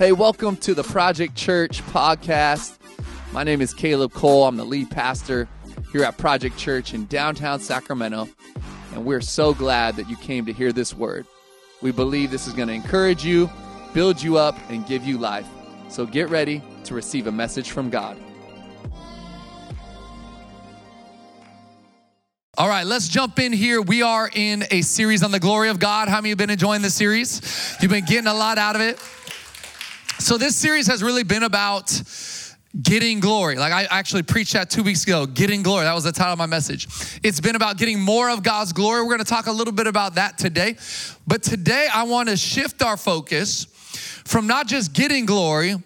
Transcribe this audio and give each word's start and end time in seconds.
Hey, 0.00 0.12
welcome 0.12 0.56
to 0.56 0.72
the 0.72 0.82
Project 0.82 1.34
Church 1.34 1.82
podcast. 1.82 2.78
My 3.34 3.44
name 3.44 3.60
is 3.60 3.74
Caleb 3.74 4.14
Cole. 4.14 4.46
I'm 4.46 4.56
the 4.56 4.64
lead 4.64 4.90
pastor 4.90 5.46
here 5.92 6.04
at 6.04 6.16
Project 6.16 6.56
Church 6.56 6.94
in 6.94 7.04
downtown 7.04 7.60
Sacramento, 7.60 8.26
and 8.94 9.04
we're 9.04 9.20
so 9.20 9.52
glad 9.52 9.96
that 9.96 10.08
you 10.08 10.16
came 10.16 10.46
to 10.46 10.54
hear 10.54 10.72
this 10.72 10.94
word. 10.94 11.26
We 11.82 11.92
believe 11.92 12.30
this 12.30 12.46
is 12.46 12.54
going 12.54 12.68
to 12.68 12.72
encourage 12.72 13.26
you, 13.26 13.50
build 13.92 14.22
you 14.22 14.38
up, 14.38 14.56
and 14.70 14.86
give 14.86 15.04
you 15.04 15.18
life. 15.18 15.46
So 15.90 16.06
get 16.06 16.30
ready 16.30 16.62
to 16.84 16.94
receive 16.94 17.26
a 17.26 17.32
message 17.32 17.70
from 17.70 17.90
God. 17.90 18.16
All 22.56 22.68
right, 22.68 22.86
let's 22.86 23.06
jump 23.06 23.38
in 23.38 23.52
here. 23.52 23.82
We 23.82 24.00
are 24.00 24.30
in 24.32 24.64
a 24.70 24.80
series 24.80 25.22
on 25.22 25.30
the 25.30 25.40
glory 25.40 25.68
of 25.68 25.78
God. 25.78 26.08
How 26.08 26.16
many 26.16 26.30
have 26.30 26.38
been 26.38 26.48
enjoying 26.48 26.80
this 26.80 26.94
series? 26.94 27.76
You've 27.82 27.90
been 27.90 28.06
getting 28.06 28.26
a 28.28 28.34
lot 28.34 28.56
out 28.56 28.76
of 28.76 28.82
it. 28.82 28.98
So, 30.20 30.36
this 30.36 30.54
series 30.54 30.86
has 30.86 31.02
really 31.02 31.24
been 31.24 31.44
about 31.44 31.90
getting 32.82 33.20
glory. 33.20 33.56
Like 33.56 33.72
I 33.72 33.84
actually 33.84 34.22
preached 34.22 34.52
that 34.52 34.68
two 34.68 34.82
weeks 34.82 35.02
ago, 35.02 35.24
getting 35.24 35.62
glory. 35.62 35.84
That 35.84 35.94
was 35.94 36.04
the 36.04 36.12
title 36.12 36.34
of 36.34 36.38
my 36.38 36.44
message. 36.44 36.86
It's 37.22 37.40
been 37.40 37.56
about 37.56 37.78
getting 37.78 37.98
more 37.98 38.28
of 38.28 38.42
God's 38.42 38.74
glory. 38.74 39.00
We're 39.00 39.08
going 39.08 39.20
to 39.20 39.24
talk 39.24 39.46
a 39.46 39.52
little 39.52 39.72
bit 39.72 39.86
about 39.86 40.16
that 40.16 40.36
today. 40.36 40.76
But 41.26 41.42
today, 41.42 41.88
I 41.92 42.02
want 42.02 42.28
to 42.28 42.36
shift 42.36 42.82
our 42.82 42.98
focus 42.98 43.64
from 44.26 44.46
not 44.46 44.68
just 44.68 44.92
getting 44.92 45.24
glory, 45.24 45.76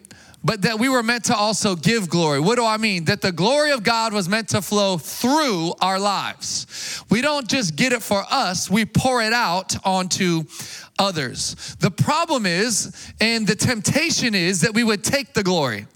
but 0.44 0.62
that 0.62 0.78
we 0.78 0.90
were 0.90 1.02
meant 1.02 1.24
to 1.24 1.34
also 1.34 1.74
give 1.74 2.10
glory. 2.10 2.38
What 2.38 2.56
do 2.56 2.66
I 2.66 2.76
mean? 2.76 3.04
That 3.04 3.22
the 3.22 3.32
glory 3.32 3.70
of 3.70 3.82
God 3.82 4.12
was 4.12 4.28
meant 4.28 4.50
to 4.50 4.60
flow 4.60 4.98
through 4.98 5.74
our 5.80 5.98
lives. 5.98 7.02
We 7.08 7.22
don't 7.22 7.48
just 7.48 7.76
get 7.76 7.92
it 7.92 8.02
for 8.02 8.24
us, 8.30 8.68
we 8.68 8.84
pour 8.84 9.22
it 9.22 9.32
out 9.32 9.74
onto 9.86 10.42
others. 10.98 11.76
The 11.80 11.90
problem 11.90 12.46
is, 12.46 13.12
and 13.20 13.46
the 13.46 13.56
temptation 13.56 14.34
is, 14.34 14.60
that 14.62 14.74
we 14.74 14.84
would 14.84 15.04
take 15.04 15.34
the 15.34 15.42
glory. 15.42 15.86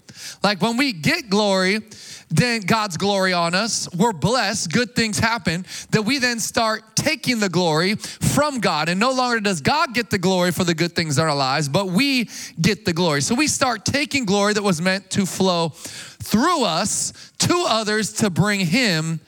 Like 0.43 0.61
when 0.61 0.77
we 0.77 0.93
get 0.93 1.29
glory, 1.29 1.81
then 2.29 2.61
God's 2.61 2.97
glory 2.97 3.33
on 3.33 3.55
us, 3.55 3.89
we're 3.95 4.13
blessed, 4.13 4.71
good 4.71 4.95
things 4.95 5.17
happen, 5.17 5.65
that 5.91 6.03
we 6.03 6.19
then 6.19 6.39
start 6.39 6.95
taking 6.95 7.39
the 7.39 7.49
glory 7.49 7.95
from 7.95 8.59
God. 8.59 8.89
And 8.89 8.99
no 8.99 9.11
longer 9.11 9.39
does 9.39 9.61
God 9.61 9.93
get 9.93 10.09
the 10.09 10.19
glory 10.19 10.51
for 10.51 10.63
the 10.63 10.75
good 10.75 10.95
things 10.95 11.17
in 11.17 11.25
our 11.25 11.35
lives, 11.35 11.67
but 11.67 11.87
we 11.87 12.29
get 12.61 12.85
the 12.85 12.93
glory. 12.93 13.21
So 13.21 13.33
we 13.33 13.47
start 13.47 13.85
taking 13.85 14.25
glory 14.25 14.53
that 14.53 14.63
was 14.63 14.81
meant 14.81 15.09
to 15.11 15.25
flow 15.25 15.69
through 15.69 16.63
us 16.63 17.31
to 17.39 17.65
others 17.67 18.13
to 18.13 18.29
bring 18.29 18.59
Him 18.59 19.21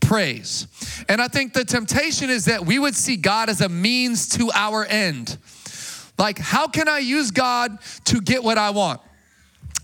praise. 0.00 0.66
And 1.08 1.20
I 1.20 1.28
think 1.28 1.52
the 1.52 1.64
temptation 1.64 2.30
is 2.30 2.46
that 2.46 2.64
we 2.64 2.78
would 2.78 2.94
see 2.94 3.16
God 3.16 3.48
as 3.48 3.60
a 3.60 3.68
means 3.68 4.28
to 4.30 4.50
our 4.54 4.84
end. 4.84 5.38
Like, 6.18 6.38
how 6.38 6.68
can 6.68 6.88
I 6.88 6.98
use 6.98 7.30
God 7.30 7.78
to 8.04 8.20
get 8.20 8.42
what 8.42 8.58
I 8.58 8.70
want? 8.70 9.00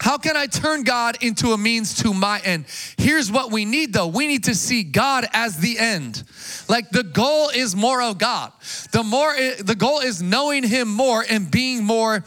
How 0.03 0.19
can 0.19 0.37
I 0.37 0.47
turn 0.47 0.83
God 0.83 1.23
into 1.23 1.53
a 1.53 1.59
means 1.59 2.03
to 2.03 2.13
my 2.13 2.41
end? 2.41 2.65
Here's 2.97 3.31
what 3.31 3.53
we 3.53 3.65
need 3.65 3.93
though. 3.93 4.09
We 4.09 4.27
need 4.27 4.45
to 4.45 4.55
see 4.57 4.83
God 4.83 5.29
as 5.33 5.59
the 5.59 5.79
end. 5.79 6.25
Like 6.69 6.91
the 6.91 7.05
goal 7.05 7.51
is 7.51 7.77
more 7.77 8.03
of 8.03 8.19
God. 8.19 8.53
The 8.91 9.05
more 9.05 9.33
eh, 9.33 9.63
the 9.63 9.77
goal 9.77 10.01
is 10.01 10.21
knowing 10.21 10.65
him 10.65 10.89
more 10.89 11.25
and 11.31 11.49
being 11.49 11.85
more 11.85 12.25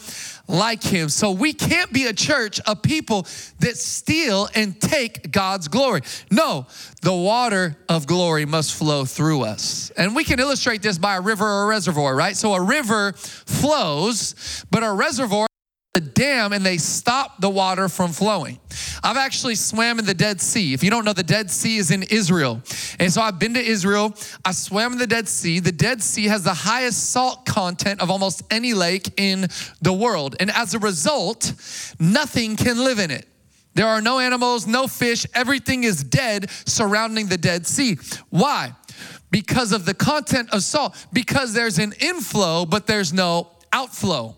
like 0.48 0.84
him. 0.84 1.10
So 1.10 1.32
we 1.32 1.54
can't 1.54 1.92
be 1.92 2.06
a 2.06 2.14
church 2.14 2.60
of 2.62 2.82
people 2.82 3.26
that 3.60 3.78
steal 3.78 4.48
and 4.56 4.80
take 4.80 5.32
God's 5.32 5.68
glory. 5.68 6.02
No, 6.32 6.68
the 7.02 7.14
water 7.14 7.78
of 7.90 8.08
glory 8.08 8.46
must 8.46 8.76
flow 8.76 9.06
through 9.06 9.44
us. 9.44 9.92
And 9.98 10.16
we 10.16 10.24
can 10.24 10.40
illustrate 10.40 10.82
this 10.82 10.98
by 10.98 11.18
a 11.18 11.22
river 11.22 11.46
or 11.46 11.64
a 11.64 11.68
reservoir, 11.68 12.16
right? 12.16 12.36
So 12.36 12.54
a 12.54 12.62
river 12.62 13.14
flows, 13.14 14.66
but 14.72 14.84
a 14.84 14.92
reservoir 14.92 15.48
the 15.96 16.02
dam 16.02 16.52
and 16.52 16.66
they 16.66 16.78
stop 16.78 17.40
the 17.40 17.50
water 17.50 17.88
from 17.88 18.12
flowing. 18.12 18.60
I've 19.02 19.16
actually 19.16 19.56
swam 19.56 19.98
in 19.98 20.06
the 20.06 20.14
Dead 20.14 20.42
Sea. 20.42 20.74
If 20.74 20.84
you 20.84 20.90
don't 20.90 21.06
know, 21.06 21.14
the 21.14 21.24
Dead 21.24 21.50
Sea 21.50 21.78
is 21.78 21.90
in 21.90 22.04
Israel. 22.04 22.62
And 23.00 23.12
so 23.12 23.22
I've 23.22 23.40
been 23.40 23.54
to 23.54 23.62
Israel. 23.62 24.14
I 24.44 24.52
swam 24.52 24.92
in 24.92 24.98
the 25.00 25.08
Dead 25.08 25.30
Sea. 25.30 25.62
The 25.62 25.72
Dead 25.72 26.04
Sea 26.04 26.26
has 26.26 26.44
the 26.44 26.54
highest 26.54 27.12
salt 27.12 27.46
content 27.46 28.02
of 28.02 28.12
almost 28.12 28.44
any 28.52 28.74
lake 28.74 29.10
in 29.16 29.48
the 29.82 29.94
world. 29.94 30.36
And 30.42 30.52
as 30.52 30.74
a 30.74 30.80
result, 30.80 31.54
nothing 31.98 32.58
can 32.58 32.78
live 32.84 33.00
in 33.00 33.10
it. 33.10 33.26
There 33.74 33.88
are 33.88 34.02
no 34.02 34.20
animals, 34.20 34.68
no 34.68 34.88
fish. 34.88 35.26
Everything 35.34 35.86
is 35.86 36.04
dead 36.04 36.50
surrounding 36.66 37.28
the 37.28 37.38
Dead 37.38 37.66
Sea. 37.66 37.98
Why? 38.32 38.74
Because 39.32 39.72
of 39.72 39.86
the 39.86 39.94
content 39.94 40.54
of 40.54 40.62
salt. 40.62 41.08
Because 41.14 41.54
there's 41.54 41.80
an 41.80 41.94
inflow, 42.02 42.66
but 42.66 42.86
there's 42.86 43.14
no 43.14 43.50
outflow. 43.72 44.36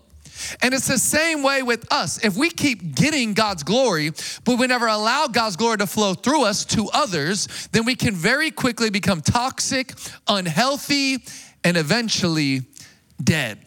And 0.62 0.74
it's 0.74 0.88
the 0.88 0.98
same 0.98 1.42
way 1.42 1.62
with 1.62 1.90
us. 1.92 2.24
If 2.24 2.36
we 2.36 2.50
keep 2.50 2.94
getting 2.94 3.34
God's 3.34 3.62
glory, 3.62 4.10
but 4.44 4.58
we 4.58 4.66
never 4.66 4.86
allow 4.86 5.26
God's 5.26 5.56
glory 5.56 5.78
to 5.78 5.86
flow 5.86 6.14
through 6.14 6.44
us 6.44 6.64
to 6.66 6.88
others, 6.92 7.68
then 7.72 7.84
we 7.84 7.94
can 7.94 8.14
very 8.14 8.50
quickly 8.50 8.90
become 8.90 9.20
toxic, 9.20 9.92
unhealthy, 10.26 11.24
and 11.64 11.76
eventually 11.76 12.62
dead. 13.22 13.58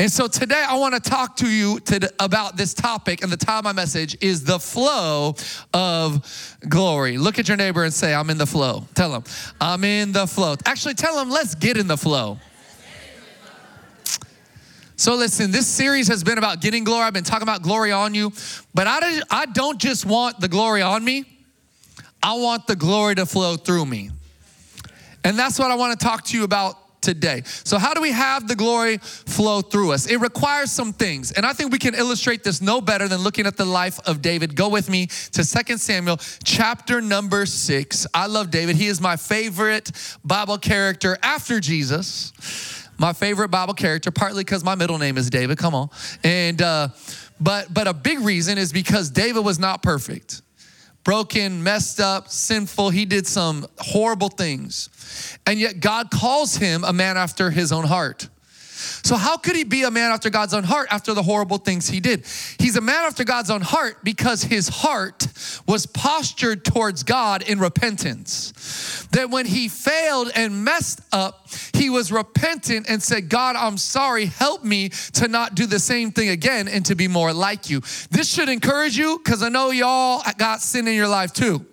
And 0.00 0.12
so 0.12 0.28
today 0.28 0.64
I 0.64 0.76
want 0.76 0.94
to 0.94 1.00
talk 1.00 1.36
to 1.38 1.48
you 1.48 1.80
to, 1.80 2.12
about 2.20 2.56
this 2.56 2.72
topic, 2.72 3.20
and 3.22 3.32
the 3.32 3.36
title 3.36 3.58
of 3.58 3.64
my 3.64 3.72
message 3.72 4.16
is 4.20 4.44
the 4.44 4.60
flow 4.60 5.34
of 5.74 6.56
glory. 6.68 7.18
Look 7.18 7.40
at 7.40 7.48
your 7.48 7.56
neighbor 7.56 7.82
and 7.82 7.92
say, 7.92 8.14
I'm 8.14 8.30
in 8.30 8.38
the 8.38 8.46
flow. 8.46 8.86
Tell 8.94 9.10
them, 9.10 9.24
I'm 9.60 9.82
in 9.82 10.12
the 10.12 10.28
flow. 10.28 10.54
Actually, 10.66 10.94
tell 10.94 11.16
them, 11.16 11.30
let's 11.30 11.56
get 11.56 11.76
in 11.76 11.88
the 11.88 11.96
flow. 11.96 12.38
So 14.98 15.14
listen, 15.14 15.52
this 15.52 15.68
series 15.68 16.08
has 16.08 16.24
been 16.24 16.38
about 16.38 16.60
getting 16.60 16.82
glory. 16.82 17.04
I've 17.04 17.12
been 17.12 17.22
talking 17.22 17.44
about 17.44 17.62
glory 17.62 17.92
on 17.92 18.14
you, 18.14 18.32
but 18.74 18.88
I, 18.88 19.20
I 19.30 19.46
don't 19.46 19.78
just 19.78 20.04
want 20.04 20.40
the 20.40 20.48
glory 20.48 20.82
on 20.82 21.04
me. 21.04 21.24
I 22.20 22.34
want 22.34 22.66
the 22.66 22.74
glory 22.74 23.14
to 23.14 23.24
flow 23.24 23.54
through 23.54 23.86
me. 23.86 24.10
And 25.22 25.38
that's 25.38 25.56
what 25.56 25.70
I 25.70 25.76
want 25.76 25.98
to 25.98 26.04
talk 26.04 26.24
to 26.24 26.36
you 26.36 26.42
about 26.42 27.00
today. 27.00 27.42
So, 27.44 27.78
how 27.78 27.94
do 27.94 28.00
we 28.00 28.10
have 28.10 28.48
the 28.48 28.56
glory 28.56 28.98
flow 28.98 29.60
through 29.60 29.92
us? 29.92 30.06
It 30.06 30.16
requires 30.16 30.72
some 30.72 30.92
things. 30.92 31.30
And 31.30 31.46
I 31.46 31.52
think 31.52 31.70
we 31.70 31.78
can 31.78 31.94
illustrate 31.94 32.42
this 32.42 32.60
no 32.60 32.80
better 32.80 33.06
than 33.06 33.20
looking 33.20 33.46
at 33.46 33.56
the 33.56 33.64
life 33.64 34.00
of 34.04 34.20
David. 34.20 34.56
Go 34.56 34.68
with 34.68 34.90
me 34.90 35.06
to 35.06 35.44
2 35.44 35.76
Samuel 35.76 36.16
chapter 36.42 37.00
number 37.00 37.46
6. 37.46 38.06
I 38.12 38.26
love 38.26 38.50
David. 38.50 38.74
He 38.74 38.88
is 38.88 39.00
my 39.00 39.14
favorite 39.14 39.92
Bible 40.24 40.58
character 40.58 41.16
after 41.22 41.60
Jesus 41.60 42.32
my 42.98 43.12
favorite 43.12 43.48
Bible 43.48 43.74
character, 43.74 44.10
partly 44.10 44.44
because 44.44 44.64
my 44.64 44.74
middle 44.74 44.98
name 44.98 45.16
is 45.16 45.30
David. 45.30 45.58
Come 45.58 45.74
on, 45.74 45.90
and 46.24 46.60
uh, 46.60 46.88
but 47.40 47.72
but 47.72 47.86
a 47.86 47.94
big 47.94 48.20
reason 48.20 48.58
is 48.58 48.72
because 48.72 49.10
David 49.10 49.44
was 49.44 49.58
not 49.58 49.82
perfect, 49.82 50.42
broken, 51.04 51.62
messed 51.62 52.00
up, 52.00 52.28
sinful. 52.28 52.90
He 52.90 53.04
did 53.04 53.26
some 53.26 53.66
horrible 53.78 54.28
things, 54.28 55.38
and 55.46 55.58
yet 55.58 55.80
God 55.80 56.10
calls 56.10 56.56
him 56.56 56.84
a 56.84 56.92
man 56.92 57.16
after 57.16 57.50
His 57.50 57.72
own 57.72 57.84
heart. 57.84 58.28
So, 58.78 59.16
how 59.16 59.36
could 59.36 59.56
he 59.56 59.64
be 59.64 59.82
a 59.82 59.90
man 59.90 60.12
after 60.12 60.30
God's 60.30 60.54
own 60.54 60.64
heart 60.64 60.88
after 60.90 61.14
the 61.14 61.22
horrible 61.22 61.58
things 61.58 61.88
he 61.88 62.00
did? 62.00 62.24
He's 62.58 62.76
a 62.76 62.80
man 62.80 63.04
after 63.04 63.24
God's 63.24 63.50
own 63.50 63.60
heart 63.60 64.04
because 64.04 64.42
his 64.42 64.68
heart 64.68 65.26
was 65.66 65.86
postured 65.86 66.64
towards 66.64 67.02
God 67.02 67.42
in 67.42 67.58
repentance. 67.58 69.06
That 69.12 69.30
when 69.30 69.46
he 69.46 69.68
failed 69.68 70.30
and 70.34 70.64
messed 70.64 71.00
up, 71.12 71.48
he 71.72 71.90
was 71.90 72.12
repentant 72.12 72.88
and 72.88 73.02
said, 73.02 73.28
God, 73.28 73.56
I'm 73.56 73.78
sorry, 73.78 74.26
help 74.26 74.64
me 74.64 74.90
to 75.14 75.28
not 75.28 75.54
do 75.54 75.66
the 75.66 75.78
same 75.78 76.10
thing 76.10 76.28
again 76.28 76.68
and 76.68 76.84
to 76.86 76.94
be 76.94 77.08
more 77.08 77.32
like 77.32 77.70
you. 77.70 77.80
This 78.10 78.28
should 78.32 78.48
encourage 78.48 78.96
you 78.96 79.18
because 79.18 79.42
I 79.42 79.48
know 79.48 79.70
y'all 79.70 80.22
got 80.36 80.60
sin 80.60 80.86
in 80.88 80.94
your 80.94 81.08
life 81.08 81.32
too. 81.32 81.64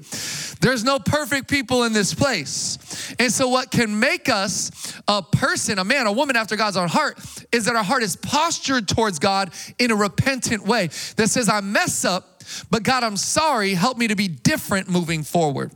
There's 0.65 0.83
no 0.83 0.97
perfect 0.97 1.47
people 1.47 1.83
in 1.83 1.93
this 1.93 2.15
place. 2.15 3.13
And 3.19 3.31
so, 3.31 3.49
what 3.49 3.69
can 3.69 3.99
make 3.99 4.29
us 4.29 4.71
a 5.07 5.21
person, 5.21 5.77
a 5.77 5.83
man, 5.83 6.07
a 6.07 6.11
woman 6.11 6.35
after 6.35 6.55
God's 6.55 6.75
own 6.75 6.87
heart, 6.87 7.19
is 7.51 7.65
that 7.65 7.75
our 7.75 7.83
heart 7.83 8.01
is 8.01 8.15
postured 8.15 8.87
towards 8.87 9.19
God 9.19 9.53
in 9.77 9.91
a 9.91 9.95
repentant 9.95 10.65
way 10.65 10.87
that 11.17 11.29
says, 11.29 11.49
I 11.49 11.61
mess 11.61 12.03
up, 12.03 12.43
but 12.71 12.81
God, 12.81 13.03
I'm 13.03 13.15
sorry, 13.15 13.75
help 13.75 13.99
me 13.99 14.07
to 14.07 14.15
be 14.15 14.27
different 14.27 14.89
moving 14.89 15.21
forward. 15.21 15.71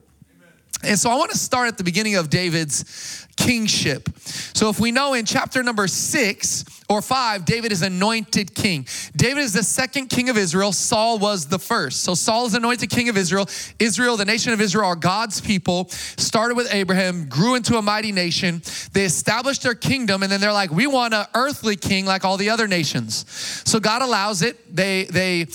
And 0.83 0.97
so 0.97 1.09
I 1.09 1.15
want 1.15 1.31
to 1.31 1.37
start 1.37 1.67
at 1.67 1.77
the 1.77 1.83
beginning 1.83 2.15
of 2.15 2.29
David's 2.29 3.27
kingship. 3.35 4.09
So 4.53 4.69
if 4.69 4.79
we 4.79 4.91
know 4.91 5.13
in 5.13 5.25
chapter 5.25 5.63
number 5.63 5.87
six 5.87 6.65
or 6.89 7.01
five, 7.01 7.45
David 7.45 7.71
is 7.71 7.81
anointed 7.81 8.53
king. 8.53 8.85
David 9.15 9.41
is 9.41 9.53
the 9.53 9.63
second 9.63 10.07
king 10.07 10.29
of 10.29 10.37
Israel. 10.37 10.71
Saul 10.73 11.19
was 11.19 11.47
the 11.47 11.59
first. 11.59 12.03
So 12.03 12.15
Saul 12.15 12.47
is 12.47 12.53
anointed 12.53 12.89
king 12.89 13.09
of 13.09 13.17
Israel. 13.17 13.47
Israel, 13.77 14.17
the 14.17 14.25
nation 14.25 14.51
of 14.51 14.59
Israel, 14.59 14.85
are 14.87 14.95
God's 14.95 15.39
people. 15.39 15.89
Started 15.89 16.55
with 16.55 16.73
Abraham, 16.73 17.29
grew 17.29 17.55
into 17.55 17.77
a 17.77 17.81
mighty 17.81 18.11
nation. 18.11 18.61
They 18.93 19.05
established 19.05 19.63
their 19.63 19.75
kingdom, 19.75 20.23
and 20.23 20.31
then 20.31 20.41
they're 20.41 20.53
like, 20.53 20.71
we 20.71 20.87
want 20.87 21.13
an 21.13 21.25
earthly 21.33 21.75
king 21.75 22.05
like 22.05 22.25
all 22.25 22.37
the 22.37 22.49
other 22.49 22.67
nations. 22.67 23.25
So 23.65 23.79
God 23.79 24.01
allows 24.01 24.41
it. 24.41 24.75
They 24.75 25.05
they 25.05 25.47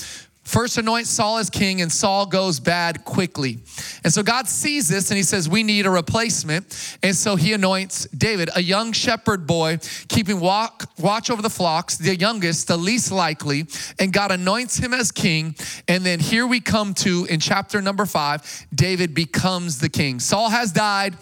first 0.45 0.77
anoints 0.77 1.09
Saul 1.09 1.39
as 1.39 1.49
king, 1.49 1.81
and 1.81 1.91
Saul 1.91 2.25
goes 2.25 2.59
bad 2.59 3.03
quickly. 3.03 3.59
And 4.03 4.13
so 4.13 4.23
God 4.23 4.47
sees 4.47 4.87
this 4.87 5.09
and 5.11 5.17
he 5.17 5.23
says, 5.23 5.49
We 5.49 5.63
need 5.63 5.85
a 5.85 5.89
replacement. 5.89 6.97
And 7.03 7.15
so 7.15 7.35
he 7.35 7.53
anoints 7.53 8.07
David, 8.09 8.49
a 8.55 8.61
young 8.61 8.93
shepherd 8.93 9.45
boy, 9.45 9.79
keeping 10.07 10.39
walk, 10.39 10.89
watch 10.99 11.29
over 11.29 11.41
the 11.41 11.49
flocks, 11.49 11.97
the 11.97 12.15
youngest, 12.15 12.67
the 12.67 12.77
least 12.77 13.11
likely. 13.11 13.65
And 13.99 14.13
God 14.13 14.31
anoints 14.31 14.77
him 14.77 14.93
as 14.93 15.11
king. 15.11 15.55
And 15.87 16.05
then 16.05 16.19
here 16.19 16.47
we 16.47 16.59
come 16.59 16.93
to, 16.95 17.25
in 17.29 17.39
chapter 17.39 17.81
number 17.81 18.05
five, 18.05 18.67
David 18.73 19.13
becomes 19.13 19.79
the 19.79 19.89
king. 19.89 20.19
Saul 20.19 20.49
has 20.49 20.71
died, 20.71 21.17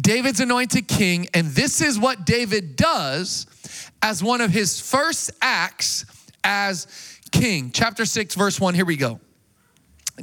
David's 0.00 0.40
anointed 0.40 0.86
king. 0.86 1.26
And 1.34 1.48
this 1.48 1.80
is 1.80 1.98
what 1.98 2.24
David 2.24 2.76
does 2.76 3.46
as 4.02 4.22
one 4.22 4.40
of 4.40 4.50
his 4.50 4.80
first 4.80 5.30
acts 5.40 6.04
as 6.44 6.86
king. 7.38 7.70
Chapter 7.72 8.04
6, 8.04 8.34
verse 8.34 8.60
1, 8.60 8.74
here 8.74 8.84
we 8.84 8.96
go. 8.96 9.20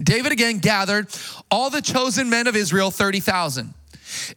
David 0.02 0.32
again 0.32 0.58
gathered 0.58 1.08
all 1.52 1.70
the 1.70 1.82
chosen 1.82 2.30
men 2.30 2.48
of 2.48 2.56
Israel, 2.56 2.90
30,000. 2.90 3.74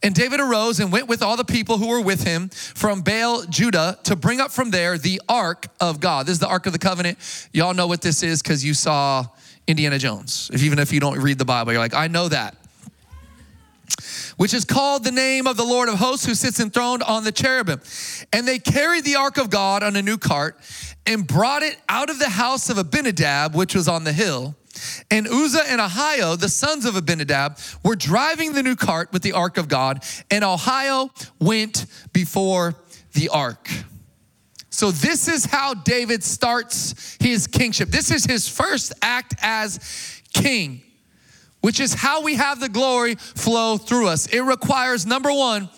And 0.03 0.15
David 0.15 0.41
arose 0.41 0.81
and 0.81 0.93
went 0.93 1.09
with 1.09 1.23
all 1.23 1.37
the 1.37 1.45
people 1.45 1.79
who 1.79 1.89
were 1.89 2.01
with 2.01 2.25
him 2.25 2.49
from 2.49 3.03
Baal, 3.03 3.45
Judah, 3.45 3.99
to 4.05 4.17
bring 4.17 4.41
up 4.41 4.51
from 4.51 4.71
there 4.71 4.97
the 4.99 5.21
ark 5.29 5.67
of 5.81 6.01
God. 6.01 6.27
This 6.27 6.35
is 6.35 6.39
the 6.39 6.49
ark 6.49 6.67
of 6.67 6.73
the 6.73 6.79
covenant. 6.79 7.19
Y'all 7.53 7.75
know 7.75 7.87
what 7.87 8.01
this 8.01 8.23
is 8.23 8.43
because 8.43 8.65
you 8.65 8.75
saw 8.75 9.27
Indiana 9.67 9.99
Jones. 9.99 10.51
If, 10.53 10.63
even 10.63 10.79
if 10.79 10.93
you 10.93 11.01
don't 11.01 11.19
read 11.19 11.39
the 11.39 11.45
Bible, 11.45 11.73
you're 11.73 11.81
like, 11.81 11.95
I 11.95 12.09
know 12.09 12.29
that. 12.29 12.57
Which 14.37 14.53
is 14.53 14.65
called 14.65 15.05
the 15.05 15.13
name 15.13 15.47
of 15.47 15.57
the 15.57 15.65
Lord 15.65 15.89
of 15.89 15.97
hosts 15.97 16.27
who 16.27 16.35
sits 16.35 16.61
enthroned 16.61 17.03
on 17.03 17.25
the 17.25 17.33
cherubim. 17.33 17.81
And 18.33 18.47
they 18.47 18.59
carried 18.59 19.05
the 19.05 19.17
ark 19.17 19.39
of 19.39 19.51
God 19.51 19.83
on 19.83 19.97
a 19.97 20.03
new 20.03 20.19
cart 20.19 20.59
and 21.07 21.27
brought 21.27 21.63
it 21.63 21.77
out 21.89 22.11
of 22.11 22.19
the 22.19 22.29
house 22.29 22.69
of 22.69 22.79
Abinadab, 22.79 23.55
which 23.55 23.75
was 23.75 23.89
on 23.89 24.05
the 24.05 24.13
hill. 24.13 24.57
And 25.11 25.27
Uzzah 25.27 25.65
and 25.69 25.81
Ahio, 25.81 26.39
the 26.39 26.49
sons 26.49 26.85
of 26.85 26.97
Abinadab, 26.97 27.59
were 27.83 27.97
driving 27.97 28.53
the 28.53 28.63
new 28.63 28.77
cart 28.77 29.13
with 29.13 29.23
the 29.23 29.33
ark 29.33 29.57
of 29.57 29.69
God, 29.69 30.05
and 30.31 30.45
Ahio 30.45 31.11
went 31.41 31.87
before 32.13 32.75
the 33.13 33.29
ark. 33.31 33.71
So, 34.71 34.91
this 34.91 35.27
is 35.27 35.47
how 35.47 35.73
David 35.73 36.23
starts 36.23 37.17
his 37.19 37.47
kingship. 37.47 37.89
This 37.89 38.11
is 38.11 38.27
his 38.27 38.47
first 38.47 38.93
act 39.01 39.35
as 39.41 40.21
king, 40.35 40.83
which 41.63 41.81
is 41.81 41.95
how 41.95 42.23
we 42.23 42.35
have 42.35 42.61
the 42.61 42.69
glory 42.69 43.15
flow 43.15 43.79
through 43.79 44.09
us. 44.09 44.27
It 44.27 44.41
requires, 44.41 45.07
number 45.07 45.33
one, 45.33 45.71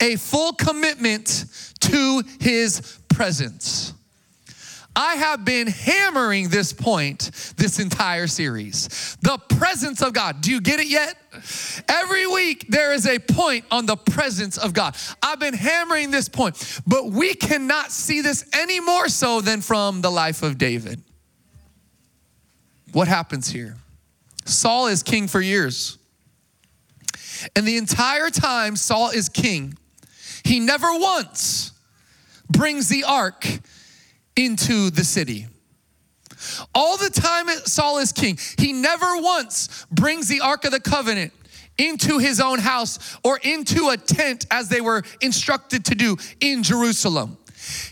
a 0.00 0.16
full 0.16 0.54
commitment 0.54 1.44
to 1.80 2.22
his 2.40 2.98
presence. 3.10 3.92
I 4.96 5.16
have 5.16 5.44
been 5.44 5.66
hammering 5.66 6.48
this 6.48 6.72
point 6.72 7.30
this 7.58 7.78
entire 7.78 8.26
series. 8.26 9.16
The 9.20 9.38
presence 9.50 10.00
of 10.00 10.14
God. 10.14 10.40
Do 10.40 10.50
you 10.50 10.62
get 10.62 10.80
it 10.80 10.88
yet? 10.88 11.16
Every 11.86 12.26
week 12.26 12.66
there 12.70 12.94
is 12.94 13.06
a 13.06 13.18
point 13.18 13.66
on 13.70 13.84
the 13.84 13.96
presence 13.96 14.56
of 14.56 14.72
God. 14.72 14.96
I've 15.22 15.38
been 15.38 15.54
hammering 15.54 16.10
this 16.10 16.30
point, 16.30 16.80
but 16.86 17.10
we 17.10 17.34
cannot 17.34 17.92
see 17.92 18.22
this 18.22 18.48
any 18.54 18.80
more 18.80 19.08
so 19.08 19.42
than 19.42 19.60
from 19.60 20.00
the 20.00 20.10
life 20.10 20.42
of 20.42 20.56
David. 20.56 21.02
What 22.92 23.06
happens 23.06 23.48
here? 23.48 23.76
Saul 24.46 24.86
is 24.86 25.02
king 25.02 25.28
for 25.28 25.42
years. 25.42 25.98
And 27.54 27.68
the 27.68 27.76
entire 27.76 28.30
time 28.30 28.76
Saul 28.76 29.10
is 29.10 29.28
king, 29.28 29.76
he 30.42 30.58
never 30.58 30.88
once 30.90 31.72
brings 32.50 32.88
the 32.88 33.04
ark 33.04 33.44
into 34.36 34.90
the 34.90 35.04
city. 35.04 35.46
All 36.74 36.96
the 36.96 37.10
time 37.10 37.48
Saul 37.64 37.98
is 37.98 38.12
king, 38.12 38.38
he 38.58 38.72
never 38.72 39.16
once 39.16 39.86
brings 39.90 40.28
the 40.28 40.40
Ark 40.40 40.64
of 40.64 40.72
the 40.72 40.80
Covenant 40.80 41.32
into 41.78 42.18
his 42.18 42.40
own 42.40 42.58
house 42.58 43.18
or 43.22 43.38
into 43.42 43.88
a 43.88 43.96
tent 43.96 44.46
as 44.50 44.68
they 44.68 44.80
were 44.80 45.02
instructed 45.20 45.84
to 45.86 45.94
do 45.94 46.16
in 46.40 46.62
Jerusalem. 46.62 47.38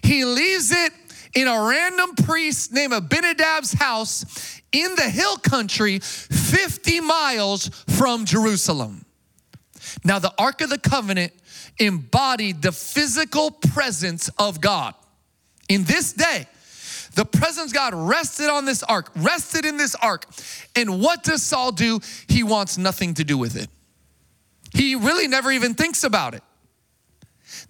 He 0.03 0.25
leaves 0.25 0.71
it 0.71 0.93
in 1.35 1.49
a 1.49 1.63
random 1.63 2.15
priest 2.15 2.73
named 2.73 2.93
Abinadab's 2.93 3.73
house 3.73 4.61
in 4.73 4.95
the 4.95 5.09
hill 5.09 5.37
country 5.37 5.99
50 5.99 7.01
miles 7.01 7.69
from 7.89 8.25
Jerusalem. 8.25 9.05
Now, 10.05 10.19
the 10.19 10.33
Ark 10.39 10.61
of 10.61 10.71
the 10.71 10.79
Covenant 10.79 11.33
embodied 11.79 12.63
the 12.63 12.73
physical 12.73 13.51
presence 13.51 14.29
of 14.39 14.61
God. 14.61 14.95
In 15.69 15.85
this 15.85 16.13
day, 16.13 16.47
the 17.15 17.25
presence 17.25 17.73
God 17.73 17.95
rested 17.95 18.49
on 18.49 18.65
this 18.65 18.83
ark, 18.83 19.11
rested 19.17 19.65
in 19.65 19.77
this 19.77 19.95
ark. 19.95 20.27
And 20.75 21.01
what 21.01 21.23
does 21.23 21.43
Saul 21.43 21.73
do? 21.73 22.01
He 22.29 22.43
wants 22.43 22.77
nothing 22.77 23.15
to 23.15 23.25
do 23.25 23.39
with 23.39 23.57
it. 23.57 23.69
He 24.73 24.97
really 24.97 25.29
never 25.29 25.53
even 25.53 25.75
thinks 25.75 26.03
about 26.05 26.35
it. 26.35 26.43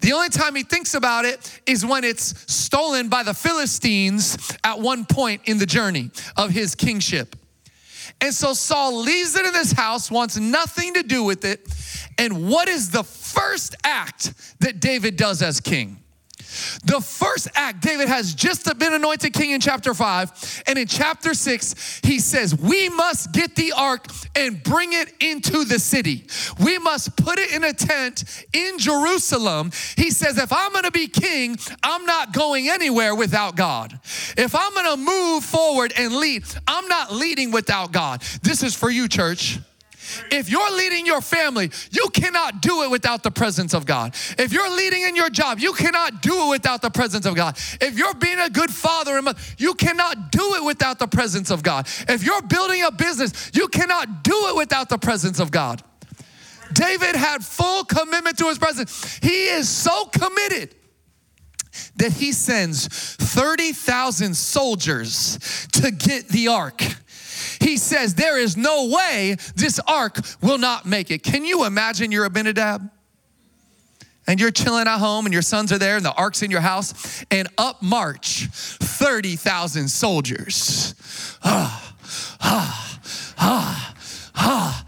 The 0.01 0.13
only 0.13 0.29
time 0.29 0.55
he 0.55 0.63
thinks 0.63 0.93
about 0.95 1.25
it 1.25 1.61
is 1.65 1.85
when 1.85 2.03
it's 2.03 2.51
stolen 2.51 3.07
by 3.07 3.23
the 3.23 3.33
Philistines 3.33 4.37
at 4.63 4.79
one 4.79 5.05
point 5.05 5.41
in 5.45 5.57
the 5.59 5.65
journey 5.65 6.09
of 6.35 6.49
his 6.49 6.75
kingship. 6.75 7.35
And 8.21 8.33
so 8.33 8.53
Saul 8.53 9.01
leaves 9.01 9.35
it 9.35 9.45
in 9.45 9.53
this 9.53 9.71
house, 9.71 10.09
wants 10.09 10.37
nothing 10.37 10.95
to 10.95 11.03
do 11.03 11.23
with 11.23 11.45
it. 11.45 11.67
And 12.17 12.49
what 12.49 12.67
is 12.67 12.89
the 12.89 13.03
first 13.03 13.75
act 13.83 14.33
that 14.59 14.79
David 14.79 15.17
does 15.17 15.41
as 15.41 15.59
king? 15.59 16.01
The 16.85 17.01
first 17.01 17.47
act, 17.55 17.81
David 17.81 18.07
has 18.07 18.33
just 18.33 18.65
been 18.77 18.93
anointed 18.93 19.33
king 19.33 19.51
in 19.51 19.61
chapter 19.61 19.93
5. 19.93 20.63
And 20.67 20.77
in 20.77 20.87
chapter 20.87 21.33
6, 21.33 22.01
he 22.03 22.19
says, 22.19 22.55
We 22.55 22.89
must 22.89 23.31
get 23.31 23.55
the 23.55 23.73
ark 23.73 24.07
and 24.35 24.61
bring 24.61 24.93
it 24.93 25.13
into 25.19 25.65
the 25.65 25.79
city. 25.79 26.25
We 26.59 26.77
must 26.77 27.15
put 27.17 27.39
it 27.39 27.53
in 27.53 27.63
a 27.63 27.73
tent 27.73 28.23
in 28.53 28.77
Jerusalem. 28.77 29.71
He 29.95 30.11
says, 30.11 30.37
If 30.37 30.51
I'm 30.53 30.73
gonna 30.73 30.91
be 30.91 31.07
king, 31.07 31.57
I'm 31.83 32.05
not 32.05 32.33
going 32.33 32.69
anywhere 32.69 33.15
without 33.15 33.55
God. 33.55 33.99
If 34.37 34.55
I'm 34.55 34.73
gonna 34.73 34.97
move 34.97 35.43
forward 35.43 35.93
and 35.97 36.15
lead, 36.15 36.43
I'm 36.67 36.87
not 36.87 37.13
leading 37.13 37.51
without 37.51 37.91
God. 37.91 38.21
This 38.43 38.63
is 38.63 38.75
for 38.75 38.89
you, 38.89 39.07
church. 39.07 39.59
If 40.31 40.49
you're 40.49 40.71
leading 40.71 41.05
your 41.05 41.21
family, 41.21 41.71
you 41.91 42.07
cannot 42.13 42.61
do 42.61 42.83
it 42.83 42.91
without 42.91 43.23
the 43.23 43.31
presence 43.31 43.73
of 43.73 43.85
God. 43.85 44.15
If 44.37 44.51
you're 44.51 44.75
leading 44.75 45.03
in 45.03 45.15
your 45.15 45.29
job, 45.29 45.59
you 45.59 45.73
cannot 45.73 46.21
do 46.21 46.47
it 46.47 46.49
without 46.49 46.81
the 46.81 46.89
presence 46.89 47.25
of 47.25 47.35
God. 47.35 47.57
If 47.81 47.97
you're 47.97 48.13
being 48.15 48.39
a 48.39 48.49
good 48.49 48.69
father 48.69 49.15
and 49.15 49.25
mother, 49.25 49.39
you 49.57 49.73
cannot 49.73 50.31
do 50.31 50.55
it 50.55 50.63
without 50.63 50.99
the 50.99 51.07
presence 51.07 51.51
of 51.51 51.63
God. 51.63 51.87
If 52.07 52.23
you're 52.23 52.41
building 52.41 52.83
a 52.83 52.91
business, 52.91 53.51
you 53.53 53.67
cannot 53.67 54.23
do 54.23 54.47
it 54.49 54.55
without 54.55 54.89
the 54.89 54.97
presence 54.97 55.39
of 55.39 55.51
God. 55.51 55.81
David 56.73 57.15
had 57.15 57.45
full 57.45 57.83
commitment 57.85 58.37
to 58.39 58.47
his 58.47 58.57
presence. 58.57 59.19
He 59.21 59.47
is 59.47 59.69
so 59.69 60.05
committed 60.05 60.75
that 61.97 62.13
he 62.13 62.31
sends 62.31 62.87
30,000 62.87 64.35
soldiers 64.35 65.67
to 65.73 65.91
get 65.91 66.29
the 66.29 66.47
ark 66.47 66.81
he 67.65 67.77
says, 67.77 68.13
There 68.13 68.37
is 68.37 68.55
no 68.55 68.89
way 68.89 69.37
this 69.55 69.79
ark 69.87 70.19
will 70.41 70.59
not 70.59 70.85
make 70.85 71.09
it. 71.09 71.23
Can 71.23 71.43
you 71.43 71.65
imagine 71.65 72.11
you're 72.11 72.25
Abinadab? 72.25 72.91
And 74.27 74.39
you're 74.39 74.51
chilling 74.51 74.87
at 74.87 74.99
home, 74.99 75.25
and 75.25 75.33
your 75.33 75.41
sons 75.41 75.71
are 75.71 75.77
there, 75.77 75.97
and 75.97 76.05
the 76.05 76.13
ark's 76.13 76.41
in 76.41 76.51
your 76.51 76.61
house, 76.61 77.23
and 77.29 77.47
up 77.57 77.81
march 77.81 78.47
30,000 78.51 79.87
soldiers. 79.87 80.95
Ah, 81.43 81.95
ah, 82.41 82.99
ah, 83.37 83.95
ah. 84.35 84.85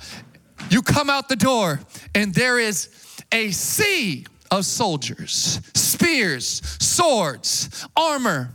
You 0.70 0.82
come 0.82 1.10
out 1.10 1.30
the 1.30 1.36
door, 1.36 1.80
and 2.14 2.34
there 2.34 2.60
is 2.60 2.90
a 3.32 3.52
sea 3.52 4.26
of 4.50 4.66
soldiers, 4.66 5.62
spears, 5.76 6.62
swords, 6.80 7.88
armor. 7.96 8.52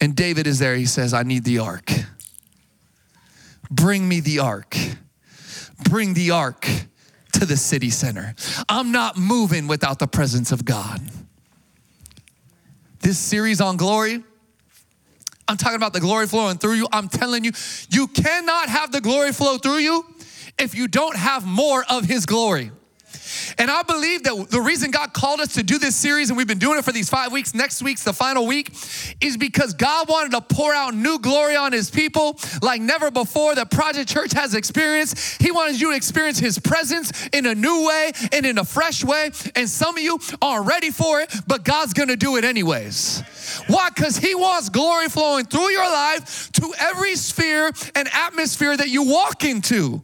And 0.00 0.14
David 0.14 0.46
is 0.46 0.58
there. 0.58 0.76
He 0.76 0.86
says, 0.86 1.14
I 1.14 1.22
need 1.22 1.44
the 1.44 1.58
ark. 1.58 1.90
Bring 3.70 4.08
me 4.08 4.20
the 4.20 4.40
ark. 4.40 4.76
Bring 5.88 6.14
the 6.14 6.30
ark 6.30 6.68
to 7.32 7.46
the 7.46 7.56
city 7.56 7.90
center. 7.90 8.34
I'm 8.68 8.92
not 8.92 9.16
moving 9.16 9.66
without 9.66 9.98
the 9.98 10.06
presence 10.06 10.52
of 10.52 10.64
God. 10.64 11.00
This 13.00 13.18
series 13.18 13.60
on 13.60 13.76
glory, 13.76 14.24
I'm 15.48 15.56
talking 15.56 15.76
about 15.76 15.92
the 15.92 16.00
glory 16.00 16.26
flowing 16.26 16.58
through 16.58 16.74
you. 16.74 16.88
I'm 16.92 17.08
telling 17.08 17.44
you, 17.44 17.52
you 17.90 18.08
cannot 18.08 18.68
have 18.68 18.90
the 18.90 19.00
glory 19.00 19.32
flow 19.32 19.58
through 19.58 19.78
you 19.78 20.04
if 20.58 20.74
you 20.74 20.88
don't 20.88 21.16
have 21.16 21.46
more 21.46 21.84
of 21.88 22.04
His 22.04 22.26
glory. 22.26 22.72
And 23.58 23.70
I 23.70 23.82
believe 23.82 24.22
that 24.24 24.50
the 24.50 24.60
reason 24.60 24.90
God 24.90 25.12
called 25.12 25.40
us 25.40 25.54
to 25.54 25.62
do 25.62 25.78
this 25.78 25.96
series, 25.96 26.30
and 26.30 26.36
we've 26.36 26.46
been 26.46 26.58
doing 26.58 26.78
it 26.78 26.84
for 26.84 26.92
these 26.92 27.08
five 27.08 27.32
weeks, 27.32 27.54
next 27.54 27.82
week's 27.82 28.04
the 28.04 28.12
final 28.12 28.46
week, 28.46 28.70
is 29.20 29.36
because 29.36 29.74
God 29.74 30.08
wanted 30.08 30.32
to 30.32 30.40
pour 30.40 30.74
out 30.74 30.94
new 30.94 31.18
glory 31.18 31.56
on 31.56 31.72
his 31.72 31.90
people 31.90 32.38
like 32.62 32.80
never 32.80 33.10
before 33.10 33.54
that 33.54 33.70
Project 33.70 34.08
Church 34.08 34.32
has 34.32 34.54
experienced. 34.54 35.40
He 35.40 35.50
wanted 35.50 35.80
you 35.80 35.90
to 35.90 35.96
experience 35.96 36.38
his 36.38 36.58
presence 36.58 37.28
in 37.28 37.46
a 37.46 37.54
new 37.54 37.86
way 37.86 38.12
and 38.32 38.46
in 38.46 38.58
a 38.58 38.64
fresh 38.64 39.04
way. 39.04 39.30
And 39.54 39.68
some 39.68 39.96
of 39.96 40.02
you 40.02 40.18
aren't 40.42 40.66
ready 40.66 40.90
for 40.90 41.20
it, 41.20 41.34
but 41.46 41.64
God's 41.64 41.92
gonna 41.92 42.16
do 42.16 42.36
it 42.36 42.44
anyways. 42.44 43.22
Why? 43.68 43.90
Because 43.94 44.16
he 44.16 44.34
wants 44.34 44.68
glory 44.68 45.08
flowing 45.08 45.44
through 45.44 45.70
your 45.70 45.88
life 45.88 46.50
to 46.52 46.72
every 46.78 47.16
sphere 47.16 47.70
and 47.94 48.08
atmosphere 48.12 48.76
that 48.76 48.88
you 48.88 49.04
walk 49.04 49.44
into. 49.44 50.02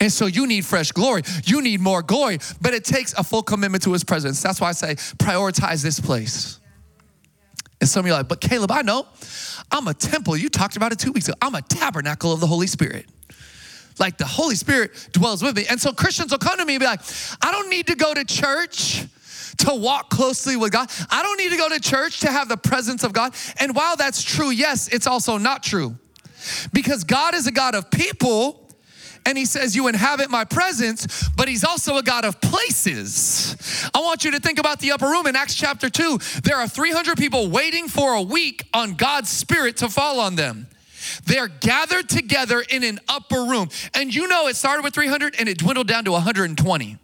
And 0.00 0.12
so 0.12 0.26
you 0.26 0.46
need 0.46 0.64
fresh 0.64 0.92
glory. 0.92 1.22
You 1.44 1.62
need 1.62 1.80
more 1.80 2.02
glory, 2.02 2.38
but 2.60 2.74
it 2.74 2.84
takes 2.84 3.14
a 3.14 3.24
full 3.24 3.42
commitment 3.42 3.82
to 3.84 3.92
his 3.92 4.04
presence. 4.04 4.42
That's 4.42 4.60
why 4.60 4.68
I 4.68 4.72
say 4.72 4.94
prioritize 4.94 5.82
this 5.82 6.00
place. 6.00 6.60
And 7.80 7.88
some 7.88 8.00
of 8.00 8.06
you 8.06 8.12
are 8.12 8.18
like, 8.18 8.28
but 8.28 8.40
Caleb, 8.40 8.70
I 8.70 8.82
know 8.82 9.06
I'm 9.70 9.88
a 9.88 9.94
temple. 9.94 10.36
You 10.36 10.48
talked 10.48 10.76
about 10.76 10.92
it 10.92 10.98
two 10.98 11.12
weeks 11.12 11.28
ago. 11.28 11.36
I'm 11.40 11.54
a 11.54 11.62
tabernacle 11.62 12.32
of 12.32 12.40
the 12.40 12.46
Holy 12.46 12.66
Spirit. 12.66 13.06
Like 13.98 14.18
the 14.18 14.26
Holy 14.26 14.54
Spirit 14.54 15.08
dwells 15.12 15.42
with 15.42 15.56
me. 15.56 15.64
And 15.68 15.80
so 15.80 15.92
Christians 15.92 16.30
will 16.30 16.38
come 16.38 16.58
to 16.58 16.64
me 16.64 16.74
and 16.74 16.80
be 16.80 16.86
like, 16.86 17.00
I 17.40 17.50
don't 17.50 17.70
need 17.70 17.86
to 17.86 17.94
go 17.94 18.12
to 18.12 18.24
church 18.24 19.06
to 19.58 19.74
walk 19.74 20.10
closely 20.10 20.56
with 20.56 20.72
God. 20.72 20.90
I 21.10 21.22
don't 21.22 21.38
need 21.38 21.50
to 21.50 21.56
go 21.56 21.68
to 21.70 21.80
church 21.80 22.20
to 22.20 22.30
have 22.30 22.48
the 22.48 22.58
presence 22.58 23.04
of 23.04 23.14
God. 23.14 23.34
And 23.58 23.74
while 23.74 23.96
that's 23.96 24.22
true, 24.22 24.50
yes, 24.50 24.88
it's 24.88 25.06
also 25.06 25.38
not 25.38 25.62
true. 25.62 25.96
Because 26.72 27.04
God 27.04 27.34
is 27.34 27.46
a 27.46 27.52
God 27.52 27.74
of 27.74 27.90
people 27.90 28.65
and 29.26 29.36
he 29.36 29.44
says, 29.44 29.76
You 29.76 29.88
inhabit 29.88 30.30
my 30.30 30.44
presence, 30.44 31.28
but 31.36 31.48
he's 31.48 31.64
also 31.64 31.96
a 31.98 32.02
God 32.02 32.24
of 32.24 32.40
places. 32.40 33.90
I 33.92 34.00
want 34.00 34.24
you 34.24 34.30
to 34.30 34.40
think 34.40 34.58
about 34.58 34.80
the 34.80 34.92
upper 34.92 35.06
room 35.06 35.26
in 35.26 35.36
Acts 35.36 35.54
chapter 35.54 35.90
2. 35.90 36.18
There 36.44 36.56
are 36.56 36.68
300 36.68 37.18
people 37.18 37.50
waiting 37.50 37.88
for 37.88 38.14
a 38.14 38.22
week 38.22 38.64
on 38.72 38.94
God's 38.94 39.28
Spirit 39.28 39.78
to 39.78 39.88
fall 39.88 40.20
on 40.20 40.36
them. 40.36 40.68
They're 41.24 41.48
gathered 41.48 42.08
together 42.08 42.64
in 42.68 42.82
an 42.82 43.00
upper 43.08 43.42
room. 43.44 43.68
And 43.94 44.14
you 44.14 44.28
know, 44.28 44.46
it 44.48 44.56
started 44.56 44.82
with 44.82 44.94
300 44.94 45.36
and 45.38 45.48
it 45.48 45.58
dwindled 45.58 45.88
down 45.88 46.04
to 46.04 46.12
120. 46.12 46.98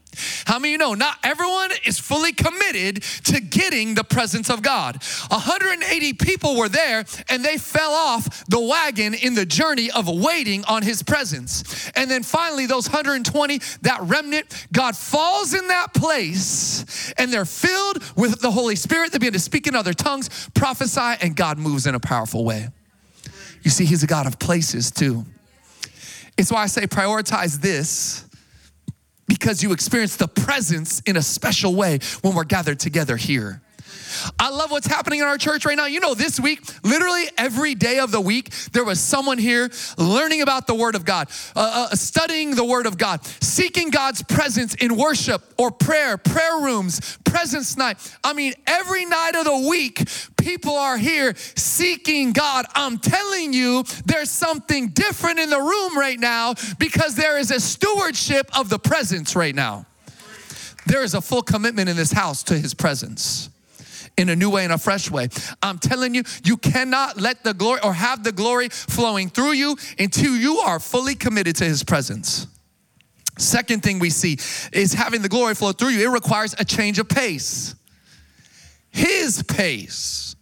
How 0.47 0.59
many 0.59 0.73
you 0.73 0.79
know 0.79 0.95
not 0.95 1.17
everyone 1.23 1.71
is 1.85 1.99
fully 1.99 2.33
committed 2.33 3.03
to 3.25 3.41
getting 3.41 3.95
the 3.95 4.05
presence 4.05 4.51
of 4.51 4.63
God? 4.63 5.03
180 5.29 6.13
people 6.15 6.57
were 6.57 6.69
there 6.69 7.05
and 7.29 7.45
they 7.45 7.59
fell 7.59 7.93
off 7.93 8.45
the 8.47 8.61
wagon 8.61 9.15
in 9.15 9.35
the 9.35 9.47
journey 9.47 9.91
of 9.91 10.09
waiting 10.09 10.65
on 10.65 10.83
his 10.83 11.03
presence. 11.03 11.91
And 11.95 12.11
then 12.11 12.23
finally, 12.23 12.67
those 12.67 12.89
120, 12.89 13.61
that 13.83 14.01
remnant, 14.03 14.67
God 14.73 14.97
falls 14.97 15.55
in 15.55 15.69
that 15.69 15.95
place 15.95 17.13
and 17.17 17.33
they're 17.33 17.45
filled 17.45 18.03
with 18.17 18.41
the 18.41 18.51
Holy 18.51 18.77
Spirit. 18.77 19.13
They 19.13 19.19
begin 19.19 19.33
to 19.33 19.39
speak 19.39 19.67
in 19.67 19.75
other 19.75 19.95
tongues, 19.95 20.51
prophesy, 20.55 21.17
and 21.23 21.37
God 21.37 21.59
moves 21.59 21.87
in 21.87 21.95
a 21.95 22.01
powerful 22.01 22.45
way. 22.45 22.69
You 23.63 23.71
see, 23.71 23.85
He's 23.85 24.03
a 24.03 24.07
God 24.07 24.27
of 24.27 24.39
places 24.39 24.91
too. 24.91 25.25
It's 26.37 26.51
why 26.51 26.63
I 26.63 26.67
say 26.67 26.87
prioritize 26.87 27.61
this 27.61 28.25
because 29.43 29.61
you 29.61 29.73
experience 29.73 30.15
the 30.15 30.29
presence 30.29 31.03
in 31.05 31.17
a 31.17 31.23
special 31.23 31.75
way 31.75 31.99
when 32.21 32.33
we're 32.33 32.45
gathered 32.45 32.79
together 32.79 33.17
here. 33.17 33.61
I 34.39 34.51
love 34.51 34.71
what's 34.71 34.87
happening 34.87 35.21
in 35.21 35.27
our 35.27 35.39
church 35.39 35.65
right 35.65 35.77
now. 35.77 35.87
You 35.87 36.01
know, 36.01 36.15
this 36.15 36.39
week, 36.39 36.61
literally 36.83 37.25
every 37.39 37.75
day 37.75 37.99
of 37.99 38.11
the 38.11 38.21
week, 38.21 38.51
there 38.73 38.85
was 38.85 39.01
someone 39.01 39.39
here 39.39 39.71
learning 39.99 40.43
about 40.43 40.67
the 40.67 40.75
Word 40.75 40.95
of 40.95 41.05
God, 41.05 41.29
uh, 41.57 41.89
uh, 41.91 41.95
studying 41.95 42.55
the 42.55 42.65
Word 42.65 42.87
of 42.87 42.99
God, 42.99 43.25
seeking 43.25 43.91
God's 43.91 44.23
presence 44.23 44.75
in 44.75 44.97
worship 44.97 45.43
or 45.59 45.71
prayer, 45.71 46.17
prayer 46.17 46.61
rooms, 46.61 47.19
presence 47.25 47.77
night. 47.77 47.97
I 48.23 48.33
mean, 48.33 48.55
every 48.67 49.05
night 49.05 49.35
of 49.35 49.45
the 49.45 49.69
week, 49.69 50.09
people 50.37 50.77
are 50.77 50.99
here 50.99 51.35
seeking 51.37 52.33
God. 52.33 52.67
I'm 52.75 52.99
telling 52.99 53.53
you, 53.53 53.85
there's 54.05 54.31
something 54.31 54.89
different 54.89 55.39
in 55.39 55.51
the 55.51 55.61
room 55.61 55.99
right 55.99 56.19
now 56.19 56.55
because 56.79 57.15
there 57.15 57.39
is 57.39 57.51
a 57.51 57.61
stewardship 57.61 58.51
of 58.59 58.69
the 58.69 58.79
presence 58.79 59.35
right 59.35 59.55
now. 59.55 59.87
There 60.87 61.05
is 61.05 61.15
a 61.15 61.21
full 61.21 61.43
commitment 61.43 61.89
in 61.89 61.97
this 61.97 62.11
house 62.11 62.43
to 62.45 62.59
His 62.59 62.75
presence 62.75 63.49
in 64.17 64.29
a 64.29 64.37
new 64.37 64.51
way, 64.51 64.65
in 64.65 64.71
a 64.71 64.79
fresh 64.79 65.11
way. 65.11 65.29
I'm 65.63 65.79
telling 65.79 66.15
you, 66.15 66.23
you 66.45 66.57
cannot 66.57 67.21
let 67.21 67.45
the 67.45 67.55
glory 67.55 67.81
or 67.83 67.93
have 67.93 68.25
the 68.25 68.33
glory 68.33 68.69
flowing 68.69 69.29
through 69.29 69.53
you 69.53 69.77
until 69.99 70.35
you 70.37 70.59
are 70.59 70.79
fully 70.79 71.15
committed 71.15 71.57
to 71.57 71.65
His 71.65 71.83
presence. 71.83 72.47
Second 73.39 73.83
thing 73.83 73.99
we 73.99 74.11
see 74.11 74.39
is 74.73 74.93
having 74.93 75.23
the 75.23 75.29
glory 75.29 75.55
flow 75.55 75.73
through 75.73 75.89
you, 75.89 76.09
it 76.09 76.13
requires 76.13 76.55
a 76.59 76.65
change 76.65 76.99
of 76.99 77.09
pace. 77.09 77.75
His 78.91 79.43
pace. 79.43 80.37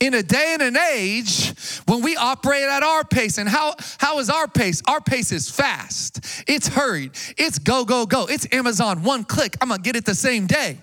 In 0.00 0.14
a 0.14 0.22
day 0.22 0.56
and 0.58 0.62
an 0.62 0.76
age 0.76 1.50
when 1.86 2.02
we 2.02 2.16
operate 2.16 2.64
at 2.64 2.82
our 2.82 3.04
pace, 3.04 3.38
and 3.38 3.48
how, 3.48 3.74
how 3.98 4.18
is 4.18 4.30
our 4.30 4.48
pace? 4.48 4.82
Our 4.88 5.00
pace 5.00 5.30
is 5.30 5.48
fast, 5.48 6.44
it's 6.48 6.66
hurried, 6.66 7.12
it's 7.38 7.60
go, 7.60 7.84
go, 7.84 8.04
go. 8.04 8.26
It's 8.26 8.48
Amazon, 8.52 9.04
one 9.04 9.22
click, 9.22 9.56
I'm 9.60 9.68
gonna 9.68 9.80
get 9.80 9.94
it 9.94 10.04
the 10.04 10.16
same 10.16 10.48
day. 10.48 10.78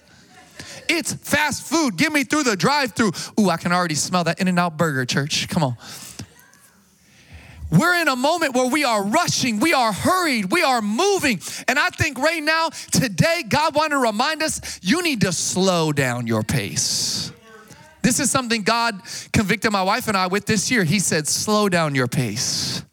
It's 0.89 1.13
fast 1.13 1.63
food. 1.63 1.95
Get 1.95 2.11
me 2.11 2.23
through 2.23 2.43
the 2.43 2.55
drive 2.55 2.93
through. 2.93 3.11
Ooh, 3.39 3.49
I 3.49 3.57
can 3.57 3.71
already 3.71 3.95
smell 3.95 4.23
that 4.25 4.41
In 4.41 4.47
N 4.47 4.57
Out 4.57 4.77
burger, 4.77 5.05
church. 5.05 5.47
Come 5.47 5.63
on. 5.63 5.77
We're 7.71 8.01
in 8.01 8.07
a 8.07 8.15
moment 8.15 8.55
where 8.55 8.67
we 8.67 8.83
are 8.83 9.03
rushing, 9.03 9.59
we 9.59 9.73
are 9.73 9.93
hurried, 9.93 10.51
we 10.51 10.63
are 10.63 10.81
moving. 10.81 11.39
And 11.67 11.77
I 11.77 11.89
think 11.89 12.17
right 12.17 12.41
now, 12.41 12.69
today, 12.69 13.43
God 13.47 13.75
wanted 13.75 13.91
to 13.91 14.01
remind 14.01 14.41
us 14.41 14.79
you 14.81 15.03
need 15.03 15.21
to 15.21 15.31
slow 15.31 15.91
down 15.91 16.25
your 16.25 16.41
pace. 16.41 17.31
This 18.01 18.19
is 18.19 18.31
something 18.31 18.63
God 18.63 18.99
convicted 19.33 19.71
my 19.71 19.83
wife 19.83 20.07
and 20.07 20.17
I 20.17 20.27
with 20.27 20.47
this 20.47 20.71
year. 20.71 20.83
He 20.83 20.99
said, 20.99 21.27
slow 21.27 21.69
down 21.69 21.93
your 21.93 22.07
pace. 22.07 22.83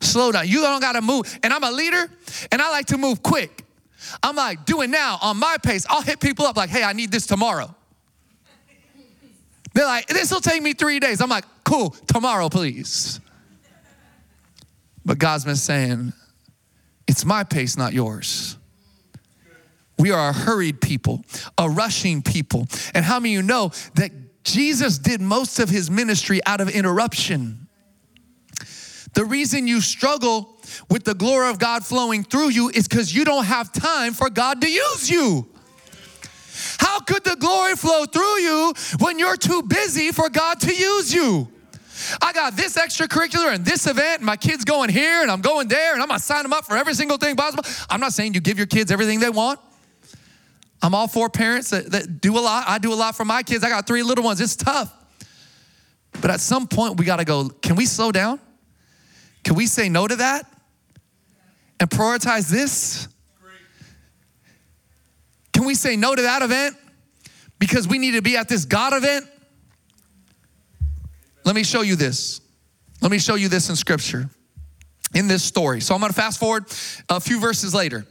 Slow 0.00 0.32
down. 0.32 0.48
You 0.48 0.62
don't 0.62 0.80
got 0.80 0.92
to 0.92 1.02
move. 1.02 1.38
And 1.42 1.52
I'm 1.52 1.64
a 1.64 1.70
leader 1.70 2.10
and 2.50 2.62
I 2.62 2.70
like 2.70 2.86
to 2.86 2.96
move 2.96 3.22
quick. 3.22 3.66
I'm 4.22 4.36
like, 4.36 4.64
do 4.64 4.82
it 4.82 4.90
now 4.90 5.18
on 5.22 5.36
my 5.38 5.56
pace. 5.62 5.86
I'll 5.88 6.02
hit 6.02 6.20
people 6.20 6.46
up 6.46 6.56
like, 6.56 6.70
hey, 6.70 6.82
I 6.82 6.92
need 6.92 7.10
this 7.10 7.26
tomorrow. 7.26 7.74
They're 9.72 9.86
like, 9.86 10.06
this 10.08 10.32
will 10.32 10.40
take 10.40 10.62
me 10.62 10.72
three 10.72 10.98
days. 10.98 11.20
I'm 11.20 11.28
like, 11.28 11.44
cool, 11.64 11.90
tomorrow, 12.06 12.48
please. 12.48 13.20
But 15.04 15.18
God's 15.18 15.44
been 15.44 15.56
saying, 15.56 16.12
it's 17.06 17.24
my 17.24 17.44
pace, 17.44 17.76
not 17.76 17.92
yours. 17.92 18.56
We 19.98 20.10
are 20.12 20.30
a 20.30 20.32
hurried 20.32 20.80
people, 20.80 21.22
a 21.58 21.68
rushing 21.68 22.22
people. 22.22 22.66
And 22.94 23.04
how 23.04 23.20
many 23.20 23.34
of 23.34 23.42
you 23.42 23.46
know 23.46 23.72
that 23.94 24.10
Jesus 24.44 24.98
did 24.98 25.20
most 25.20 25.58
of 25.58 25.68
his 25.68 25.90
ministry 25.90 26.40
out 26.46 26.60
of 26.60 26.68
interruption? 26.68 27.68
The 29.14 29.24
reason 29.24 29.66
you 29.66 29.80
struggle 29.80 30.56
with 30.88 31.04
the 31.04 31.14
glory 31.14 31.48
of 31.48 31.58
God 31.58 31.84
flowing 31.84 32.22
through 32.22 32.50
you 32.50 32.68
is 32.70 32.86
because 32.86 33.14
you 33.14 33.24
don't 33.24 33.44
have 33.44 33.72
time 33.72 34.12
for 34.12 34.30
God 34.30 34.60
to 34.60 34.70
use 34.70 35.10
you. 35.10 35.48
How 36.78 37.00
could 37.00 37.24
the 37.24 37.36
glory 37.36 37.74
flow 37.74 38.04
through 38.04 38.38
you 38.38 38.74
when 38.98 39.18
you're 39.18 39.36
too 39.36 39.62
busy 39.62 40.12
for 40.12 40.28
God 40.28 40.60
to 40.60 40.74
use 40.74 41.12
you? 41.12 41.48
I 42.22 42.32
got 42.32 42.56
this 42.56 42.76
extracurricular 42.78 43.54
and 43.54 43.64
this 43.64 43.86
event, 43.86 44.18
and 44.18 44.26
my 44.26 44.36
kids 44.36 44.64
going 44.64 44.90
here 44.90 45.22
and 45.22 45.30
I'm 45.30 45.40
going 45.40 45.68
there, 45.68 45.92
and 45.92 46.02
I'm 46.02 46.08
gonna 46.08 46.20
sign 46.20 46.42
them 46.42 46.52
up 46.52 46.64
for 46.64 46.76
every 46.76 46.94
single 46.94 47.18
thing 47.18 47.36
possible. 47.36 47.64
I'm 47.88 48.00
not 48.00 48.12
saying 48.12 48.34
you 48.34 48.40
give 48.40 48.56
your 48.56 48.66
kids 48.66 48.90
everything 48.90 49.20
they 49.20 49.30
want. 49.30 49.60
I'm 50.82 50.94
all 50.94 51.08
for 51.08 51.28
parents 51.28 51.70
that, 51.70 51.90
that 51.92 52.20
do 52.20 52.38
a 52.38 52.40
lot. 52.40 52.64
I 52.66 52.78
do 52.78 52.92
a 52.92 52.94
lot 52.94 53.16
for 53.16 53.24
my 53.24 53.42
kids. 53.42 53.64
I 53.64 53.68
got 53.68 53.86
three 53.86 54.02
little 54.02 54.24
ones. 54.24 54.40
It's 54.40 54.56
tough. 54.56 54.94
But 56.22 56.30
at 56.30 56.40
some 56.40 56.66
point, 56.66 56.98
we 56.98 57.04
gotta 57.04 57.24
go, 57.24 57.48
can 57.48 57.76
we 57.76 57.84
slow 57.86 58.12
down? 58.12 58.40
Can 59.44 59.56
we 59.56 59.66
say 59.66 59.88
no 59.88 60.06
to 60.06 60.16
that 60.16 60.46
and 61.78 61.88
prioritize 61.88 62.48
this? 62.48 63.08
Can 65.52 65.64
we 65.64 65.74
say 65.74 65.96
no 65.96 66.14
to 66.14 66.22
that 66.22 66.42
event 66.42 66.76
because 67.58 67.86
we 67.86 67.98
need 67.98 68.12
to 68.12 68.22
be 68.22 68.36
at 68.36 68.48
this 68.48 68.64
God 68.64 68.94
event? 68.94 69.26
Let 71.44 71.54
me 71.54 71.62
show 71.62 71.82
you 71.82 71.96
this. 71.96 72.40
Let 73.00 73.10
me 73.10 73.18
show 73.18 73.34
you 73.34 73.48
this 73.48 73.70
in 73.70 73.76
scripture, 73.76 74.28
in 75.14 75.26
this 75.26 75.42
story. 75.42 75.80
So 75.80 75.94
I'm 75.94 76.00
gonna 76.00 76.12
fast 76.12 76.38
forward 76.38 76.66
a 77.08 77.20
few 77.20 77.40
verses 77.40 77.74
later. 77.74 78.06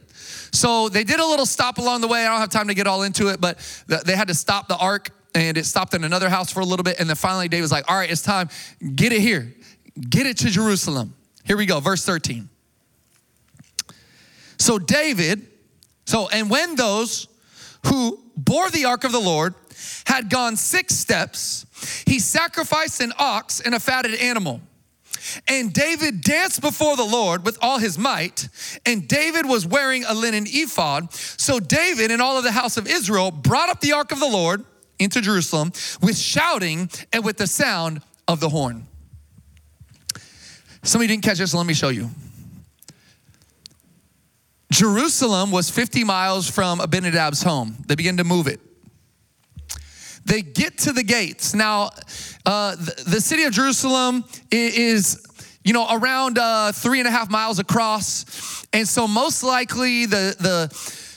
So 0.52 0.88
they 0.88 1.04
did 1.04 1.20
a 1.20 1.26
little 1.26 1.46
stop 1.46 1.78
along 1.78 2.00
the 2.00 2.08
way. 2.08 2.24
I 2.24 2.28
don't 2.28 2.40
have 2.40 2.50
time 2.50 2.68
to 2.68 2.74
get 2.74 2.86
all 2.86 3.02
into 3.02 3.28
it, 3.28 3.40
but 3.40 3.58
they 3.86 4.16
had 4.16 4.28
to 4.28 4.34
stop 4.34 4.68
the 4.68 4.76
ark 4.76 5.10
and 5.34 5.56
it 5.56 5.64
stopped 5.64 5.94
in 5.94 6.02
another 6.02 6.28
house 6.28 6.52
for 6.52 6.60
a 6.60 6.64
little 6.64 6.82
bit. 6.82 6.98
And 6.98 7.08
then 7.08 7.16
finally, 7.16 7.48
David 7.48 7.62
was 7.62 7.72
like, 7.72 7.90
All 7.90 7.96
right, 7.96 8.10
it's 8.10 8.22
time. 8.22 8.48
Get 8.94 9.12
it 9.12 9.20
here, 9.20 9.52
get 10.08 10.26
it 10.26 10.38
to 10.38 10.50
Jerusalem. 10.50 11.14
Here 11.44 11.56
we 11.56 11.66
go, 11.66 11.80
verse 11.80 12.04
13. 12.04 12.48
So 14.58 14.78
David, 14.78 15.46
so, 16.06 16.28
and 16.28 16.50
when 16.50 16.76
those 16.76 17.28
who 17.86 18.20
bore 18.36 18.70
the 18.70 18.84
ark 18.84 19.04
of 19.04 19.12
the 19.12 19.20
Lord 19.20 19.54
had 20.04 20.28
gone 20.28 20.56
six 20.56 20.94
steps, 20.94 21.66
he 22.06 22.18
sacrificed 22.18 23.00
an 23.00 23.12
ox 23.18 23.60
and 23.60 23.74
a 23.74 23.80
fatted 23.80 24.14
animal. 24.16 24.60
And 25.46 25.72
David 25.72 26.22
danced 26.22 26.60
before 26.60 26.96
the 26.96 27.04
Lord 27.04 27.44
with 27.44 27.58
all 27.60 27.78
his 27.78 27.98
might. 27.98 28.48
And 28.86 29.06
David 29.06 29.46
was 29.46 29.66
wearing 29.66 30.04
a 30.04 30.14
linen 30.14 30.44
ephod. 30.46 31.12
So 31.12 31.60
David 31.60 32.10
and 32.10 32.22
all 32.22 32.38
of 32.38 32.44
the 32.44 32.52
house 32.52 32.76
of 32.76 32.86
Israel 32.86 33.30
brought 33.30 33.68
up 33.68 33.80
the 33.80 33.92
ark 33.92 34.12
of 34.12 34.20
the 34.20 34.28
Lord 34.28 34.64
into 34.98 35.20
Jerusalem 35.20 35.72
with 36.02 36.18
shouting 36.18 36.90
and 37.12 37.24
with 37.24 37.36
the 37.36 37.46
sound 37.46 38.02
of 38.28 38.40
the 38.40 38.48
horn. 38.48 38.86
Some 40.82 41.00
of 41.00 41.02
you 41.02 41.08
didn't 41.08 41.24
catch 41.24 41.38
this, 41.38 41.52
so 41.52 41.58
let 41.58 41.66
me 41.66 41.74
show 41.74 41.90
you. 41.90 42.10
Jerusalem 44.72 45.50
was 45.50 45.68
50 45.68 46.04
miles 46.04 46.48
from 46.48 46.80
Abinadab's 46.80 47.42
home. 47.42 47.76
They 47.86 47.96
begin 47.96 48.16
to 48.18 48.24
move 48.24 48.46
it. 48.46 48.60
They 50.24 50.42
get 50.42 50.78
to 50.78 50.92
the 50.92 51.02
gates. 51.02 51.54
Now, 51.54 51.90
uh, 52.46 52.76
the, 52.76 53.04
the, 53.06 53.20
city 53.20 53.44
of 53.44 53.52
Jerusalem 53.52 54.24
is, 54.50 55.26
you 55.64 55.72
know, 55.72 55.86
around 55.90 56.38
uh, 56.38 56.72
three 56.72 57.00
and 57.00 57.08
a 57.08 57.10
half 57.10 57.30
miles 57.30 57.58
across. 57.58 58.66
And 58.72 58.86
so, 58.86 59.08
most 59.08 59.42
likely, 59.42 60.06
the, 60.06 60.36
the, 60.38 61.09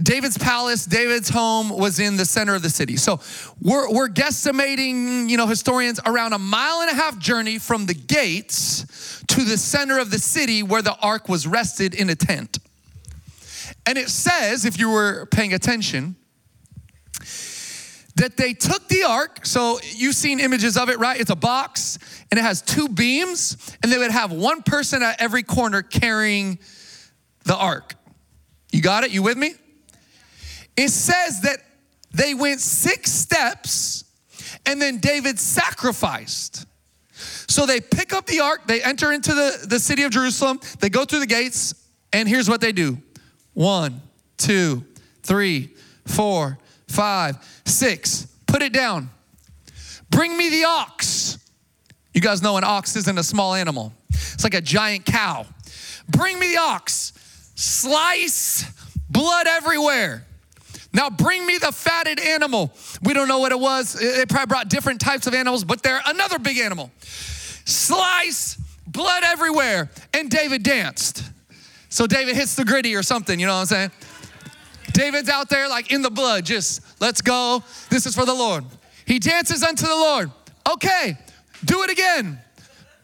David's 0.00 0.36
palace, 0.36 0.84
David's 0.84 1.30
home 1.30 1.70
was 1.70 1.98
in 1.98 2.16
the 2.16 2.26
center 2.26 2.54
of 2.54 2.62
the 2.62 2.68
city. 2.68 2.96
So 2.96 3.20
we're, 3.62 3.90
we're 3.90 4.08
guesstimating, 4.08 5.30
you 5.30 5.38
know, 5.38 5.46
historians 5.46 6.00
around 6.04 6.34
a 6.34 6.38
mile 6.38 6.82
and 6.82 6.90
a 6.90 6.94
half 6.94 7.18
journey 7.18 7.58
from 7.58 7.86
the 7.86 7.94
gates 7.94 9.22
to 9.28 9.42
the 9.42 9.56
center 9.56 9.98
of 9.98 10.10
the 10.10 10.18
city 10.18 10.62
where 10.62 10.82
the 10.82 10.94
ark 10.96 11.28
was 11.28 11.46
rested 11.46 11.94
in 11.94 12.10
a 12.10 12.14
tent. 12.14 12.58
And 13.86 13.96
it 13.96 14.10
says, 14.10 14.66
if 14.66 14.78
you 14.78 14.90
were 14.90 15.26
paying 15.26 15.54
attention, 15.54 16.16
that 18.16 18.36
they 18.36 18.52
took 18.52 18.88
the 18.88 19.04
ark. 19.04 19.46
So 19.46 19.78
you've 19.82 20.14
seen 20.14 20.40
images 20.40 20.76
of 20.76 20.88
it, 20.88 20.98
right? 20.98 21.18
It's 21.20 21.30
a 21.30 21.36
box 21.36 21.98
and 22.30 22.38
it 22.38 22.42
has 22.42 22.60
two 22.60 22.88
beams, 22.88 23.56
and 23.82 23.92
they 23.92 23.98
would 23.98 24.10
have 24.10 24.32
one 24.32 24.62
person 24.62 25.02
at 25.02 25.20
every 25.20 25.42
corner 25.42 25.80
carrying 25.80 26.58
the 27.44 27.56
ark. 27.56 27.94
You 28.72 28.82
got 28.82 29.04
it? 29.04 29.10
You 29.10 29.22
with 29.22 29.38
me? 29.38 29.54
It 30.76 30.90
says 30.90 31.40
that 31.42 31.58
they 32.12 32.34
went 32.34 32.60
six 32.60 33.12
steps 33.12 34.04
and 34.64 34.80
then 34.80 34.98
David 34.98 35.38
sacrificed. 35.38 36.66
So 37.12 37.64
they 37.64 37.80
pick 37.80 38.12
up 38.12 38.26
the 38.26 38.40
ark, 38.40 38.66
they 38.66 38.82
enter 38.82 39.12
into 39.12 39.32
the, 39.32 39.66
the 39.68 39.78
city 39.78 40.02
of 40.02 40.10
Jerusalem, 40.10 40.60
they 40.80 40.90
go 40.90 41.04
through 41.04 41.20
the 41.20 41.26
gates, 41.26 41.74
and 42.12 42.28
here's 42.28 42.48
what 42.48 42.60
they 42.60 42.72
do 42.72 42.98
one, 43.54 44.02
two, 44.36 44.84
three, 45.22 45.70
four, 46.04 46.58
five, 46.88 47.36
six. 47.64 48.26
Put 48.46 48.62
it 48.62 48.72
down. 48.72 49.10
Bring 50.10 50.36
me 50.36 50.50
the 50.50 50.64
ox. 50.64 51.38
You 52.12 52.20
guys 52.20 52.42
know 52.42 52.56
an 52.56 52.64
ox 52.64 52.96
isn't 52.96 53.18
a 53.18 53.22
small 53.22 53.54
animal, 53.54 53.92
it's 54.10 54.44
like 54.44 54.54
a 54.54 54.60
giant 54.60 55.06
cow. 55.06 55.46
Bring 56.08 56.38
me 56.38 56.52
the 56.52 56.58
ox. 56.58 57.12
Slice, 57.54 58.64
blood 59.08 59.46
everywhere. 59.46 60.26
Now 60.92 61.10
bring 61.10 61.44
me 61.46 61.58
the 61.58 61.72
fatted 61.72 62.20
animal. 62.20 62.72
We 63.02 63.12
don't 63.12 63.28
know 63.28 63.38
what 63.38 63.52
it 63.52 63.60
was. 63.60 63.94
They 63.94 64.24
probably 64.26 64.46
brought 64.46 64.68
different 64.68 65.00
types 65.00 65.26
of 65.26 65.34
animals, 65.34 65.64
but 65.64 65.82
they're 65.82 66.00
another 66.06 66.38
big 66.38 66.58
animal. 66.58 66.90
Slice, 67.64 68.56
blood 68.86 69.22
everywhere. 69.24 69.90
And 70.14 70.30
David 70.30 70.62
danced. 70.62 71.22
So 71.88 72.06
David 72.06 72.36
hits 72.36 72.54
the 72.56 72.64
Griddy 72.64 72.94
or 72.94 73.02
something, 73.02 73.38
you 73.38 73.46
know 73.46 73.54
what 73.54 73.60
I'm 73.60 73.66
saying? 73.66 73.90
David's 74.92 75.28
out 75.28 75.48
there 75.50 75.68
like 75.68 75.92
in 75.92 76.02
the 76.02 76.10
blood, 76.10 76.44
just 76.44 76.80
let's 77.00 77.20
go. 77.20 77.62
This 77.90 78.06
is 78.06 78.14
for 78.14 78.24
the 78.24 78.34
Lord. 78.34 78.64
He 79.04 79.18
dances 79.18 79.62
unto 79.62 79.86
the 79.86 79.94
Lord. 79.94 80.30
Okay, 80.72 81.16
do 81.64 81.82
it 81.82 81.90
again. 81.90 82.40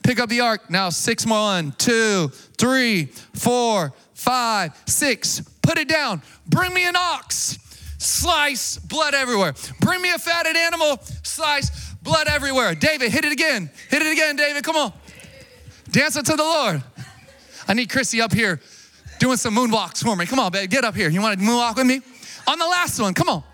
Pick 0.03 0.19
up 0.19 0.29
the 0.29 0.41
ark. 0.41 0.69
Now, 0.69 0.89
six 0.89 1.27
more. 1.27 1.39
One, 1.39 1.73
two, 1.79 2.29
three, 2.59 3.07
four, 3.35 3.93
five, 4.15 4.73
six. 4.87 5.41
Put 5.63 5.79
it 5.79 5.89
down. 5.89 6.23
Bring 6.47 6.75
me 6.75 6.87
an 6.87 6.97
ox 6.97 7.59
slice, 8.03 8.79
blood 8.79 9.15
everywhere. 9.15 9.55
Bring 9.81 10.03
me 10.03 10.11
a 10.11 10.19
fatted 10.19 10.57
animal, 10.57 10.99
slice, 11.23 11.95
blood 12.03 12.29
everywhere. 12.29 12.75
David, 12.75 13.11
hit 13.11 13.25
it 13.25 13.33
again. 13.33 13.71
Hit 13.91 14.03
it 14.03 14.13
again, 14.13 14.37
David. 14.37 14.65
Come 14.65 14.77
on. 14.77 14.93
Dance 15.91 16.17
unto 16.17 16.37
the 16.37 16.43
Lord. 16.43 16.83
I 17.69 17.75
need 17.75 17.91
Chrissy 17.91 18.21
up 18.21 18.33
here 18.33 18.61
doing 19.19 19.37
some 19.37 19.55
moonwalks 19.55 20.03
for 20.03 20.17
me. 20.17 20.27
Come 20.27 20.41
on, 20.41 20.51
babe, 20.51 20.69
get 20.69 20.85
up 20.85 20.95
here. 20.95 21.09
You 21.09 21.21
want 21.23 21.39
to 21.39 21.45
moonwalk 21.45 21.77
with 21.77 21.87
me? 21.87 22.01
On 22.49 22.59
the 22.59 22.67
last 22.67 23.01
one, 23.01 23.15
come 23.15 23.29
on. 23.29 23.45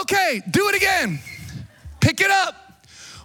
Okay, 0.00 0.40
do 0.50 0.68
it 0.68 0.76
again. 0.76 1.18
Pick 2.00 2.20
it 2.20 2.30
up. 2.30 2.54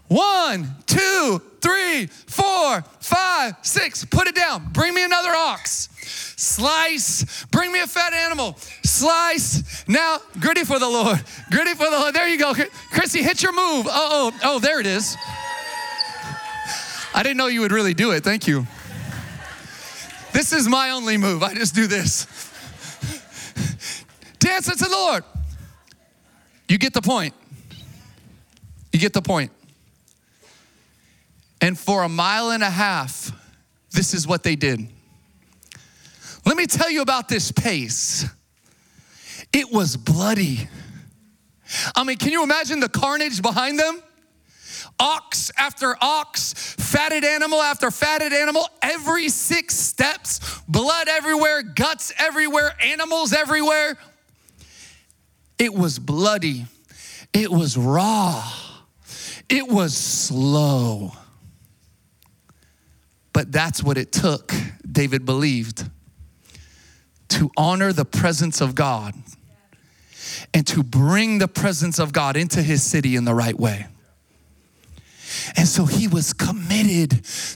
One, 0.07 0.75
two, 0.85 1.41
three, 1.61 2.07
four, 2.07 2.81
five, 2.99 3.55
six. 3.61 4.03
Put 4.05 4.27
it 4.27 4.35
down. 4.35 4.71
Bring 4.73 4.93
me 4.93 5.03
another 5.03 5.29
ox. 5.29 5.89
Slice. 6.03 7.45
Bring 7.45 7.71
me 7.71 7.79
a 7.79 7.87
fat 7.87 8.13
animal. 8.13 8.55
Slice. 8.83 9.87
Now, 9.87 10.19
Griddy 10.39 10.63
for 10.63 10.79
the 10.79 10.89
Lord. 10.89 11.21
Griddy 11.51 11.73
for 11.73 11.85
the 11.85 11.97
Lord. 11.97 12.13
There 12.13 12.27
you 12.27 12.37
go. 12.37 12.53
Chrissy, 12.91 13.23
hit 13.23 13.41
your 13.41 13.53
move. 13.53 13.87
Oh, 13.89 14.31
oh, 14.33 14.39
oh, 14.43 14.59
there 14.59 14.79
it 14.79 14.85
is. 14.85 15.15
I 17.15 17.21
didn't 17.21 17.37
know 17.37 17.47
you 17.47 17.61
would 17.61 17.71
really 17.71 17.93
do 17.93 18.11
it. 18.11 18.23
Thank 18.23 18.47
you. 18.47 18.65
This 20.33 20.51
is 20.51 20.67
my 20.67 20.91
only 20.91 21.17
move. 21.17 21.43
I 21.43 21.53
just 21.53 21.75
do 21.75 21.85
this. 21.85 22.25
Dance 24.39 24.67
it 24.67 24.77
to 24.79 24.85
the 24.85 24.89
Lord. 24.89 25.23
You 26.67 26.77
get 26.77 26.93
the 26.93 27.01
point. 27.01 27.33
You 28.91 28.99
get 28.99 29.13
the 29.13 29.21
point. 29.21 29.51
And 31.61 31.77
for 31.77 32.03
a 32.03 32.09
mile 32.09 32.49
and 32.49 32.63
a 32.63 32.69
half, 32.69 33.31
this 33.91 34.13
is 34.13 34.27
what 34.27 34.43
they 34.43 34.55
did. 34.55 34.89
Let 36.45 36.57
me 36.57 36.65
tell 36.67 36.89
you 36.89 37.01
about 37.01 37.29
this 37.29 37.51
pace. 37.51 38.25
It 39.51 39.71
was 39.71 39.95
bloody. 39.95 40.67
I 41.95 42.03
mean, 42.03 42.17
can 42.17 42.31
you 42.31 42.43
imagine 42.43 42.79
the 42.79 42.89
carnage 42.89 43.41
behind 43.41 43.79
them? 43.79 44.01
Ox 44.99 45.51
after 45.57 45.95
ox, 46.01 46.53
fatted 46.77 47.23
animal 47.23 47.61
after 47.61 47.89
fatted 47.89 48.33
animal, 48.33 48.67
every 48.81 49.29
six 49.29 49.75
steps, 49.75 50.61
blood 50.67 51.07
everywhere, 51.07 51.63
guts 51.63 52.13
everywhere, 52.17 52.73
animals 52.81 53.33
everywhere. 53.33 53.97
It 55.57 55.73
was 55.73 55.97
bloody. 55.97 56.65
It 57.31 57.49
was 57.49 57.77
raw. 57.77 58.43
It 59.49 59.67
was 59.67 59.95
slow. 59.95 61.13
But 63.31 63.51
that's 63.51 63.81
what 63.81 63.97
it 63.97 64.11
took, 64.11 64.53
David 64.89 65.25
believed 65.25 65.89
to 67.43 67.51
honor 67.57 67.91
the 67.91 68.05
presence 68.05 68.61
of 68.61 68.73
God 68.73 69.13
and 70.53 70.65
to 70.67 70.81
bring 70.81 71.39
the 71.39 71.47
presence 71.47 71.99
of 71.99 72.13
God 72.13 72.37
into 72.37 72.63
his 72.63 72.81
city 72.81 73.17
in 73.17 73.25
the 73.25 73.33
right 73.33 73.59
way. 73.59 73.85
And 75.57 75.67
so 75.67 75.83
he 75.83 76.07
was 76.07 76.31
committed 76.31 77.09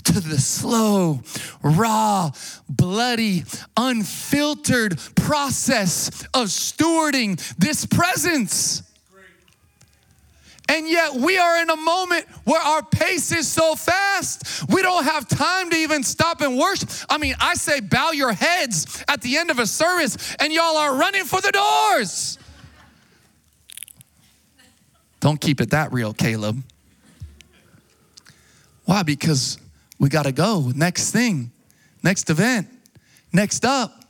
to 0.03 0.19
the 0.19 0.39
slow, 0.39 1.21
raw, 1.63 2.31
bloody, 2.67 3.45
unfiltered 3.77 4.99
process 5.15 6.25
of 6.33 6.47
stewarding 6.47 7.37
this 7.57 7.85
presence. 7.85 8.83
And 10.69 10.87
yet 10.87 11.13
we 11.13 11.37
are 11.37 11.61
in 11.61 11.69
a 11.69 11.77
moment 11.77 12.25
where 12.43 12.61
our 12.61 12.83
pace 12.83 13.31
is 13.31 13.47
so 13.47 13.75
fast, 13.75 14.69
we 14.69 14.81
don't 14.81 15.05
have 15.05 15.27
time 15.27 15.69
to 15.69 15.77
even 15.77 16.03
stop 16.03 16.41
and 16.41 16.57
worship. 16.57 16.89
I 17.09 17.17
mean, 17.17 17.35
I 17.39 17.53
say 17.53 17.79
bow 17.79 18.11
your 18.11 18.33
heads 18.33 19.03
at 19.07 19.21
the 19.21 19.37
end 19.37 19.49
of 19.49 19.59
a 19.59 19.65
service, 19.65 20.35
and 20.39 20.51
y'all 20.51 20.75
are 20.77 20.95
running 20.95 21.23
for 21.23 21.39
the 21.39 21.51
doors. 21.51 22.37
Don't 25.19 25.39
keep 25.39 25.61
it 25.61 25.71
that 25.71 25.91
real, 25.93 26.13
Caleb. 26.13 26.61
Why? 28.85 29.03
Because 29.03 29.57
we 29.99 30.09
got 30.09 30.23
to 30.23 30.31
go. 30.31 30.71
Next 30.75 31.11
thing, 31.11 31.51
next 32.03 32.29
event, 32.29 32.67
next 33.33 33.65
up. 33.65 34.03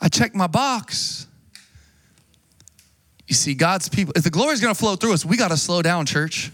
I 0.00 0.08
check 0.08 0.34
my 0.34 0.46
box. 0.46 1.26
You 3.26 3.34
see, 3.34 3.54
God's 3.54 3.88
people, 3.88 4.12
if 4.16 4.22
the 4.22 4.30
glory 4.30 4.54
is 4.54 4.60
going 4.60 4.72
to 4.72 4.78
flow 4.78 4.96
through 4.96 5.12
us, 5.12 5.24
we 5.24 5.36
got 5.36 5.48
to 5.48 5.56
slow 5.56 5.82
down, 5.82 6.06
church. 6.06 6.52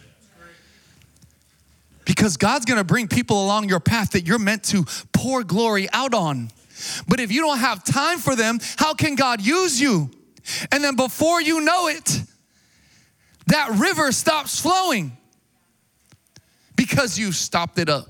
Because 2.05 2.37
God's 2.37 2.65
going 2.65 2.79
to 2.79 2.85
bring 2.85 3.09
people 3.09 3.45
along 3.45 3.69
your 3.69 3.81
path 3.81 4.13
that 4.13 4.27
you're 4.27 4.39
meant 4.39 4.65
to 4.65 4.85
pour 5.13 5.45
glory 5.45 5.89
out 5.93 6.15
on. 6.15 6.51
But 7.07 7.21
if 7.21 7.31
you 7.31 7.41
don't 7.43 7.59
have 7.59 7.85
time 7.85 8.19
for 8.19 8.35
them, 8.35 8.59
how 8.77 8.95
can 8.95 9.15
God 9.15 9.41
use 9.41 9.81
you? 9.81 10.11
And 10.73 10.83
then 10.83 10.97
before 10.97 11.41
you 11.41 11.61
know 11.61 11.89
it, 11.89 12.23
that 13.47 13.71
river 13.79 14.11
stops 14.13 14.61
flowing 14.61 15.17
because 16.77 17.19
you 17.19 17.33
stopped 17.33 17.79
it 17.79 17.89
up 17.89 18.07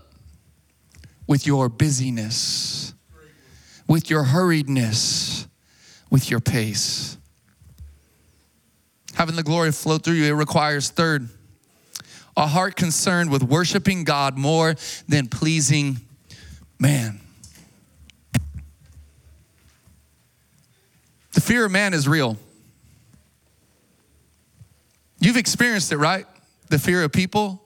with 1.26 1.46
your 1.46 1.68
busyness, 1.68 2.94
with 3.86 4.08
your 4.08 4.24
hurriedness, 4.24 5.46
with 6.10 6.30
your 6.30 6.40
pace. 6.40 7.18
Having 9.14 9.36
the 9.36 9.42
glory 9.42 9.72
flow 9.72 9.98
through 9.98 10.14
you, 10.14 10.24
it 10.24 10.36
requires 10.36 10.90
third, 10.90 11.28
a 12.36 12.46
heart 12.46 12.76
concerned 12.76 13.30
with 13.30 13.42
worshiping 13.42 14.04
God 14.04 14.38
more 14.38 14.74
than 15.08 15.28
pleasing 15.28 15.98
man. 16.78 17.20
The 21.32 21.40
fear 21.40 21.64
of 21.64 21.72
man 21.72 21.94
is 21.94 22.06
real. 22.08 22.36
You've 25.20 25.36
experienced 25.36 25.92
it, 25.92 25.98
right? 25.98 26.26
The 26.68 26.78
fear 26.78 27.04
of 27.04 27.12
people, 27.12 27.62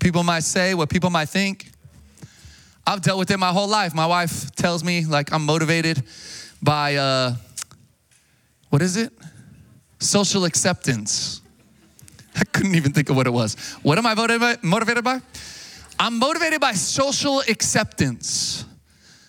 people 0.00 0.22
might 0.24 0.42
say, 0.42 0.74
what 0.74 0.88
people 0.88 1.10
might 1.10 1.28
think. 1.28 1.70
I've 2.86 3.02
dealt 3.02 3.18
with 3.18 3.30
it 3.30 3.38
my 3.38 3.50
whole 3.50 3.68
life. 3.68 3.94
My 3.94 4.06
wife 4.06 4.54
tells 4.56 4.84
me 4.84 5.04
like 5.04 5.32
I'm 5.32 5.44
motivated 5.44 6.02
by 6.62 6.96
uh, 6.96 7.34
what 8.70 8.82
is 8.82 8.96
it? 8.96 9.12
Social 9.98 10.44
acceptance. 10.44 11.40
I 12.36 12.44
couldn't 12.44 12.74
even 12.74 12.92
think 12.92 13.08
of 13.08 13.16
what 13.16 13.26
it 13.26 13.32
was. 13.32 13.54
What 13.82 13.98
am 13.98 14.06
I 14.06 14.14
motivated 14.62 15.04
by? 15.04 15.20
I'm 15.98 16.18
motivated 16.18 16.60
by 16.60 16.72
social 16.72 17.40
acceptance. 17.40 18.64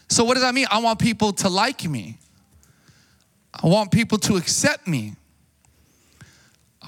So, 0.10 0.24
what 0.24 0.34
does 0.36 0.44
that 0.44 0.54
mean? 0.54 0.68
I 0.70 0.80
want 0.80 1.00
people 1.00 1.34
to 1.34 1.50
like 1.50 1.84
me. 1.86 2.18
I 3.54 3.68
want 3.68 3.92
people 3.92 4.18
to 4.20 4.36
accept 4.36 4.88
me. 4.88 5.16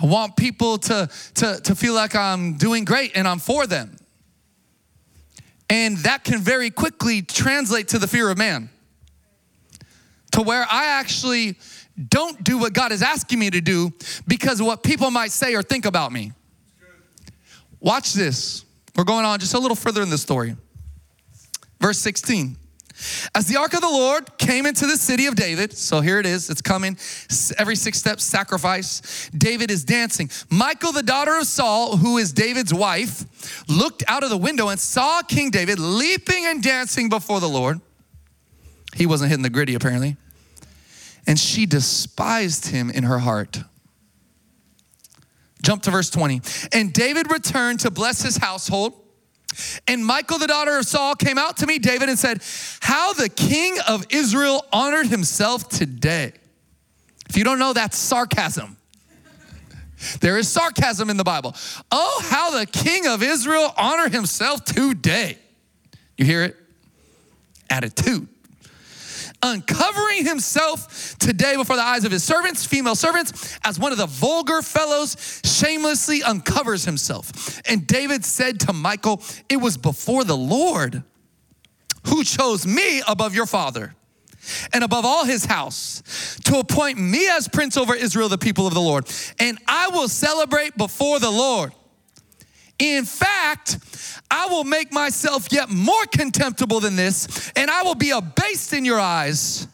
I 0.02 0.06
want 0.06 0.38
people 0.38 0.78
to, 0.78 1.10
to, 1.36 1.60
to 1.62 1.76
feel 1.76 1.94
like 1.94 2.15
I'm 2.15 2.54
doing 2.54 2.86
great 2.86 3.12
and 3.15 3.28
I'm 3.28 3.39
for 3.39 3.68
them. 3.68 3.98
And 5.70 5.98
that 6.00 6.24
can 6.24 6.39
very 6.39 6.70
quickly 6.70 7.22
translate 7.22 7.89
to 7.89 8.00
the 8.00 8.08
fear 8.08 8.30
of 8.30 8.38
man, 8.38 8.70
to 10.32 10.42
where 10.42 10.65
I 10.70 10.88
actually 10.88 11.58
don't 12.08 12.44
do 12.44 12.58
what 12.58 12.74
God 12.74 12.92
is 12.92 13.02
asking 13.02 13.40
me 13.40 13.50
to 13.50 13.62
do 13.62 13.92
because 14.28 14.60
of 14.60 14.66
what 14.66 14.84
people 14.84 15.12
might 15.12 15.32
say 15.32 15.56
or 15.56 15.64
think 15.64 15.86
about 15.86 16.12
me. 16.12 16.32
Watch 17.80 18.14
this. 18.14 18.66
We're 18.96 19.04
going 19.04 19.26
on 19.26 19.40
just 19.40 19.54
a 19.54 19.60
little 19.60 19.76
further 19.76 20.02
in 20.02 20.10
the 20.10 20.18
story. 20.18 20.56
Verse 21.80 21.98
16. 22.00 22.58
As 23.34 23.48
the 23.48 23.56
ark 23.56 23.74
of 23.74 23.82
the 23.82 23.90
Lord 23.90 24.38
came 24.38 24.66
into 24.66 24.86
the 24.86 24.98
city 24.98 25.26
of 25.28 25.36
David, 25.36 25.78
so 25.78 26.02
here 26.02 26.20
it 26.20 26.26
is, 26.26 26.50
it's 26.50 26.62
coming, 26.62 26.98
every 27.58 27.78
six 27.78 27.98
steps 27.98 28.26
sacrifice. 28.26 29.30
David 29.30 29.72
is 29.72 29.86
dancing. 29.86 30.30
Michal, 30.52 30.92
the 30.92 31.04
daughter 31.04 31.38
of 31.38 31.46
Saul, 31.46 31.96
who 31.96 32.18
is 32.18 32.34
David's 32.34 32.74
wife, 32.74 33.64
looked 33.70 34.04
out 34.08 34.24
of 34.24 34.30
the 34.30 34.38
window 34.38 34.68
and 34.68 34.78
saw 34.78 35.22
King 35.22 35.50
David 35.50 35.80
leaping 35.80 36.46
and 36.46 36.62
dancing 36.62 37.08
before 37.08 37.40
the 37.40 37.48
Lord. 37.48 37.80
He 38.96 39.06
wasn't 39.06 39.30
hitting 39.30 39.44
the 39.44 39.50
Griddy, 39.50 39.76
apparently. 39.76 40.18
And 41.30 41.38
she 41.38 41.68
despised 41.68 42.70
him 42.70 42.89
in 42.89 43.04
her 43.04 43.20
heart. 43.20 43.60
Jump 45.62 45.84
to 45.84 45.92
verse 45.92 46.10
20. 46.10 46.42
And 46.74 46.92
David 46.92 47.32
returned 47.32 47.82
to 47.82 47.92
bless 47.92 48.24
his 48.24 48.38
household. 48.38 48.94
And 49.88 50.04
Michal, 50.04 50.39
the 50.39 50.48
daughter 50.48 50.76
of 50.80 50.86
Saul, 50.86 51.13
came 51.13 51.38
out 51.38 51.58
to 51.58 51.68
meet 51.68 51.84
David 51.84 52.10
and 52.10 52.18
said, 52.18 52.42
How 52.80 53.13
the 53.13 53.30
king 53.30 53.78
of 53.88 54.08
Israel 54.10 54.65
honored 54.74 55.06
himself 55.06 55.70
today. 55.70 56.34
If 57.30 57.38
you 57.38 57.44
don't 57.44 57.60
know, 57.60 57.74
that's 57.74 57.96
sarcasm. 57.96 58.78
There 60.22 60.39
is 60.39 60.48
sarcasm 60.48 61.12
in 61.12 61.18
the 61.18 61.24
Bible. 61.24 61.54
Oh, 61.92 62.22
how 62.24 62.58
the 62.58 62.65
king 62.65 63.06
of 63.06 63.22
Israel 63.22 63.72
honored 63.78 64.13
himself 64.13 64.65
today. 64.65 65.38
You 66.18 66.26
hear 66.26 66.42
it? 66.42 66.58
Attitude 67.70 68.28
uncovering 69.41 70.25
himself 70.25 71.17
today 71.19 71.56
before 71.56 71.75
the 71.75 71.82
eyes 71.82 72.04
of 72.04 72.12
his 72.12 72.23
servants, 72.23 72.65
female 72.65 72.95
servants, 72.95 73.58
as 73.63 73.80
one 73.80 73.91
of 73.91 73.97
the 73.97 74.06
vulgar 74.06 74.62
fellows 74.62 75.41
shamelessly 75.43 76.23
uncovers 76.23 76.86
himself. 76.86 77.62
And 77.67 77.88
David 77.88 78.25
said 78.25 78.60
to 78.62 78.73
Michal, 78.73 79.21
It 79.47 79.58
was 79.58 79.78
before 79.78 80.23
the 80.23 80.38
Lord 80.38 81.04
who 82.08 82.23
chose 82.23 82.65
me 82.65 83.02
above 83.08 83.36
your 83.36 83.45
father 83.45 83.95
and 84.73 84.84
above 84.84 85.06
all 85.06 85.25
his 85.25 85.45
house 85.45 86.38
to 86.45 86.60
appoint 86.60 86.97
me 86.97 87.28
as 87.30 87.47
prince 87.47 87.78
over 87.78 87.93
Israel, 87.93 88.30
the 88.30 88.38
people 88.38 88.67
of 88.67 88.73
the 88.73 88.82
Lord. 88.82 89.10
And 89.39 89.58
I 89.67 89.89
will 89.89 90.08
celebrate 90.08 90.78
before 90.78 91.19
the 91.19 91.30
Lord. 91.30 91.73
In 92.80 93.04
fact, 93.04 93.78
I 94.32 94.48
will 94.48 94.63
make 94.63 94.94
myself 94.94 95.52
yet 95.52 95.70
more 95.70 96.06
contemptible 96.06 96.80
than 96.80 96.96
this, 96.96 97.52
and 97.56 97.70
I 97.70 97.84
will 97.84 97.96
be 97.96 98.12
abased 98.12 98.74
in 98.74 98.86
your 98.86 99.00
eyes. 99.00 99.68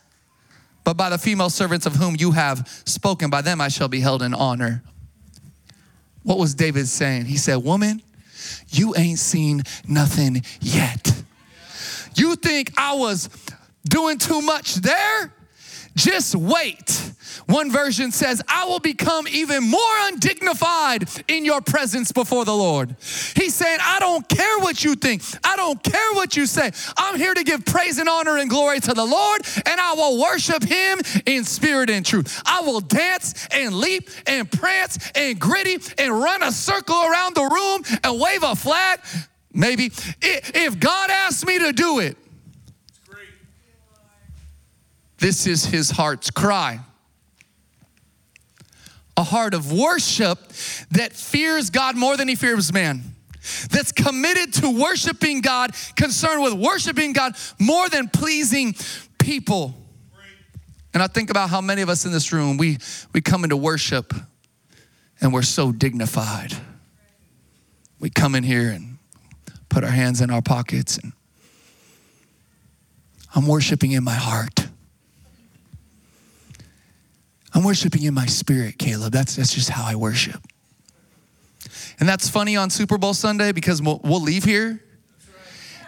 But 0.83 0.97
by 0.97 1.09
the 1.09 1.17
female 1.17 1.49
servants 1.49 1.85
of 1.85 1.95
whom 1.95 2.15
you 2.17 2.31
have 2.31 2.67
spoken, 2.85 3.29
by 3.29 3.41
them 3.41 3.61
I 3.61 3.69
shall 3.69 3.87
be 3.87 3.99
held 3.99 4.21
in 4.21 4.33
honor. 4.33 4.83
What 6.23 6.39
was 6.39 6.55
David 6.55 6.87
saying? 6.87 7.25
He 7.25 7.37
said, 7.37 7.57
Woman, 7.57 8.01
you 8.69 8.95
ain't 8.95 9.19
seen 9.19 9.63
nothing 9.87 10.43
yet. 10.61 11.23
You 12.15 12.35
think 12.35 12.71
I 12.77 12.95
was 12.95 13.29
doing 13.87 14.17
too 14.17 14.41
much 14.41 14.75
there? 14.75 15.33
Just 15.95 16.35
wait. 16.35 17.13
One 17.47 17.71
version 17.71 18.11
says, 18.11 18.41
I 18.47 18.65
will 18.65 18.79
become 18.79 19.27
even 19.27 19.63
more 19.63 19.79
undignified 20.03 21.07
in 21.27 21.45
your 21.45 21.61
presence 21.61 22.11
before 22.11 22.43
the 22.43 22.55
Lord. 22.55 22.95
He's 23.35 23.53
saying, 23.53 23.77
I 23.81 23.99
don't 23.99 24.27
care 24.27 24.59
what 24.59 24.83
you 24.83 24.95
think. 24.95 25.21
I 25.43 25.55
don't 25.55 25.81
care 25.83 26.13
what 26.13 26.35
you 26.35 26.45
say. 26.47 26.71
I'm 26.97 27.17
here 27.17 27.33
to 27.33 27.43
give 27.43 27.65
praise 27.65 27.97
and 27.99 28.09
honor 28.09 28.37
and 28.37 28.49
glory 28.49 28.79
to 28.81 28.93
the 28.93 29.05
Lord, 29.05 29.41
and 29.65 29.79
I 29.79 29.93
will 29.93 30.19
worship 30.19 30.63
him 30.63 30.99
in 31.25 31.43
spirit 31.43 31.89
and 31.89 32.05
truth. 32.05 32.41
I 32.45 32.61
will 32.61 32.81
dance 32.81 33.47
and 33.51 33.73
leap 33.73 34.09
and 34.25 34.51
prance 34.51 35.11
and 35.13 35.39
Griddy 35.39 35.77
and 35.97 36.11
run 36.11 36.41
a 36.43 36.51
circle 36.51 36.95
around 36.95 37.35
the 37.35 37.43
room 37.43 37.99
and 38.03 38.19
wave 38.19 38.43
a 38.43 38.55
flag. 38.55 38.99
Maybe 39.53 39.91
if 40.21 40.79
God 40.79 41.09
asks 41.09 41.45
me 41.45 41.59
to 41.59 41.71
do 41.71 41.99
it, 41.99 42.17
this 45.25 45.47
is 45.47 45.65
his 45.65 45.89
heart's 45.89 46.29
cry. 46.29 46.79
A 49.17 49.23
heart 49.23 49.55
of 49.55 49.71
worship 49.71 50.37
that 50.91 51.13
fears 51.13 51.71
God 51.71 51.97
more 51.97 52.15
than 52.15 52.27
he 52.27 52.35
fears 52.35 52.71
man. 52.71 53.01
That's 53.71 53.91
committed 53.91 54.53
to 54.61 54.69
worshiping 54.69 55.41
God, 55.41 55.71
concerned 55.95 56.43
with 56.43 56.53
worshiping 56.53 57.13
God 57.13 57.33
more 57.59 57.89
than 57.89 58.07
pleasing 58.07 58.75
people. 59.17 59.73
And 60.93 61.01
I 61.01 61.07
think 61.07 61.31
about 61.31 61.49
how 61.49 61.59
many 61.59 61.81
of 61.81 61.89
us 61.89 62.05
in 62.05 62.11
this 62.11 62.31
room, 62.31 62.57
we, 62.57 62.77
we 63.11 63.19
come 63.19 63.43
into 63.43 63.57
worship 63.57 64.13
and 65.21 65.33
we're 65.33 65.41
so 65.41 65.71
dignified. 65.71 66.53
We 67.99 68.11
come 68.11 68.35
in 68.35 68.43
here 68.43 68.69
and 68.69 68.99
put 69.69 69.83
our 69.83 69.89
hands 69.89 70.21
in 70.21 70.29
our 70.29 70.43
pockets 70.43 70.99
and 70.99 71.13
I'm 73.33 73.47
worshiping 73.47 73.91
in 73.93 74.03
my 74.03 74.13
heart. 74.13 74.64
I'm 77.55 77.63
worshiping 77.63 78.03
in 78.03 78.13
my 78.13 78.25
spirit, 78.25 78.77
Caleb. 78.77 79.13
That's, 79.13 79.37
that's 79.37 79.53
just 79.53 79.69
how 79.69 79.85
I 79.85 79.95
worship. 79.95 80.41
And 82.01 82.07
that's 82.07 82.27
funny 82.27 82.57
on 82.57 82.69
Super 82.69 82.97
Bowl 82.97 83.13
Sunday 83.13 83.53
because 83.53 83.81
we'll, 83.81 84.01
we'll 84.03 84.21
leave 84.21 84.43
here 84.43 84.81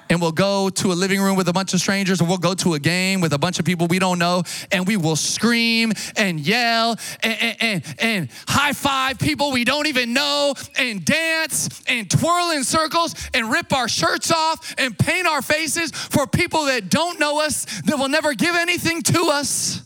and 0.09 0.21
we'll 0.21 0.31
go 0.31 0.69
to 0.69 0.93
a 0.93 0.95
living 0.95 1.19
room 1.19 1.35
with 1.35 1.49
a 1.49 1.53
bunch 1.53 1.73
of 1.73 1.81
strangers, 1.81 2.21
and 2.21 2.29
we'll 2.29 2.37
go 2.37 2.53
to 2.53 2.75
a 2.75 2.79
game 2.79 3.19
with 3.19 3.33
a 3.33 3.37
bunch 3.37 3.59
of 3.59 3.65
people 3.65 3.87
we 3.87 3.99
don't 3.99 4.19
know, 4.19 4.41
and 4.71 4.87
we 4.87 4.95
will 4.95 5.17
scream 5.17 5.91
and 6.15 6.39
yell 6.39 6.95
and, 7.21 7.37
and, 7.41 7.57
and, 7.59 7.95
and, 7.99 8.29
high 8.47 8.71
five 8.71 9.19
people 9.19 9.51
we 9.51 9.65
don't 9.65 9.87
even 9.87 10.13
know, 10.13 10.53
and 10.77 11.03
dance 11.03 11.83
and 11.87 12.09
twirl 12.09 12.51
in 12.51 12.63
circles 12.63 13.15
and 13.33 13.51
rip 13.51 13.73
our 13.73 13.89
shirts 13.89 14.31
off 14.31 14.73
and 14.77 14.97
paint 14.97 15.27
our 15.27 15.41
faces 15.41 15.91
for 15.91 16.25
people 16.25 16.65
that 16.67 16.89
don't 16.89 17.19
know 17.19 17.41
us, 17.41 17.65
that 17.81 17.97
will 17.97 18.07
never 18.07 18.33
give 18.33 18.55
anything 18.55 19.01
to 19.01 19.23
us. 19.23 19.76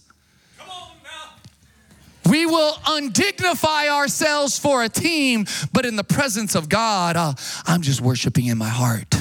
We 2.31 2.45
will 2.45 2.71
undignify 2.85 3.89
ourselves 3.89 4.57
for 4.57 4.83
a 4.83 4.87
team, 4.87 5.45
but 5.73 5.85
in 5.85 5.97
the 5.97 6.03
presence 6.05 6.55
of 6.55 6.69
God, 6.69 7.17
uh, 7.17 7.33
I'm 7.65 7.81
just 7.81 7.99
worshiping 7.99 8.45
in 8.45 8.57
my 8.57 8.69
heart. 8.69 9.13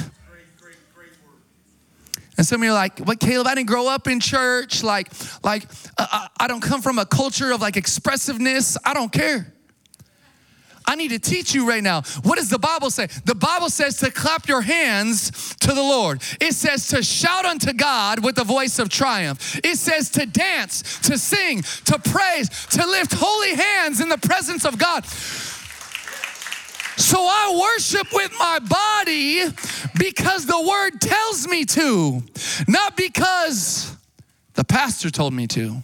And 2.37 2.47
some 2.47 2.61
of 2.61 2.63
you 2.63 2.71
are 2.71 2.73
like, 2.73 2.99
"What, 2.99 3.19
Caleb? 3.19 3.47
I 3.47 3.55
didn't 3.55 3.67
grow 3.67 3.89
up 3.89 4.07
in 4.07 4.21
church. 4.21 4.81
Like, 4.81 5.11
like 5.43 5.65
uh, 5.97 6.27
I 6.39 6.47
don't 6.47 6.61
come 6.61 6.81
from 6.81 6.99
a 6.99 7.05
culture 7.05 7.51
of 7.51 7.59
like 7.59 7.75
expressiveness. 7.75 8.77
I 8.85 8.93
don't 8.93 9.11
care." 9.11 9.53
I 10.85 10.95
need 10.95 11.09
to 11.09 11.19
teach 11.19 11.53
you 11.53 11.67
right 11.67 11.83
now. 11.83 12.01
What 12.23 12.37
does 12.37 12.49
the 12.49 12.59
Bible 12.59 12.89
say? 12.89 13.07
The 13.25 13.35
Bible 13.35 13.69
says 13.69 13.97
to 13.97 14.11
clap 14.11 14.47
your 14.47 14.61
hands 14.61 15.55
to 15.57 15.67
the 15.67 15.81
Lord. 15.81 16.21
It 16.39 16.53
says 16.53 16.87
to 16.87 17.03
shout 17.03 17.45
unto 17.45 17.73
God 17.73 18.23
with 18.23 18.35
the 18.35 18.43
voice 18.43 18.79
of 18.79 18.89
triumph. 18.89 19.59
It 19.63 19.77
says 19.77 20.09
to 20.11 20.25
dance, 20.25 20.99
to 21.01 21.17
sing, 21.17 21.61
to 21.85 21.99
praise, 21.99 22.49
to 22.71 22.85
lift 22.85 23.13
holy 23.13 23.55
hands 23.55 24.01
in 24.01 24.09
the 24.09 24.17
presence 24.17 24.65
of 24.65 24.77
God. 24.77 25.05
So 26.97 27.17
I 27.19 27.73
worship 27.75 28.07
with 28.13 28.31
my 28.37 28.59
body 28.59 29.45
because 29.97 30.45
the 30.45 30.61
word 30.61 30.99
tells 31.01 31.47
me 31.47 31.65
to, 31.65 32.21
not 32.67 32.95
because 32.95 33.95
the 34.53 34.63
pastor 34.63 35.09
told 35.09 35.33
me 35.33 35.47
to. 35.47 35.81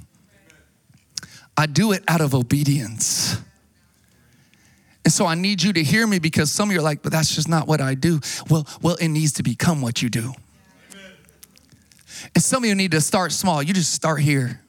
I 1.56 1.66
do 1.66 1.92
it 1.92 2.04
out 2.08 2.22
of 2.22 2.36
obedience. 2.36 3.38
And 5.08 5.13
so 5.13 5.26
I 5.26 5.36
need 5.36 5.63
you 5.63 5.72
to 5.72 5.82
hear 5.82 6.06
me 6.06 6.20
because 6.20 6.52
some 6.52 6.67
of 6.67 6.74
you 6.74 6.82
are 6.82 6.84
like, 6.84 7.02
but 7.02 7.13
that's 7.13 7.34
just 7.34 7.48
not 7.48 7.65
what 7.65 7.80
I 7.80 7.96
do. 7.96 8.20
Well, 8.50 8.67
well, 8.82 8.96
it 8.96 9.08
needs 9.08 9.32
to 9.36 9.41
become 9.41 9.82
what 9.82 10.02
you 10.02 10.10
do. 10.10 10.34
Amen. 10.91 11.12
And 12.36 12.43
some 12.43 12.65
of 12.65 12.67
you 12.67 12.76
need 12.76 12.91
to 12.91 13.00
start 13.00 13.32
small. 13.32 13.63
You 13.63 13.74
just 13.74 13.93
start 13.93 14.20
here. 14.20 14.60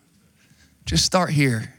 Just 0.86 1.04
start 1.04 1.30
here. 1.30 1.74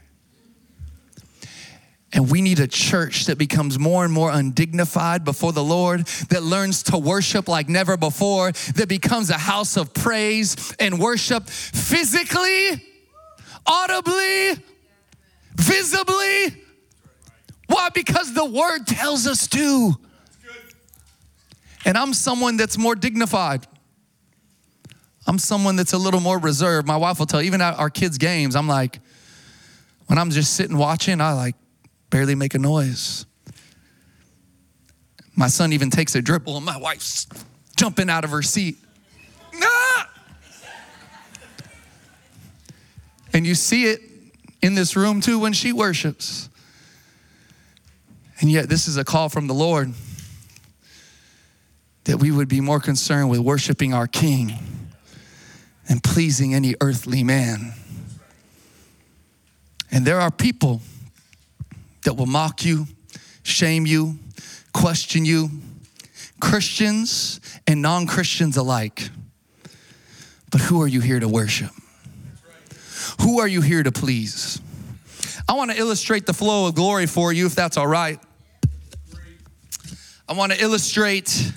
And 2.12 2.30
we 2.30 2.42
need 2.42 2.60
a 2.60 2.68
church 2.68 3.28
that 3.28 3.38
becomes 3.38 3.80
more 3.80 4.04
and 4.04 4.14
more 4.14 4.30
undignified 4.30 5.24
before 5.24 5.54
the 5.54 5.64
Lord, 5.64 6.06
that 6.28 6.44
learns 6.44 6.84
to 6.84 6.98
worship 6.98 7.48
like 7.48 7.70
never 7.70 7.96
before, 7.96 8.52
that 8.52 8.90
becomes 8.90 9.30
a 9.30 9.38
house 9.38 9.78
of 9.78 9.94
praise 9.94 10.76
and 10.82 11.00
worship 11.00 11.48
physically, 11.48 12.84
audibly, 13.66 14.62
visibly. 15.56 16.59
Why? 17.70 17.90
Because 17.94 18.34
the 18.34 18.46
word 18.46 18.88
tells 18.88 19.28
us 19.28 19.48
to. 19.50 19.94
And 21.86 21.98
I'm 21.98 22.14
someone 22.14 22.58
that's 22.58 22.78
more 22.78 22.96
dignified. 22.96 23.66
I'm 25.28 25.38
someone 25.38 25.76
that's 25.76 25.94
a 25.94 25.98
little 25.98 26.20
more 26.20 26.40
reserved. 26.40 26.88
My 26.88 26.98
wife 26.98 27.20
will 27.20 27.28
tell, 27.28 27.42
even 27.42 27.62
at 27.62 27.78
our 27.78 27.92
kids' 27.92 28.18
games, 28.18 28.56
I'm 28.56 28.68
like, 28.68 29.00
when 30.08 30.18
I'm 30.18 30.32
just 30.32 30.56
sitting 30.56 30.78
watching, 30.78 31.22
I 31.22 31.34
like 31.34 31.56
barely 32.10 32.34
make 32.34 32.56
a 32.56 32.60
noise. 32.60 33.28
My 35.36 35.48
son 35.48 35.72
even 35.72 35.92
takes 35.92 36.16
a 36.16 36.22
dribble, 36.24 36.58
and 36.58 36.66
my 36.66 36.78
wife's 36.78 37.28
jumping 37.78 38.10
out 38.10 38.24
of 38.24 38.32
her 38.32 38.42
seat. 38.42 38.78
Ah! 39.62 40.10
And 43.32 43.46
you 43.46 43.54
see 43.54 43.86
it 43.86 44.02
in 44.64 44.74
this 44.74 44.96
room 44.96 45.22
too 45.22 45.38
when 45.38 45.54
she 45.54 45.72
worships. 45.72 46.49
And 48.40 48.50
yet, 48.50 48.70
this 48.70 48.88
is 48.88 48.98
a 48.98 49.04
call 49.04 49.30
from 49.30 49.48
the 49.48 49.54
Lord 49.54 49.94
that 52.06 52.18
we 52.18 52.32
would 52.32 52.48
be 52.48 52.62
more 52.62 52.80
concerned 52.80 53.30
with 53.30 53.40
worshiping 53.40 53.94
our 53.94 54.08
King 54.08 54.58
and 55.88 56.04
pleasing 56.04 56.54
any 56.54 56.76
earthly 56.82 57.24
man. 57.24 57.74
And 59.92 60.06
there 60.06 60.20
are 60.20 60.32
people 60.32 60.82
that 62.04 62.14
will 62.14 62.28
mock 62.28 62.64
you, 62.64 62.88
shame 63.44 63.86
you, 63.86 64.18
question 64.74 65.26
you, 65.26 65.50
Christians 66.40 67.42
and 67.68 67.82
non 67.82 68.08
Christians 68.08 68.56
alike. 68.56 69.10
But 70.52 70.62
who 70.62 70.82
are 70.82 70.88
you 70.88 71.02
here 71.02 71.20
to 71.20 71.28
worship? 71.28 71.72
Who 73.22 73.40
are 73.40 73.48
you 73.48 73.62
here 73.62 73.84
to 73.84 73.92
please? 73.92 74.62
I 75.48 75.54
want 75.54 75.72
to 75.72 75.78
illustrate 75.78 76.26
the 76.26 76.34
flow 76.34 76.68
of 76.68 76.76
glory 76.76 77.06
for 77.06 77.34
you, 77.34 77.46
if 77.46 77.56
that's 77.56 77.76
all 77.76 77.88
right. 77.88 78.20
I 80.30 80.34
want 80.34 80.52
to 80.52 80.64
illustrate 80.64 81.52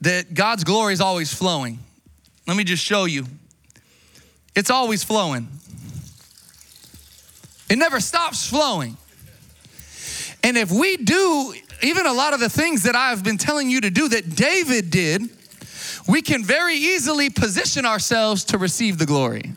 that 0.00 0.34
God's 0.34 0.64
glory 0.64 0.92
is 0.92 1.00
always 1.00 1.32
flowing. 1.32 1.78
Let 2.48 2.56
me 2.56 2.64
just 2.64 2.84
show 2.84 3.04
you. 3.04 3.26
It's 4.56 4.70
always 4.70 5.04
flowing. 5.04 5.46
It 7.70 7.76
never 7.76 8.00
stops 8.00 8.44
flowing. 8.44 8.96
And 10.42 10.56
if 10.56 10.72
we 10.72 10.96
do 10.96 11.54
even 11.80 12.06
a 12.06 12.12
lot 12.12 12.34
of 12.34 12.40
the 12.40 12.48
things 12.48 12.82
that 12.82 12.96
I've 12.96 13.22
been 13.22 13.38
telling 13.38 13.70
you 13.70 13.82
to 13.82 13.90
do 13.90 14.08
that 14.08 14.34
David 14.34 14.90
did, 14.90 15.22
we 16.08 16.22
can 16.22 16.42
very 16.42 16.74
easily 16.74 17.30
position 17.30 17.86
ourselves 17.86 18.42
to 18.46 18.58
receive 18.58 18.98
the 18.98 19.06
glory. 19.06 19.52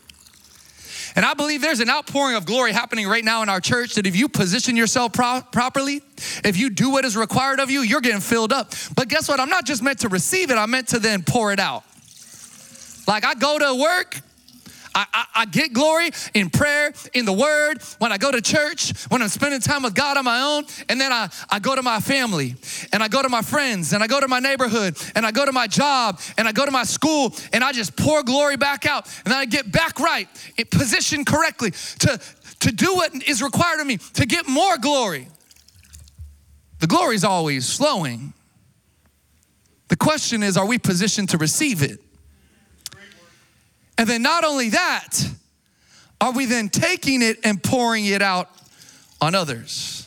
And 1.14 1.24
I 1.24 1.34
believe 1.34 1.60
there's 1.60 1.80
an 1.80 1.90
outpouring 1.90 2.36
of 2.36 2.46
glory 2.46 2.72
happening 2.72 3.06
right 3.06 3.24
now 3.24 3.42
in 3.42 3.48
our 3.48 3.60
church 3.60 3.94
that 3.94 4.06
if 4.06 4.16
you 4.16 4.28
position 4.28 4.76
yourself 4.76 5.12
pro- 5.12 5.42
properly, 5.52 6.02
if 6.44 6.56
you 6.56 6.70
do 6.70 6.90
what 6.90 7.04
is 7.04 7.16
required 7.16 7.60
of 7.60 7.70
you, 7.70 7.80
you're 7.80 8.00
getting 8.00 8.20
filled 8.20 8.52
up. 8.52 8.72
But 8.94 9.08
guess 9.08 9.28
what? 9.28 9.40
I'm 9.40 9.50
not 9.50 9.66
just 9.66 9.82
meant 9.82 10.00
to 10.00 10.08
receive 10.08 10.50
it, 10.50 10.54
I'm 10.54 10.70
meant 10.70 10.88
to 10.88 10.98
then 10.98 11.22
pour 11.22 11.52
it 11.52 11.60
out. 11.60 11.84
Like 13.06 13.24
I 13.24 13.34
go 13.34 13.58
to 13.58 13.80
work, 13.80 14.20
I, 14.94 15.06
I, 15.12 15.26
I, 15.34 15.44
get 15.46 15.72
glory 15.72 16.10
in 16.34 16.50
prayer, 16.50 16.92
in 17.14 17.24
the 17.24 17.32
word, 17.32 17.82
when 17.98 18.12
I 18.12 18.18
go 18.18 18.30
to 18.30 18.40
church, 18.40 18.92
when 19.08 19.22
I'm 19.22 19.28
spending 19.28 19.60
time 19.60 19.82
with 19.82 19.94
God 19.94 20.16
on 20.16 20.24
my 20.24 20.40
own, 20.42 20.64
and 20.88 21.00
then 21.00 21.12
I, 21.12 21.30
I 21.50 21.58
go 21.58 21.74
to 21.74 21.82
my 21.82 22.00
family, 22.00 22.56
and 22.92 23.02
I 23.02 23.08
go 23.08 23.22
to 23.22 23.28
my 23.28 23.42
friends, 23.42 23.92
and 23.92 24.02
I 24.02 24.06
go 24.06 24.20
to 24.20 24.28
my 24.28 24.40
neighborhood, 24.40 24.96
and 25.14 25.24
I 25.24 25.30
go 25.30 25.44
to 25.44 25.52
my 25.52 25.66
job, 25.66 26.20
and 26.36 26.46
I 26.46 26.52
go 26.52 26.64
to 26.64 26.70
my 26.70 26.84
school, 26.84 27.34
and 27.52 27.64
I 27.64 27.72
just 27.72 27.96
pour 27.96 28.22
glory 28.22 28.56
back 28.56 28.86
out, 28.86 29.06
and 29.24 29.32
then 29.32 29.38
I 29.38 29.46
get 29.46 29.72
back 29.72 29.98
right, 29.98 30.28
positioned 30.70 31.26
correctly 31.26 31.70
to, 32.00 32.20
to 32.60 32.72
do 32.72 32.94
what 32.94 33.14
is 33.28 33.42
required 33.42 33.80
of 33.80 33.86
me, 33.86 33.98
to 34.14 34.26
get 34.26 34.48
more 34.48 34.76
glory. 34.78 35.28
The 36.80 36.86
glory 36.86 37.14
is 37.14 37.24
always 37.24 37.76
flowing. 37.76 38.34
The 39.88 39.96
question 39.96 40.42
is, 40.42 40.56
are 40.56 40.66
we 40.66 40.78
positioned 40.78 41.28
to 41.30 41.38
receive 41.38 41.82
it? 41.82 42.00
And 43.98 44.08
then 44.08 44.22
not 44.22 44.44
only 44.44 44.70
that, 44.70 45.18
are 46.20 46.32
we 46.32 46.46
then 46.46 46.68
taking 46.68 47.22
it 47.22 47.38
and 47.44 47.62
pouring 47.62 48.06
it 48.06 48.22
out 48.22 48.48
on 49.20 49.34
others? 49.34 50.06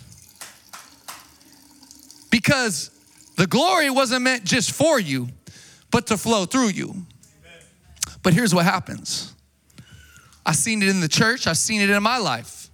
Because 2.32 2.92
the 3.38 3.48
glory 3.48 3.90
wasn't 3.90 4.24
meant 4.24 4.44
just 4.44 4.72
for 4.72 5.00
you, 5.00 5.30
but 5.92 6.08
to 6.08 6.18
flow 6.18 6.46
through 6.46 6.70
you. 6.70 7.06
But 8.24 8.34
here's 8.34 8.56
what 8.56 8.66
happens 8.66 9.34
I've 10.46 10.56
seen 10.56 10.82
it 10.82 10.90
in 10.90 11.00
the 11.00 11.08
church, 11.08 11.48
I've 11.48 11.58
seen 11.58 11.82
it 11.82 11.90
in 11.90 12.02
my 12.02 12.18
life. 12.18 12.70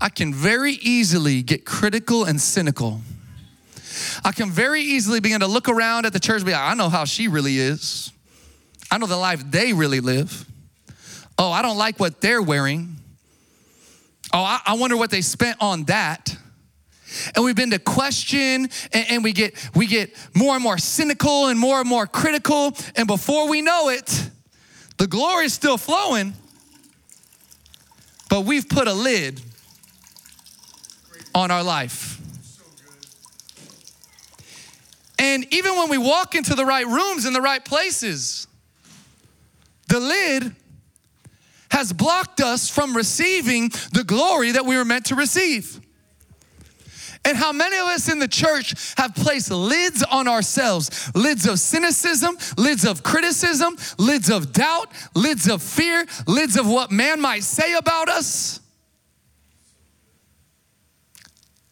I 0.00 0.08
can 0.08 0.32
very 0.32 0.72
easily 0.72 1.42
get 1.42 1.64
critical 1.66 2.24
and 2.24 2.40
cynical. 2.40 3.02
I 4.24 4.32
can 4.32 4.50
very 4.50 4.80
easily 4.80 5.20
begin 5.20 5.40
to 5.40 5.46
look 5.46 5.68
around 5.68 6.06
at 6.06 6.12
the 6.12 6.20
church 6.20 6.38
and 6.38 6.46
be 6.46 6.52
like, 6.52 6.62
I 6.62 6.74
know 6.74 6.88
how 6.88 7.04
she 7.04 7.28
really 7.28 7.58
is. 7.58 8.12
I 8.90 8.98
know 8.98 9.06
the 9.06 9.16
life 9.16 9.48
they 9.50 9.72
really 9.72 10.00
live. 10.00 10.46
Oh, 11.38 11.50
I 11.50 11.62
don't 11.62 11.78
like 11.78 11.98
what 12.00 12.20
they're 12.20 12.42
wearing. 12.42 12.96
Oh, 14.32 14.42
I, 14.42 14.60
I 14.66 14.74
wonder 14.74 14.96
what 14.96 15.10
they 15.10 15.22
spent 15.22 15.56
on 15.60 15.84
that. 15.84 16.36
And 17.34 17.44
we've 17.44 17.56
been 17.56 17.70
to 17.70 17.78
question 17.78 18.68
and, 18.92 19.06
and 19.10 19.24
we 19.24 19.32
get 19.32 19.54
we 19.74 19.86
get 19.86 20.10
more 20.34 20.54
and 20.54 20.62
more 20.62 20.78
cynical 20.78 21.46
and 21.46 21.58
more 21.58 21.80
and 21.80 21.88
more 21.88 22.06
critical. 22.06 22.72
And 22.94 23.06
before 23.06 23.48
we 23.48 23.62
know 23.62 23.88
it, 23.88 24.30
the 24.98 25.06
glory 25.06 25.46
is 25.46 25.54
still 25.54 25.78
flowing, 25.78 26.34
but 28.28 28.42
we've 28.42 28.68
put 28.68 28.86
a 28.86 28.92
lid 28.92 29.40
on 31.34 31.50
our 31.50 31.62
life. 31.62 32.20
And 35.18 35.46
even 35.52 35.76
when 35.76 35.90
we 35.90 35.98
walk 35.98 36.34
into 36.34 36.54
the 36.54 36.64
right 36.64 36.86
rooms 36.86 37.26
in 37.26 37.32
the 37.32 37.42
right 37.42 37.64
places, 37.64 38.46
the 39.90 40.00
lid 40.00 40.54
has 41.70 41.92
blocked 41.92 42.40
us 42.40 42.70
from 42.70 42.96
receiving 42.96 43.68
the 43.92 44.04
glory 44.06 44.52
that 44.52 44.64
we 44.64 44.76
were 44.76 44.84
meant 44.84 45.06
to 45.06 45.16
receive. 45.16 45.80
And 47.24 47.36
how 47.36 47.52
many 47.52 47.76
of 47.76 47.86
us 47.86 48.10
in 48.10 48.18
the 48.18 48.28
church 48.28 48.94
have 48.96 49.14
placed 49.14 49.50
lids 49.50 50.02
on 50.02 50.26
ourselves? 50.26 51.10
Lids 51.14 51.46
of 51.46 51.58
cynicism, 51.58 52.38
lids 52.56 52.86
of 52.86 53.02
criticism, 53.02 53.76
lids 53.98 54.30
of 54.30 54.52
doubt, 54.52 54.90
lids 55.14 55.48
of 55.48 55.62
fear, 55.62 56.06
lids 56.26 56.56
of 56.56 56.66
what 56.66 56.90
man 56.90 57.20
might 57.20 57.42
say 57.42 57.74
about 57.74 58.08
us, 58.08 58.60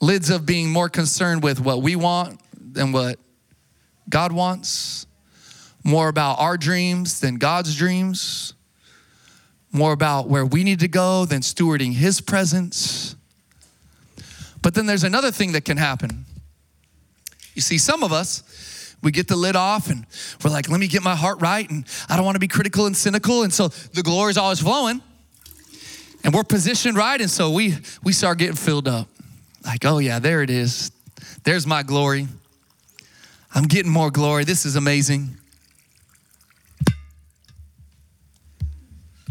lids 0.01 0.29
of 0.29 0.45
being 0.45 0.71
more 0.71 0.89
concerned 0.89 1.43
with 1.43 1.61
what 1.61 1.83
we 1.83 1.97
want 1.97 2.41
than 2.53 2.93
what 2.93 3.19
God 4.11 4.33
wants 4.33 5.07
more 5.89 6.09
about 6.09 6.39
our 6.39 6.57
dreams 6.59 7.19
than 7.21 7.37
God's 7.37 7.75
dreams, 7.75 8.53
more 9.73 9.93
about 9.93 10.29
where 10.29 10.45
we 10.45 10.63
need 10.63 10.81
to 10.81 10.89
go 10.89 11.25
than 11.25 11.41
stewarding 11.41 11.95
His 11.95 12.21
presence. 12.21 13.17
But 14.61 14.75
then 14.75 14.87
there's 14.87 15.05
another 15.05 15.31
thing 15.31 15.53
that 15.53 15.65
can 15.65 15.79
happen. 15.79 16.27
You 17.55 17.63
see, 17.63 17.79
some 17.79 18.03
of 18.03 18.13
us, 18.13 18.95
we 19.03 19.11
get 19.13 19.29
the 19.29 19.37
lid 19.37 19.57
off 19.57 19.89
and 19.89 20.05
we're 20.45 20.51
like, 20.51 20.69
let 20.69 20.79
me 20.79 20.89
get 20.89 21.03
my 21.03 21.17
heart 21.17 21.41
right, 21.41 21.69
and 21.69 21.85
I 22.09 22.17
don't 22.17 22.25
want 22.25 22.37
to 22.37 22.41
be 22.41 22.49
critical 22.49 22.87
and 22.87 22.97
cynical. 22.97 23.43
And 23.43 23.53
so 23.53 23.69
the 23.69 24.03
glory 24.03 24.31
is 24.31 24.39
always 24.39 24.61
flowing. 24.61 25.01
And 26.25 26.35
we're 26.35 26.45
positioned 26.45 26.97
right, 26.97 27.21
and 27.21 27.31
so 27.31 27.51
we 27.51 27.77
we 28.03 28.13
start 28.13 28.39
getting 28.39 28.57
filled 28.57 28.89
up. 28.89 29.09
Like, 29.65 29.85
oh 29.85 29.99
yeah, 29.99 30.19
there 30.19 30.43
it 30.43 30.51
is. 30.51 30.91
There's 31.45 31.67
my 31.67 31.83
glory. 31.83 32.27
I'm 33.55 33.65
getting 33.65 33.91
more 33.91 34.11
glory. 34.11 34.45
This 34.45 34.67
is 34.67 34.77
amazing. 34.77 35.37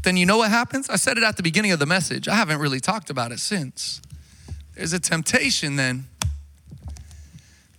Then 0.08 0.16
you 0.16 0.26
know 0.26 0.38
what 0.38 0.50
happens? 0.50 0.90
I 0.90 0.96
said 0.96 1.18
it 1.18 1.24
at 1.26 1.36
the 1.36 1.44
beginning 1.44 1.74
of 1.74 1.80
the 1.80 1.86
message. 1.86 2.30
I 2.30 2.36
haven't 2.36 2.60
really 2.60 2.80
talked 2.80 3.10
about 3.10 3.34
it 3.34 3.40
since. 3.40 4.02
There's 4.74 4.94
a 4.94 5.02
temptation 5.02 5.76
then 5.76 6.08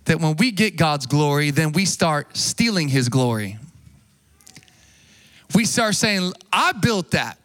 that 0.05 0.19
when 0.19 0.35
we 0.35 0.51
get 0.51 0.75
God's 0.75 1.07
glory, 1.07 1.49
then 1.49 1.71
we 1.71 1.85
start 1.85 2.37
stealing 2.37 2.87
His 2.87 3.09
glory. 3.09 3.57
We 5.55 5.65
start 5.65 5.95
saying, 5.95 6.33
I 6.53 6.73
built 6.73 7.09
that, 7.11 7.39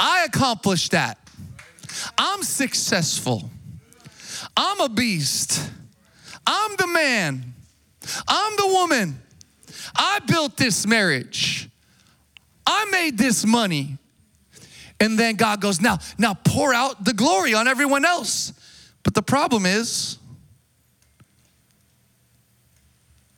I 0.00 0.24
accomplished 0.24 0.92
that, 0.92 1.18
I'm 2.16 2.42
successful. 2.42 3.50
I'm 4.56 4.80
a 4.80 4.88
beast. 4.88 5.70
I'm 6.46 6.74
the 6.76 6.86
man. 6.86 7.52
I'm 8.26 8.56
the 8.56 8.66
woman. 8.68 9.20
I 9.94 10.20
built 10.20 10.56
this 10.56 10.86
marriage. 10.86 11.68
I 12.66 12.86
made 12.90 13.18
this 13.18 13.44
money. 13.44 13.98
And 15.00 15.18
then 15.18 15.34
God 15.34 15.60
goes, 15.60 15.80
now, 15.80 15.98
now 16.16 16.34
pour 16.34 16.72
out 16.72 17.04
the 17.04 17.12
glory 17.12 17.54
on 17.54 17.66
everyone 17.66 18.04
else. 18.04 18.52
But 19.02 19.14
the 19.14 19.22
problem 19.22 19.66
is, 19.66 20.18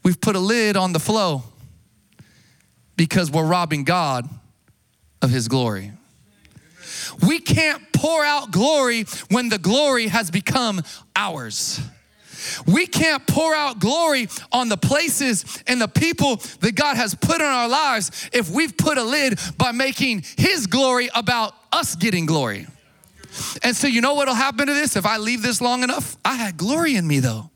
we've 0.03 0.21
put 0.21 0.37
a 0.37 0.41
lid 0.41 0.77
on 0.77 0.93
the 0.93 1.01
flow 1.01 1.43
because 2.97 3.31
we're 3.31 3.47
robbing 3.47 3.85
God 3.85 4.29
of 5.23 5.31
his 5.31 5.49
glory. 5.49 5.93
We 7.27 7.39
can't 7.39 7.83
pour 7.93 8.25
out 8.25 8.51
glory 8.51 9.05
when 9.31 9.49
the 9.49 9.59
glory 9.59 10.09
has 10.09 10.31
become 10.31 10.83
ours. 11.17 11.81
We 12.67 12.87
can't 12.87 13.27
pour 13.27 13.55
out 13.55 13.79
glory 13.79 14.29
on 14.53 14.69
the 14.69 14.77
places 14.77 15.63
and 15.67 15.81
the 15.81 15.89
people 15.89 16.37
that 16.61 16.75
God 16.75 16.97
has 16.97 17.15
put 17.15 17.37
in 17.37 17.47
our 17.47 17.69
lives 17.69 18.29
if 18.33 18.51
we've 18.51 18.77
put 18.77 18.99
a 18.99 19.05
lid 19.05 19.39
by 19.57 19.73
making 19.73 20.25
His 20.37 20.67
glory 20.67 21.09
about 21.15 21.55
us 21.73 21.97
getting 21.97 22.27
glory. 22.27 22.67
And 23.63 23.75
so, 23.75 23.87
you 23.87 24.01
know 24.01 24.15
what'll 24.15 24.35
happen 24.35 24.67
to 24.69 24.75
this 24.75 24.97
if 24.97 25.07
I 25.07 25.17
leave 25.17 25.43
this 25.43 25.61
long 25.61 25.83
enough? 25.83 26.17
I 26.25 26.35
had 26.35 26.57
glory 26.57 26.95
in 26.95 27.07
me 27.07 27.21
though. 27.21 27.51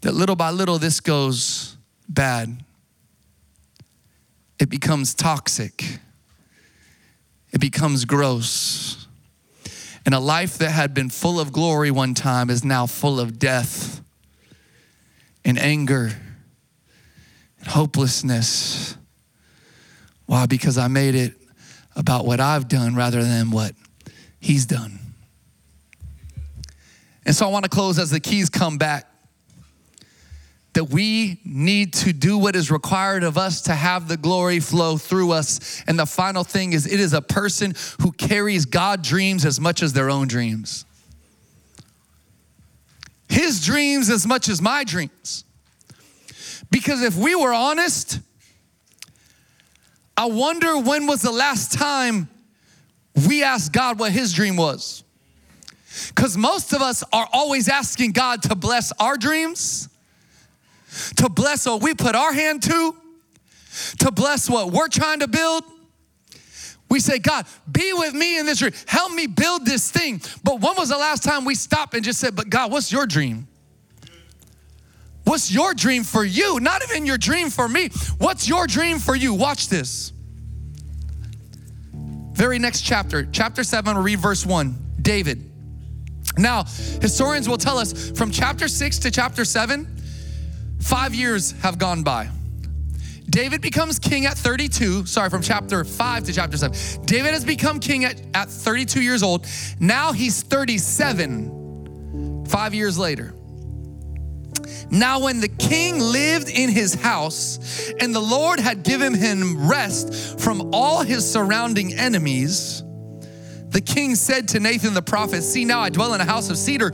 That 0.00 0.14
little 0.14 0.36
by 0.36 0.50
little, 0.50 0.78
this 0.78 1.00
goes 1.00 1.76
bad. 2.08 2.62
It 4.58 4.68
becomes 4.68 5.14
toxic, 5.14 5.98
it 7.52 7.60
becomes 7.60 8.04
gross. 8.04 9.03
And 10.04 10.14
a 10.14 10.20
life 10.20 10.58
that 10.58 10.70
had 10.70 10.92
been 10.92 11.08
full 11.08 11.40
of 11.40 11.52
glory 11.52 11.90
one 11.90 12.14
time 12.14 12.50
is 12.50 12.64
now 12.64 12.86
full 12.86 13.18
of 13.18 13.38
death 13.38 14.02
and 15.44 15.58
anger 15.58 16.10
and 17.58 17.68
hopelessness. 17.68 18.96
Why? 20.26 20.46
Because 20.46 20.76
I 20.78 20.88
made 20.88 21.14
it 21.14 21.34
about 21.96 22.26
what 22.26 22.40
I've 22.40 22.68
done 22.68 22.94
rather 22.94 23.22
than 23.22 23.50
what 23.50 23.74
He's 24.40 24.66
done. 24.66 24.98
And 27.24 27.34
so 27.34 27.46
I 27.46 27.50
want 27.50 27.64
to 27.64 27.70
close 27.70 27.98
as 27.98 28.10
the 28.10 28.20
keys 28.20 28.50
come 28.50 28.76
back 28.76 29.06
that 30.74 30.90
we 30.90 31.40
need 31.44 31.92
to 31.92 32.12
do 32.12 32.36
what 32.36 32.54
is 32.56 32.70
required 32.70 33.22
of 33.22 33.38
us 33.38 33.62
to 33.62 33.74
have 33.74 34.08
the 34.08 34.16
glory 34.16 34.60
flow 34.60 34.96
through 34.96 35.30
us. 35.30 35.82
And 35.86 35.98
the 35.98 36.06
final 36.06 36.44
thing 36.44 36.72
is, 36.72 36.86
it 36.86 37.00
is 37.00 37.12
a 37.12 37.22
person 37.22 37.74
who 38.02 38.12
carries 38.12 38.66
God 38.66 39.02
dreams 39.02 39.44
as 39.44 39.60
much 39.60 39.82
as 39.82 39.92
their 39.92 40.10
own 40.10 40.28
dreams. 40.28 40.84
His 43.28 43.64
dreams 43.64 44.10
as 44.10 44.26
much 44.26 44.48
as 44.48 44.60
my 44.60 44.84
dreams. 44.84 45.44
Because 46.70 47.02
if 47.02 47.16
we 47.16 47.36
were 47.36 47.52
honest, 47.52 48.20
I 50.16 50.26
wonder 50.26 50.78
when 50.78 51.06
was 51.06 51.22
the 51.22 51.32
last 51.32 51.72
time 51.72 52.28
we 53.28 53.44
asked 53.44 53.72
God 53.72 54.00
what 54.00 54.10
his 54.10 54.32
dream 54.32 54.56
was. 54.56 55.04
Because 56.08 56.36
most 56.36 56.72
of 56.72 56.82
us 56.82 57.04
are 57.12 57.28
always 57.32 57.68
asking 57.68 58.10
God 58.10 58.42
to 58.44 58.56
bless 58.56 58.90
our 58.98 59.16
dreams 59.16 59.88
to 61.16 61.28
bless 61.28 61.66
what 61.66 61.82
we 61.82 61.94
put 61.94 62.14
our 62.14 62.32
hand 62.32 62.62
to, 62.64 62.96
to 63.98 64.10
bless 64.10 64.48
what 64.48 64.72
we're 64.72 64.88
trying 64.88 65.20
to 65.20 65.28
build. 65.28 65.64
We 66.90 67.00
say, 67.00 67.18
God, 67.18 67.46
be 67.70 67.92
with 67.92 68.14
me 68.14 68.38
in 68.38 68.46
this 68.46 68.58
dream. 68.58 68.72
Help 68.86 69.12
me 69.12 69.26
build 69.26 69.66
this 69.66 69.90
thing. 69.90 70.20
But 70.44 70.60
when 70.60 70.74
was 70.76 70.90
the 70.90 70.98
last 70.98 71.24
time 71.24 71.44
we 71.44 71.54
stopped 71.54 71.94
and 71.94 72.04
just 72.04 72.20
said, 72.20 72.36
But 72.36 72.50
God, 72.50 72.70
what's 72.70 72.92
your 72.92 73.06
dream? 73.06 73.48
What's 75.24 75.50
your 75.50 75.74
dream 75.74 76.04
for 76.04 76.24
you? 76.24 76.60
Not 76.60 76.82
even 76.84 77.06
your 77.06 77.18
dream 77.18 77.50
for 77.50 77.68
me. 77.68 77.88
What's 78.18 78.46
your 78.46 78.66
dream 78.66 78.98
for 78.98 79.16
you? 79.16 79.32
Watch 79.32 79.68
this. 79.68 80.12
Very 82.34 82.58
next 82.58 82.82
chapter, 82.82 83.26
chapter 83.30 83.64
7, 83.64 83.94
we'll 83.94 84.04
read 84.04 84.18
verse 84.18 84.44
1. 84.44 84.76
David. 85.00 85.50
Now, 86.36 86.64
historians 86.64 87.48
will 87.48 87.58
tell 87.58 87.78
us 87.78 88.10
from 88.10 88.30
chapter 88.30 88.68
6 88.68 88.98
to 89.00 89.10
chapter 89.10 89.44
7, 89.44 89.93
Five 90.84 91.14
years 91.14 91.52
have 91.62 91.78
gone 91.78 92.02
by. 92.02 92.28
David 93.30 93.62
becomes 93.62 93.98
king 93.98 94.26
at 94.26 94.36
32. 94.36 95.06
Sorry, 95.06 95.30
from 95.30 95.40
chapter 95.40 95.82
5 95.82 96.24
to 96.24 96.32
chapter 96.32 96.58
7. 96.58 97.06
David 97.06 97.32
has 97.32 97.42
become 97.42 97.80
king 97.80 98.04
at, 98.04 98.20
at 98.34 98.50
32 98.50 99.00
years 99.00 99.22
old. 99.22 99.46
Now 99.80 100.12
he's 100.12 100.42
37, 100.42 102.44
five 102.48 102.74
years 102.74 102.98
later. 102.98 103.34
Now, 104.90 105.20
when 105.20 105.40
the 105.40 105.48
king 105.48 106.00
lived 106.00 106.50
in 106.50 106.68
his 106.68 106.94
house 106.94 107.90
and 107.98 108.14
the 108.14 108.20
Lord 108.20 108.60
had 108.60 108.82
given 108.82 109.14
him 109.14 109.66
rest 109.66 110.38
from 110.38 110.74
all 110.74 111.02
his 111.02 111.28
surrounding 111.28 111.94
enemies, 111.94 112.82
the 113.70 113.80
king 113.80 114.16
said 114.16 114.48
to 114.48 114.60
Nathan 114.60 114.92
the 114.92 115.02
prophet, 115.02 115.42
See, 115.42 115.64
now 115.64 115.80
I 115.80 115.88
dwell 115.88 116.12
in 116.12 116.20
a 116.20 116.26
house 116.26 116.50
of 116.50 116.58
cedar, 116.58 116.92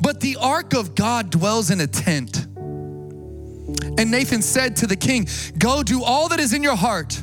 but 0.00 0.20
the 0.20 0.36
ark 0.40 0.74
of 0.74 0.94
God 0.94 1.28
dwells 1.28 1.70
in 1.70 1.82
a 1.82 1.86
tent. 1.86 2.47
And 3.98 4.12
Nathan 4.12 4.42
said 4.42 4.76
to 4.76 4.86
the 4.86 4.96
king, 4.96 5.26
Go 5.58 5.82
do 5.82 6.04
all 6.04 6.28
that 6.28 6.38
is 6.38 6.52
in 6.52 6.62
your 6.62 6.76
heart, 6.76 7.20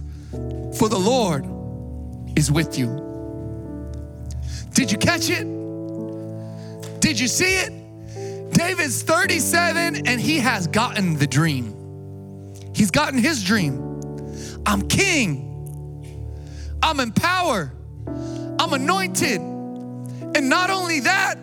for 0.78 0.90
the 0.90 1.00
Lord 1.00 1.46
is 2.38 2.52
with 2.52 2.78
you. 2.78 3.02
Did 4.74 4.92
you 4.92 4.98
catch 4.98 5.30
it? 5.30 5.46
Did 7.00 7.18
you 7.18 7.30
see 7.30 7.56
it? 7.56 8.52
David's 8.52 9.02
37 9.04 10.06
and 10.06 10.20
he 10.20 10.40
has 10.40 10.68
gotten 10.68 11.18
the 11.18 11.28
dream. 11.28 11.74
He's 12.74 12.92
gotten 12.92 13.20
his 13.20 13.44
dream. 13.44 14.02
I'm 14.66 14.88
king. 14.88 15.44
I'm 16.84 17.00
in 17.00 17.14
power. 17.14 17.72
I'm 18.60 18.74
anointed. 18.74 19.40
And 19.40 20.50
not 20.50 20.70
only 20.70 21.02
that, 21.02 21.36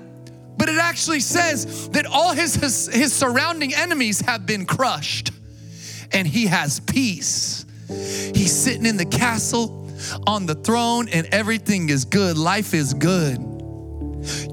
but 0.63 0.69
it 0.69 0.79
actually 0.79 1.19
says 1.19 1.89
that 1.89 2.07
all 2.07 2.31
his, 2.31 2.55
his, 2.55 2.87
his 2.87 3.13
surrounding 3.13 3.75
enemies 3.75 4.21
have 4.21 4.47
been 4.47 4.65
crushed 4.65 5.33
and 6.13 6.25
he 6.25 6.47
has 6.47 6.79
peace. 6.79 7.67
He's 7.89 8.53
sitting 8.53 8.87
in 8.87 8.97
the 8.97 9.05
castle 9.05 9.91
on 10.25 10.47
the 10.47 10.55
throne 10.55 11.09
and 11.09 11.27
everything 11.35 11.89
is 11.89 12.05
good. 12.05 12.39
Life 12.39 12.75
is 12.75 12.95
good. 12.95 13.39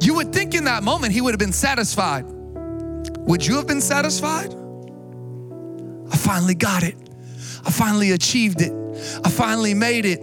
You 0.01 0.15
would 0.15 0.33
think 0.33 0.55
in 0.55 0.63
that 0.63 0.81
moment 0.81 1.13
he 1.13 1.21
would 1.21 1.29
have 1.29 1.39
been 1.39 1.53
satisfied. 1.53 2.25
Would 2.25 3.45
you 3.45 3.57
have 3.57 3.67
been 3.67 3.79
satisfied? 3.79 4.51
I 6.11 6.17
finally 6.17 6.55
got 6.55 6.81
it. 6.81 6.95
I 7.63 7.69
finally 7.69 8.13
achieved 8.13 8.61
it. 8.61 8.73
I 9.23 9.29
finally 9.29 9.75
made 9.75 10.07
it. 10.07 10.21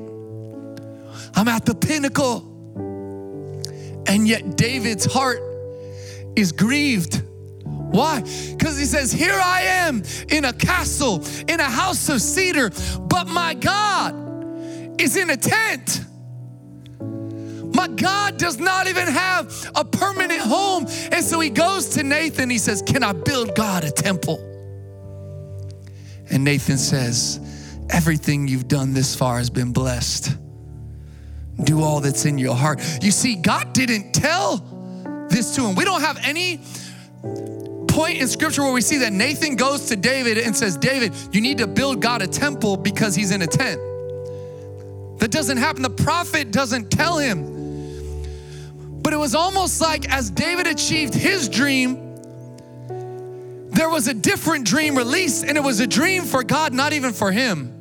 I'm 1.37 1.47
at 1.47 1.65
the 1.65 1.77
pinnacle. 1.77 2.39
And 4.09 4.27
yet, 4.27 4.57
David's 4.57 5.05
heart 5.05 5.47
is 6.37 6.53
grieved. 6.53 7.23
Why? 7.65 8.21
Because 8.21 8.79
he 8.79 8.85
says, 8.85 9.11
Here 9.11 9.39
I 9.43 9.63
am 9.63 10.03
in 10.29 10.45
a 10.45 10.53
castle, 10.53 11.25
in 11.49 11.61
a 11.61 11.65
house 11.65 12.09
of 12.09 12.21
cedar, 12.21 12.71
but 13.01 13.27
my 13.27 13.55
God 13.55 15.01
is 15.01 15.17
in 15.17 15.31
a 15.31 15.37
tent. 15.37 16.05
My 17.75 17.89
God 17.89 18.39
does 18.39 18.59
not 18.59 18.87
even 18.87 19.07
have 19.07 19.71
a 19.75 19.85
permanent 19.85 20.41
home. 20.41 20.87
And 21.13 21.25
so 21.25 21.41
he 21.41 21.51
goes 21.51 21.91
to 21.91 22.03
Nathan. 22.03 22.49
He 22.49 22.59
says, 22.59 22.83
Can 22.83 23.03
I 23.03 23.13
build 23.13 23.55
God 23.55 23.85
a 23.85 23.91
temple? 23.91 24.39
And 26.31 26.45
Nathan 26.45 26.79
says, 26.79 27.41
Everything 27.91 28.49
you've 28.49 28.69
done 28.69 28.95
this 28.95 29.15
far 29.15 29.39
has 29.39 29.51
been 29.51 29.73
blessed. 29.73 30.37
Do 31.65 31.83
all 31.83 32.01
that's 32.01 32.25
in 32.25 32.39
your 32.39 32.55
heart. 32.55 32.81
You 33.03 33.11
see, 33.11 33.37
God 33.37 33.73
didn't 33.73 34.13
tell 34.13 34.76
this 35.29 35.55
to 35.57 35.63
him. 35.63 35.75
We 35.75 35.85
don't 35.85 36.01
have 36.01 36.19
any 36.23 36.61
point 37.89 38.19
in 38.19 38.29
scripture 38.29 38.63
where 38.63 38.73
we 38.73 38.81
see 38.81 38.99
that 38.99 39.13
Nathan 39.13 39.57
goes 39.57 39.87
to 39.87 39.97
David 39.97 40.39
and 40.39 40.55
says, 40.57 40.77
David, 40.77 41.15
you 41.33 41.41
need 41.41 41.59
to 41.59 41.67
build 41.67 42.03
God 42.03 42.23
a 42.23 42.27
temple 42.27 42.77
because 42.77 43.15
he's 43.15 43.31
in 43.31 43.43
a 43.43 43.47
tent. 43.47 43.81
That 45.19 45.31
doesn't 45.31 45.57
happen. 45.57 45.83
The 45.83 45.91
prophet 45.91 46.51
doesn't 46.51 46.91
tell 46.91 47.19
him. 47.19 49.03
But 49.03 49.13
it 49.13 49.17
was 49.17 49.35
almost 49.35 49.81
like 49.81 50.11
as 50.13 50.31
David 50.31 50.67
achieved 50.67 51.15
his 51.15 51.49
dream, 51.49 52.07
there 53.71 53.89
was 53.89 54.09
a 54.09 54.15
different 54.15 54.67
dream 54.67 54.97
released, 54.97 55.45
and 55.45 55.57
it 55.57 55.63
was 55.63 55.81
a 55.81 55.87
dream 55.87 56.25
for 56.25 56.43
God, 56.43 56.73
not 56.73 56.93
even 56.93 57.13
for 57.13 57.31
him. 57.31 57.76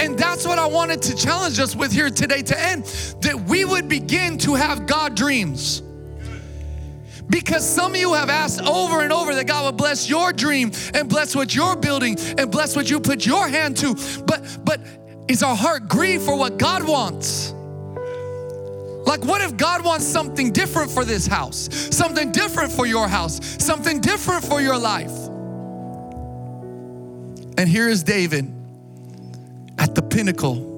And 0.00 0.18
that's 0.18 0.46
what 0.46 0.58
I 0.58 0.66
wanted 0.66 1.02
to 1.02 1.14
challenge 1.14 1.58
us 1.58 1.76
with 1.76 1.92
here 1.92 2.08
today 2.08 2.40
to 2.40 2.58
end 2.58 2.84
that 3.20 3.38
we 3.46 3.66
would 3.66 3.86
begin 3.86 4.38
to 4.38 4.54
have 4.54 4.86
God 4.86 5.14
dreams. 5.14 5.82
Because 7.28 7.68
some 7.68 7.92
of 7.92 7.98
you 7.98 8.14
have 8.14 8.30
asked 8.30 8.62
over 8.62 9.02
and 9.02 9.12
over 9.12 9.34
that 9.34 9.46
God 9.46 9.66
would 9.66 9.76
bless 9.76 10.08
your 10.08 10.32
dream 10.32 10.72
and 10.94 11.06
bless 11.06 11.36
what 11.36 11.54
you're 11.54 11.76
building 11.76 12.16
and 12.38 12.50
bless 12.50 12.74
what 12.74 12.88
you 12.88 12.98
put 12.98 13.26
your 13.26 13.46
hand 13.46 13.76
to. 13.76 13.94
But 14.24 14.58
but 14.64 14.80
is 15.28 15.42
our 15.42 15.54
heart 15.54 15.86
grieved 15.86 16.24
for 16.24 16.36
what 16.36 16.56
God 16.56 16.82
wants? 16.88 17.52
Like, 19.06 19.22
what 19.24 19.42
if 19.42 19.56
God 19.58 19.84
wants 19.84 20.06
something 20.06 20.50
different 20.50 20.90
for 20.90 21.04
this 21.04 21.26
house, 21.26 21.68
something 21.94 22.32
different 22.32 22.72
for 22.72 22.86
your 22.86 23.06
house, 23.06 23.38
something 23.62 24.00
different 24.00 24.44
for 24.44 24.62
your 24.62 24.78
life? 24.78 25.12
And 27.58 27.68
here 27.68 27.88
is 27.88 28.02
David 28.02 28.59
pinnacle 30.10 30.70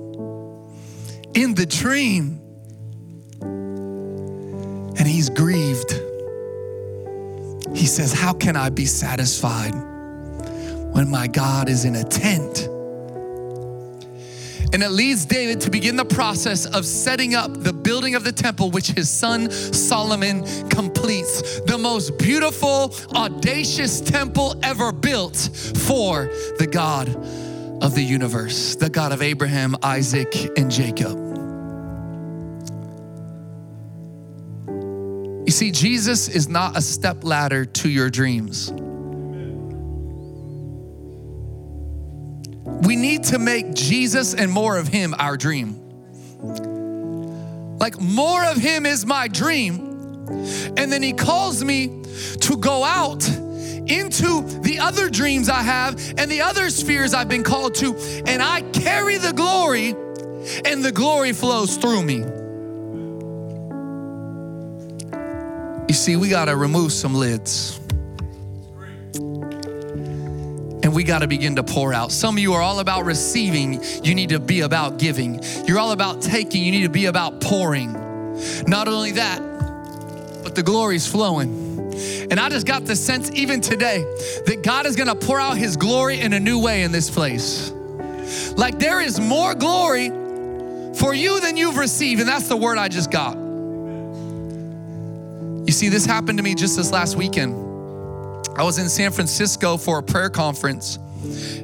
in 1.35 1.55
the 1.55 1.67
dream, 1.67 2.41
and 3.41 5.07
he's 5.07 5.31
grieved. 5.31 5.93
He 7.75 7.87
says, 7.87 8.13
How 8.13 8.33
can 8.35 8.57
I 8.57 8.69
be 8.69 8.85
satisfied 8.85 9.75
when 10.95 11.11
my 11.11 11.27
God 11.27 11.69
is 11.69 11.85
in 11.85 11.97
a 11.97 12.05
tent? 12.05 12.69
And 14.75 14.83
it 14.83 14.89
leads 14.91 15.27
David 15.27 15.61
to 15.63 15.71
begin 15.71 15.97
the 15.97 16.05
process 16.05 16.65
of 16.65 16.87
setting 16.87 17.35
up 17.35 17.63
the 17.63 17.75
building 17.75 18.15
of 18.15 18.25
the 18.25 18.33
temple, 18.33 18.71
which 18.71 18.89
his 18.89 19.11
son 19.11 19.51
Solomon 19.51 20.45
completes. 20.71 21.61
The 21.61 21.77
most 21.77 22.17
beautiful, 22.19 22.95
audacious 23.15 24.01
temple 24.01 24.57
ever 24.63 24.91
built 24.91 25.37
for 25.87 26.31
the 26.59 26.67
God 26.67 27.09
of 27.83 27.97
the 27.97 28.03
universe, 28.03 28.77
the 28.77 28.89
God 28.89 29.11
of 29.11 29.21
Abraham, 29.23 29.77
Isaac, 29.83 30.57
and 30.57 30.71
Jacob. 30.71 31.19
You 35.45 35.51
see, 35.51 35.73
Jesus 35.73 36.29
is 36.29 36.49
not 36.49 36.77
a 36.77 36.81
step 36.81 37.25
ladder 37.25 37.65
to 37.65 37.91
your 37.91 38.09
dreams. 38.09 38.71
We 42.87 42.95
need 42.95 43.25
to 43.25 43.41
make 43.41 43.75
Jesus 43.75 44.33
and 44.33 44.51
more 44.51 44.79
of 44.79 44.87
Him 44.87 45.15
our 45.19 45.37
dream. 45.37 45.81
Like, 47.79 48.01
more 48.01 48.45
of 48.45 48.59
Him 48.59 48.87
is 48.87 49.05
my 49.05 49.27
dream. 49.27 49.89
And 50.77 50.93
then 50.93 51.03
He 51.03 51.13
calls 51.13 51.65
me 51.65 52.05
to 52.43 52.57
go 52.57 52.85
out 52.85 53.29
into 53.87 54.43
the 54.61 54.79
other 54.81 55.09
dreams 55.11 55.49
I 55.49 55.63
have 55.63 55.95
and 56.17 56.31
the 56.31 56.43
other 56.43 56.71
spheres 56.71 57.15
I've 57.15 57.29
been 57.29 57.45
called 57.45 57.75
to, 57.77 57.97
and 58.27 58.43
I 58.43 58.63
carry 58.63 59.19
the 59.19 59.33
glory, 59.33 59.91
and 60.65 60.85
the 60.85 60.93
glory 60.93 61.33
flows 61.33 61.77
through 61.77 62.03
me. 62.03 62.25
You 65.89 65.95
see, 65.95 66.17
we 66.17 66.29
got 66.29 66.47
to 66.47 66.57
remove 66.57 66.93
some 66.93 67.15
lids 67.15 67.79
and 70.83 70.95
we 70.95 71.05
got 71.05 71.21
to 71.21 71.27
begin 71.27 71.57
to 71.57 71.63
pour 71.63 71.95
out. 71.95 72.13
Some 72.13 72.37
of 72.37 72.43
you 72.43 72.55
are 72.55 72.63
all 72.63 72.81
about 72.81 73.05
receiving, 73.05 73.83
you 74.03 74.15
need 74.15 74.31
to 74.31 74.41
be 74.41 74.61
about 74.61 74.99
giving. 74.99 75.41
You're 75.67 75.79
all 75.79 75.93
about 75.93 76.21
taking, 76.21 76.65
you 76.65 76.73
need 76.73 76.83
to 76.83 76.91
be 76.91 77.07
about 77.07 77.41
pouring. 77.41 77.93
Not 78.67 78.89
only 78.89 79.13
that, 79.13 79.41
but 80.43 80.55
the 80.55 80.63
glory's 80.63 81.07
flowing. 81.07 81.62
And 82.31 82.41
I 82.41 82.49
just 82.49 82.67
got 82.67 82.85
the 82.85 82.97
sense, 82.97 83.31
even 83.33 83.61
today, 83.61 84.03
that 84.47 84.63
God 84.63 84.87
is 84.87 84.97
gonna 84.97 85.15
pour 85.15 85.41
out 85.41 85.57
His 85.57 85.77
glory 85.77 86.21
in 86.21 86.33
a 86.33 86.41
new 86.41 86.59
way 86.59 86.83
in 86.83 86.93
this 86.93 87.11
place. 87.11 87.71
Like 88.57 88.79
there 88.79 89.01
is 89.01 89.21
more 89.21 89.55
glory 89.55 90.09
for 90.95 91.15
you 91.15 91.41
than 91.41 91.57
you've 91.57 91.77
received, 91.77 92.21
and 92.21 92.29
that's 92.29 92.49
the 92.49 92.57
word 92.57 92.79
I 92.79 92.89
just 92.89 93.11
got. 93.11 93.37
You 95.67 95.73
see, 95.73 95.89
this 95.89 96.05
happened 96.05 96.39
to 96.39 96.45
me 96.45 96.55
just 96.55 96.77
this 96.77 96.91
last 96.91 97.17
weekend. 97.17 97.55
I 98.59 98.65
was 98.65 98.79
in 98.79 98.89
San 98.89 99.13
Francisco 99.13 99.77
for 99.77 99.99
a 99.99 100.03
prayer 100.03 100.29
conference, 100.29 100.99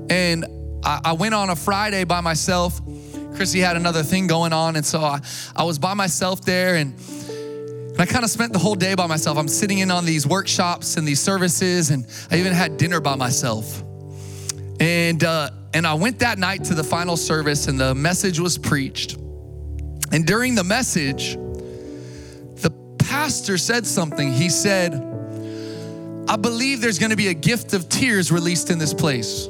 and 0.09 0.47
I, 0.84 1.01
I 1.05 1.12
went 1.12 1.34
on 1.34 1.51
a 1.51 1.57
Friday 1.57 2.05
by 2.05 2.20
myself. 2.20 2.80
Chrissy 3.34 3.61
had 3.61 3.76
another 3.76 4.03
thing 4.03 4.26
going 4.26 4.53
on, 4.53 4.76
and 4.76 4.86
so 4.86 5.01
I, 5.01 5.20
I 5.55 5.64
was 5.64 5.78
by 5.78 5.95
myself 5.95 6.41
there, 6.43 6.76
and, 6.76 6.95
and 7.99 8.09
I 8.09 8.12
kind 8.12 8.24
of 8.24 8.30
spent 8.30 8.53
the 8.53 8.61
whole 8.61 8.76
day 8.76 8.94
by 8.94 9.09
myself. 9.09 9.36
I'm 9.36 9.49
sitting 9.49 9.78
in 9.78 9.90
on 9.90 10.05
these 10.05 10.24
workshops 10.24 10.96
and 10.96 11.07
these 11.07 11.18
services, 11.18 11.90
and 11.90 12.07
I 12.30 12.38
even 12.38 12.53
had 12.53 12.76
dinner 12.76 13.01
by 13.01 13.16
myself. 13.16 13.82
And 14.78 15.24
uh, 15.24 15.51
and 15.74 15.84
I 15.84 15.94
went 15.94 16.20
that 16.20 16.38
night 16.38 16.62
to 16.64 16.74
the 16.74 16.84
final 16.84 17.16
service, 17.16 17.66
and 17.66 17.78
the 17.78 17.96
message 17.96 18.38
was 18.38 18.57
preached. 18.57 19.16
And 20.12 20.24
during 20.24 20.55
the 20.55 20.62
message, 20.62 21.34
the 21.34 22.70
pastor 23.01 23.59
said 23.59 23.84
something. 23.84 24.32
He 24.32 24.49
said, 24.49 24.94
I 26.28 26.36
believe 26.36 26.80
there's 26.80 27.01
gonna 27.01 27.16
be 27.16 27.28
a 27.28 27.34
gift 27.34 27.74
of 27.74 27.88
tears 27.88 28.30
released 28.30 28.70
in 28.70 28.78
this 28.78 28.94
place. 28.94 29.46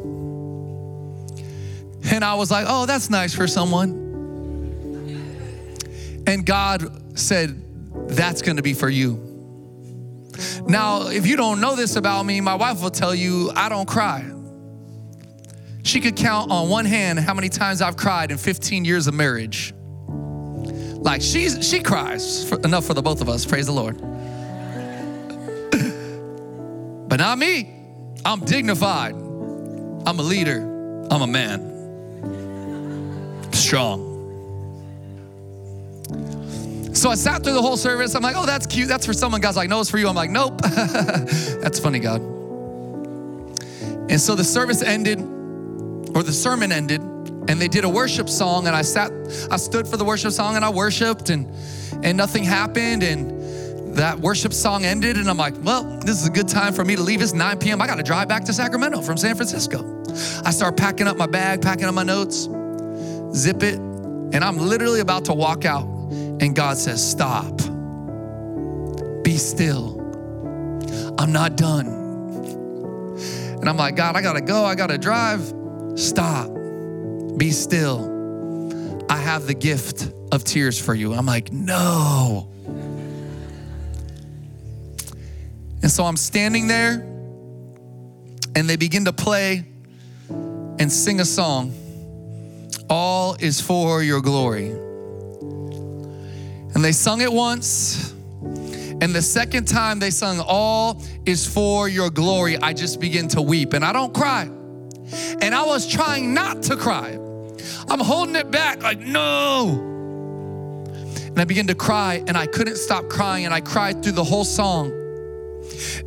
And 2.10 2.24
I 2.24 2.34
was 2.34 2.50
like, 2.50 2.64
oh, 2.66 2.86
that's 2.86 3.10
nice 3.10 3.34
for 3.34 3.46
someone. 3.46 4.06
And 6.26 6.46
God 6.46 7.18
said, 7.18 7.62
that's 8.06 8.42
gonna 8.42 8.62
be 8.62 8.74
for 8.74 8.88
you. 8.88 9.24
Now, 10.66 11.08
if 11.08 11.26
you 11.26 11.36
don't 11.36 11.60
know 11.60 11.74
this 11.74 11.96
about 11.96 12.24
me, 12.24 12.40
my 12.40 12.54
wife 12.54 12.82
will 12.82 12.90
tell 12.90 13.14
you 13.14 13.50
I 13.56 13.68
don't 13.68 13.88
cry. 13.88 14.24
She 15.82 16.00
could 16.00 16.16
count 16.16 16.50
on 16.50 16.68
one 16.68 16.84
hand 16.84 17.18
how 17.18 17.34
many 17.34 17.48
times 17.48 17.80
I've 17.80 17.96
cried 17.96 18.30
in 18.30 18.36
15 18.36 18.84
years 18.84 19.06
of 19.06 19.14
marriage. 19.14 19.74
Like 20.98 21.22
she's 21.22 21.66
she 21.66 21.80
cries 21.80 22.48
for, 22.48 22.60
enough 22.60 22.84
for 22.84 22.94
the 22.94 23.02
both 23.02 23.20
of 23.20 23.28
us. 23.28 23.46
Praise 23.46 23.66
the 23.66 23.72
Lord. 23.72 23.96
But 27.08 27.20
not 27.20 27.38
me. 27.38 27.74
I'm 28.22 28.40
dignified. 28.40 29.14
I'm 29.14 30.18
a 30.18 30.22
leader. 30.22 30.60
I'm 31.10 31.22
a 31.22 31.26
man. 31.26 31.64
Strong. 33.52 34.08
So 36.98 37.10
I 37.10 37.14
sat 37.14 37.44
through 37.44 37.52
the 37.52 37.62
whole 37.62 37.76
service. 37.76 38.16
I'm 38.16 38.24
like, 38.24 38.34
oh, 38.36 38.44
that's 38.44 38.66
cute. 38.66 38.88
That's 38.88 39.06
for 39.06 39.12
someone. 39.12 39.40
God's 39.40 39.56
like, 39.56 39.68
no, 39.68 39.80
it's 39.80 39.88
for 39.88 39.98
you. 39.98 40.08
I'm 40.08 40.16
like, 40.16 40.30
nope. 40.30 40.60
that's 40.62 41.78
funny, 41.78 42.00
God. 42.00 42.20
And 44.10 44.20
so 44.20 44.34
the 44.34 44.42
service 44.42 44.82
ended, 44.82 45.20
or 45.20 46.24
the 46.24 46.32
sermon 46.32 46.72
ended, 46.72 47.00
and 47.00 47.60
they 47.60 47.68
did 47.68 47.84
a 47.84 47.88
worship 47.88 48.28
song. 48.28 48.66
And 48.66 48.74
I 48.74 48.82
sat, 48.82 49.12
I 49.48 49.58
stood 49.58 49.86
for 49.86 49.96
the 49.96 50.04
worship 50.04 50.32
song 50.32 50.56
and 50.56 50.64
I 50.64 50.70
worshiped, 50.70 51.30
and 51.30 51.48
and 52.02 52.16
nothing 52.16 52.42
happened. 52.42 53.04
And 53.04 53.94
that 53.94 54.18
worship 54.18 54.52
song 54.52 54.84
ended, 54.84 55.18
and 55.18 55.30
I'm 55.30 55.36
like, 55.36 55.54
well, 55.62 55.84
this 56.00 56.20
is 56.20 56.26
a 56.26 56.32
good 56.32 56.48
time 56.48 56.72
for 56.72 56.84
me 56.84 56.96
to 56.96 57.02
leave. 57.02 57.22
It's 57.22 57.32
9 57.32 57.60
p.m. 57.60 57.80
I 57.80 57.86
got 57.86 57.98
to 57.98 58.02
drive 58.02 58.26
back 58.26 58.42
to 58.46 58.52
Sacramento 58.52 59.02
from 59.02 59.16
San 59.16 59.36
Francisco. 59.36 60.02
I 60.44 60.50
start 60.50 60.76
packing 60.76 61.06
up 61.06 61.16
my 61.16 61.28
bag, 61.28 61.62
packing 61.62 61.84
up 61.84 61.94
my 61.94 62.02
notes, 62.02 62.48
zip 63.36 63.62
it, 63.62 63.76
and 63.76 64.42
I'm 64.42 64.58
literally 64.58 64.98
about 64.98 65.26
to 65.26 65.32
walk 65.32 65.64
out. 65.64 65.97
And 66.40 66.54
God 66.54 66.76
says, 66.76 67.06
Stop. 67.08 67.56
Be 69.22 69.36
still. 69.36 69.98
I'm 71.18 71.32
not 71.32 71.56
done. 71.56 71.86
And 73.60 73.68
I'm 73.68 73.76
like, 73.76 73.96
God, 73.96 74.16
I 74.16 74.22
gotta 74.22 74.40
go. 74.40 74.64
I 74.64 74.74
gotta 74.74 74.98
drive. 74.98 75.52
Stop. 75.96 76.48
Be 77.36 77.50
still. 77.50 78.14
I 79.10 79.16
have 79.16 79.46
the 79.46 79.54
gift 79.54 80.12
of 80.30 80.44
tears 80.44 80.80
for 80.80 80.94
you. 80.94 81.12
I'm 81.14 81.26
like, 81.26 81.52
No. 81.52 82.48
And 85.82 85.90
so 85.90 86.04
I'm 86.04 86.16
standing 86.16 86.66
there, 86.66 86.94
and 88.54 88.68
they 88.68 88.76
begin 88.76 89.04
to 89.06 89.12
play 89.12 89.64
and 90.28 90.90
sing 90.92 91.20
a 91.20 91.24
song 91.24 91.72
All 92.90 93.34
is 93.34 93.60
for 93.60 94.02
your 94.02 94.20
glory. 94.20 94.87
And 96.74 96.84
they 96.84 96.92
sung 96.92 97.20
it 97.20 97.32
once. 97.32 98.12
And 99.00 99.14
the 99.14 99.22
second 99.22 99.66
time 99.66 99.98
they 99.98 100.10
sung, 100.10 100.40
All 100.40 101.00
is 101.24 101.46
for 101.46 101.88
your 101.88 102.10
glory, 102.10 102.56
I 102.58 102.72
just 102.72 103.00
begin 103.00 103.28
to 103.28 103.42
weep. 103.42 103.72
And 103.72 103.84
I 103.84 103.92
don't 103.92 104.12
cry. 104.12 104.42
And 105.40 105.54
I 105.54 105.64
was 105.64 105.86
trying 105.86 106.34
not 106.34 106.62
to 106.64 106.76
cry. 106.76 107.18
I'm 107.88 108.00
holding 108.00 108.36
it 108.36 108.50
back, 108.50 108.82
like, 108.82 108.98
no. 108.98 109.84
And 111.26 111.38
I 111.38 111.44
began 111.44 111.68
to 111.68 111.74
cry, 111.74 112.22
and 112.26 112.36
I 112.36 112.46
couldn't 112.46 112.76
stop 112.76 113.08
crying. 113.08 113.44
And 113.44 113.54
I 113.54 113.60
cried 113.60 114.02
through 114.02 114.12
the 114.12 114.24
whole 114.24 114.44
song. 114.44 114.92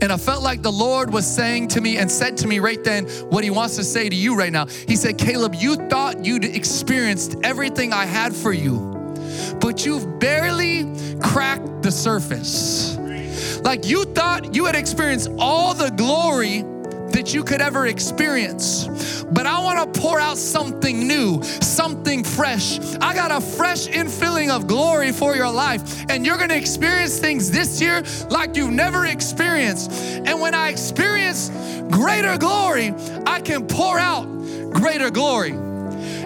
And 0.01 0.11
I 0.11 0.17
felt 0.17 0.43
like 0.43 0.61
the 0.61 0.71
Lord 0.71 1.13
was 1.13 1.25
saying 1.25 1.69
to 1.69 1.81
me 1.81 1.97
and 1.97 2.11
said 2.11 2.37
to 2.37 2.47
me 2.47 2.59
right 2.59 2.83
then 2.83 3.05
what 3.29 3.43
He 3.43 3.49
wants 3.49 3.75
to 3.77 3.83
say 3.83 4.09
to 4.09 4.15
you 4.15 4.35
right 4.35 4.51
now. 4.51 4.65
He 4.65 4.95
said, 4.95 5.17
Caleb, 5.17 5.55
you 5.55 5.75
thought 5.75 6.25
you'd 6.25 6.43
experienced 6.43 7.37
everything 7.43 7.93
I 7.93 8.05
had 8.05 8.35
for 8.35 8.51
you, 8.51 8.90
but 9.61 9.85
you've 9.85 10.19
barely 10.19 10.85
cracked 11.21 11.83
the 11.83 11.91
surface. 11.91 12.97
Like 13.63 13.85
you 13.85 14.05
thought 14.05 14.55
you 14.55 14.65
had 14.65 14.75
experienced 14.75 15.29
all 15.37 15.73
the 15.73 15.91
glory 15.91 16.63
that 17.11 17.33
you 17.33 17.43
could 17.43 17.61
ever 17.61 17.87
experience. 17.87 19.23
But 19.31 19.45
I 19.45 19.61
want 19.63 19.93
to 19.93 20.01
pour 20.01 20.19
out 20.19 20.37
something 20.37 21.07
new, 21.07 21.41
something 21.43 22.23
fresh. 22.23 22.79
I 23.01 23.13
got 23.13 23.31
a 23.31 23.39
fresh 23.39 23.87
infilling 23.87 24.49
of 24.49 24.67
glory 24.67 25.11
for 25.11 25.35
your 25.35 25.51
life. 25.51 26.05
And 26.09 26.25
you're 26.25 26.37
going 26.37 26.49
to 26.49 26.57
experience 26.57 27.19
things 27.19 27.51
this 27.51 27.81
year 27.81 28.03
like 28.29 28.55
you've 28.55 28.71
never 28.73 29.05
experienced. 29.05 29.91
And 30.25 30.41
when 30.41 30.55
I 30.55 30.69
experience 30.69 31.49
greater 31.89 32.37
glory, 32.37 32.93
I 33.25 33.41
can 33.41 33.67
pour 33.67 33.99
out 33.99 34.25
greater 34.73 35.11
glory. 35.11 35.70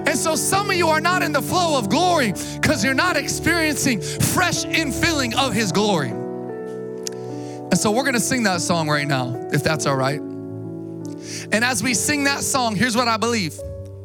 And 0.08 0.18
so 0.18 0.36
some 0.36 0.70
of 0.70 0.76
you 0.76 0.88
are 0.90 1.02
not 1.02 1.24
in 1.24 1.32
the 1.32 1.42
flow 1.42 1.78
of 1.78 1.90
glory 1.90 2.34
because 2.62 2.84
you're 2.84 2.94
not 2.94 3.18
experiencing 3.18 4.02
fresh 4.02 4.64
infilling 4.66 5.36
of 5.36 5.54
His 5.54 5.72
glory. 5.72 6.10
And 6.10 7.78
so 7.78 7.92
we're 7.92 8.04
going 8.04 8.14
to 8.14 8.20
sing 8.20 8.44
that 8.44 8.62
song 8.62 8.88
right 8.88 9.08
now, 9.08 9.36
if 9.52 9.64
that's 9.64 9.86
all 9.86 9.96
right. 9.96 10.20
And 10.20 11.66
as 11.66 11.82
we 11.82 11.94
sing 11.94 12.26
that 12.26 12.44
song, 12.44 12.76
here's 12.76 12.96
what 12.96 13.08
I 13.08 13.18
believe 13.18 13.60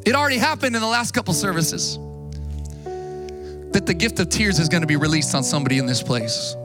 it 0.06 0.14
already 0.14 0.38
happened 0.38 0.74
in 0.74 0.82
the 0.82 0.88
last 0.88 1.12
couple 1.12 1.34
services 1.34 1.98
that 3.72 3.84
the 3.86 3.94
gift 3.94 4.18
of 4.18 4.28
tears 4.28 4.58
is 4.58 4.68
going 4.68 4.80
to 4.80 4.86
be 4.86 4.96
released 4.96 5.34
on 5.34 5.44
somebody 5.44 5.78
in 5.78 5.86
this 5.86 6.02
place. 6.02 6.56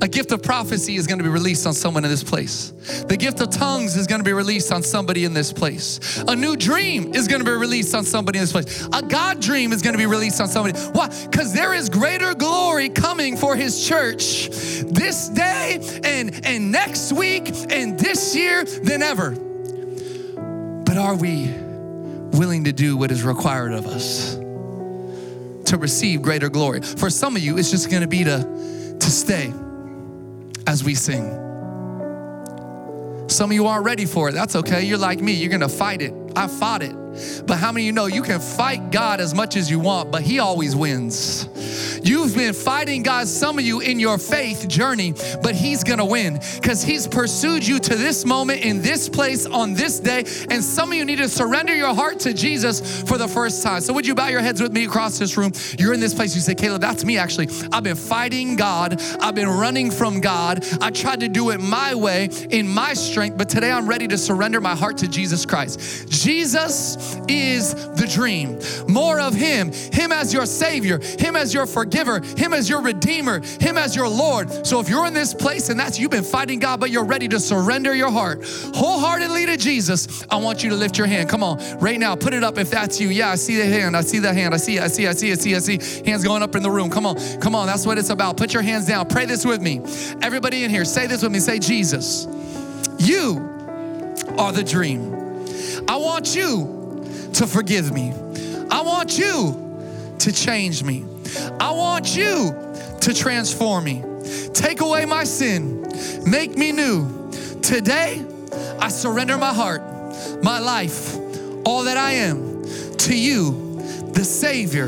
A 0.00 0.06
gift 0.06 0.30
of 0.30 0.42
prophecy 0.42 0.94
is 0.94 1.08
going 1.08 1.18
to 1.18 1.24
be 1.24 1.30
released 1.30 1.66
on 1.66 1.72
someone 1.72 2.04
in 2.04 2.10
this 2.10 2.22
place. 2.22 2.70
The 3.08 3.16
gift 3.16 3.40
of 3.40 3.50
tongues 3.50 3.96
is 3.96 4.06
going 4.06 4.20
to 4.20 4.24
be 4.24 4.32
released 4.32 4.72
on 4.72 4.82
somebody 4.82 5.24
in 5.24 5.34
this 5.34 5.52
place. 5.52 6.22
A 6.28 6.36
new 6.36 6.56
dream 6.56 7.14
is 7.14 7.26
going 7.26 7.40
to 7.40 7.44
be 7.44 7.56
released 7.56 7.94
on 7.96 8.04
somebody 8.04 8.38
in 8.38 8.44
this 8.44 8.52
place. 8.52 8.86
A 8.92 9.02
God 9.02 9.40
dream 9.40 9.72
is 9.72 9.82
going 9.82 9.94
to 9.94 9.98
be 9.98 10.06
released 10.06 10.40
on 10.40 10.46
somebody. 10.46 10.78
Why? 10.78 11.08
Because 11.28 11.52
there 11.52 11.74
is 11.74 11.88
greater 11.88 12.32
glory 12.34 12.90
coming 12.90 13.36
for 13.36 13.56
His 13.56 13.86
church 13.86 14.48
this 14.48 15.28
day 15.30 15.80
and, 16.04 16.46
and 16.46 16.70
next 16.70 17.12
week 17.12 17.48
and 17.70 17.98
this 17.98 18.36
year 18.36 18.64
than 18.64 19.02
ever. 19.02 19.32
But 20.84 20.96
are 20.96 21.16
we 21.16 21.48
willing 22.38 22.64
to 22.64 22.72
do 22.72 22.96
what 22.96 23.10
is 23.10 23.24
required 23.24 23.72
of 23.72 23.86
us 23.86 24.36
to 24.36 25.76
receive 25.76 26.22
greater 26.22 26.48
glory? 26.48 26.82
For 26.82 27.10
some 27.10 27.34
of 27.34 27.42
you, 27.42 27.58
it's 27.58 27.72
just 27.72 27.90
going 27.90 28.02
to 28.02 28.08
be 28.08 28.22
to, 28.22 28.96
to 29.00 29.10
stay 29.10 29.52
as 30.68 30.84
we 30.84 30.94
sing. 30.94 31.24
Some 33.26 33.50
of 33.50 33.54
you 33.54 33.66
aren't 33.66 33.86
ready 33.86 34.04
for 34.04 34.28
it. 34.28 34.32
That's 34.32 34.54
okay. 34.54 34.84
You're 34.84 34.98
like 34.98 35.18
me. 35.18 35.32
You're 35.32 35.48
going 35.48 35.62
to 35.62 35.68
fight 35.68 36.02
it. 36.02 36.12
I 36.36 36.46
fought 36.46 36.82
it. 36.82 36.94
But 37.46 37.58
how 37.58 37.72
many 37.72 37.84
of 37.84 37.86
you 37.86 37.92
know 37.92 38.06
you 38.06 38.22
can 38.22 38.40
fight 38.40 38.90
God 38.90 39.20
as 39.20 39.34
much 39.34 39.56
as 39.56 39.70
you 39.70 39.78
want, 39.78 40.10
but 40.10 40.22
He 40.22 40.38
always 40.38 40.74
wins? 40.74 41.48
You've 42.02 42.34
been 42.34 42.54
fighting 42.54 43.02
God, 43.02 43.26
some 43.26 43.58
of 43.58 43.64
you 43.64 43.80
in 43.80 44.00
your 44.00 44.18
faith 44.18 44.68
journey, 44.68 45.14
but 45.42 45.54
He's 45.54 45.84
gonna 45.84 46.04
win 46.04 46.40
because 46.54 46.82
He's 46.82 47.06
pursued 47.06 47.66
you 47.66 47.78
to 47.78 47.96
this 47.96 48.24
moment 48.24 48.62
in 48.62 48.82
this 48.82 49.08
place 49.08 49.46
on 49.46 49.74
this 49.74 50.00
day. 50.00 50.24
And 50.50 50.62
some 50.62 50.92
of 50.92 50.98
you 50.98 51.04
need 51.04 51.18
to 51.18 51.28
surrender 51.28 51.74
your 51.74 51.94
heart 51.94 52.20
to 52.20 52.32
Jesus 52.32 53.02
for 53.02 53.18
the 53.18 53.28
first 53.28 53.62
time. 53.62 53.80
So, 53.80 53.92
would 53.92 54.06
you 54.06 54.14
bow 54.14 54.28
your 54.28 54.40
heads 54.40 54.62
with 54.62 54.72
me 54.72 54.84
across 54.84 55.18
this 55.18 55.36
room? 55.36 55.52
You're 55.78 55.94
in 55.94 56.00
this 56.00 56.14
place, 56.14 56.34
you 56.34 56.40
say, 56.40 56.54
Caleb, 56.54 56.80
that's 56.80 57.04
me 57.04 57.18
actually. 57.18 57.48
I've 57.72 57.84
been 57.84 57.96
fighting 57.96 58.56
God, 58.56 59.00
I've 59.20 59.34
been 59.34 59.48
running 59.48 59.90
from 59.90 60.20
God. 60.20 60.64
I 60.80 60.90
tried 60.90 61.20
to 61.20 61.28
do 61.28 61.50
it 61.50 61.60
my 61.60 61.94
way 61.94 62.28
in 62.50 62.68
my 62.68 62.94
strength, 62.94 63.36
but 63.36 63.48
today 63.48 63.70
I'm 63.70 63.88
ready 63.88 64.08
to 64.08 64.18
surrender 64.18 64.60
my 64.60 64.74
heart 64.74 64.98
to 64.98 65.08
Jesus 65.08 65.44
Christ. 65.44 66.08
Jesus 66.08 67.07
is 67.28 67.74
the 67.74 68.06
dream. 68.06 68.58
More 68.88 69.20
of 69.20 69.34
Him, 69.34 69.72
Him 69.72 70.12
as 70.12 70.32
your 70.32 70.46
Savior, 70.46 70.98
Him 71.18 71.36
as 71.36 71.52
your 71.52 71.66
forgiver, 71.66 72.20
Him 72.20 72.52
as 72.52 72.68
your 72.68 72.80
Redeemer, 72.80 73.40
Him 73.60 73.76
as 73.76 73.94
your 73.94 74.08
Lord. 74.08 74.66
So 74.66 74.80
if 74.80 74.88
you're 74.88 75.06
in 75.06 75.14
this 75.14 75.34
place 75.34 75.68
and 75.68 75.78
that's 75.78 75.98
you've 75.98 76.10
been 76.10 76.24
fighting 76.24 76.58
God, 76.58 76.80
but 76.80 76.90
you're 76.90 77.04
ready 77.04 77.28
to 77.28 77.40
surrender 77.40 77.94
your 77.94 78.10
heart 78.10 78.44
wholeheartedly 78.74 79.46
to 79.46 79.56
Jesus, 79.56 80.24
I 80.30 80.36
want 80.36 80.62
you 80.62 80.70
to 80.70 80.76
lift 80.76 80.98
your 80.98 81.06
hand. 81.06 81.28
Come 81.28 81.42
on, 81.42 81.58
right 81.78 81.98
now, 81.98 82.16
put 82.16 82.34
it 82.34 82.44
up 82.44 82.58
if 82.58 82.70
that's 82.70 83.00
you. 83.00 83.08
Yeah, 83.08 83.30
I 83.30 83.36
see 83.36 83.56
the 83.56 83.66
hand. 83.66 83.96
I 83.96 84.02
see 84.02 84.18
the 84.18 84.32
hand. 84.32 84.54
I 84.54 84.58
see, 84.58 84.78
I 84.78 84.88
see, 84.88 85.06
I 85.06 85.12
see, 85.12 85.32
I 85.32 85.34
see, 85.34 85.54
I 85.54 85.58
see. 85.58 86.04
Hands 86.08 86.22
going 86.24 86.42
up 86.42 86.54
in 86.54 86.62
the 86.62 86.70
room. 86.70 86.90
Come 86.90 87.06
on, 87.06 87.16
come 87.40 87.54
on. 87.54 87.66
That's 87.66 87.86
what 87.86 87.98
it's 87.98 88.10
about. 88.10 88.36
Put 88.36 88.52
your 88.52 88.62
hands 88.62 88.86
down. 88.86 89.08
Pray 89.08 89.26
this 89.26 89.44
with 89.44 89.60
me. 89.60 89.80
Everybody 90.22 90.64
in 90.64 90.70
here, 90.70 90.84
say 90.84 91.06
this 91.06 91.22
with 91.22 91.32
me. 91.32 91.38
Say, 91.38 91.58
Jesus, 91.58 92.26
you 92.98 93.38
are 94.38 94.52
the 94.52 94.64
dream. 94.64 95.14
I 95.88 95.96
want 95.96 96.34
you 96.34 96.77
to 97.38 97.46
forgive 97.46 97.92
me. 97.92 98.12
I 98.68 98.82
want 98.82 99.16
you 99.16 100.14
to 100.18 100.32
change 100.32 100.82
me. 100.82 101.04
I 101.60 101.70
want 101.70 102.16
you 102.16 102.52
to 103.00 103.14
transform 103.14 103.84
me. 103.84 104.02
Take 104.52 104.80
away 104.80 105.04
my 105.04 105.22
sin. 105.22 105.86
Make 106.26 106.56
me 106.56 106.72
new. 106.72 107.30
Today, 107.62 108.24
I 108.80 108.88
surrender 108.88 109.38
my 109.38 109.54
heart, 109.54 109.82
my 110.42 110.58
life, 110.58 111.16
all 111.64 111.84
that 111.84 111.96
I 111.96 112.12
am 112.12 112.64
to 112.64 113.16
you, 113.16 113.80
the 114.12 114.24
Savior 114.24 114.86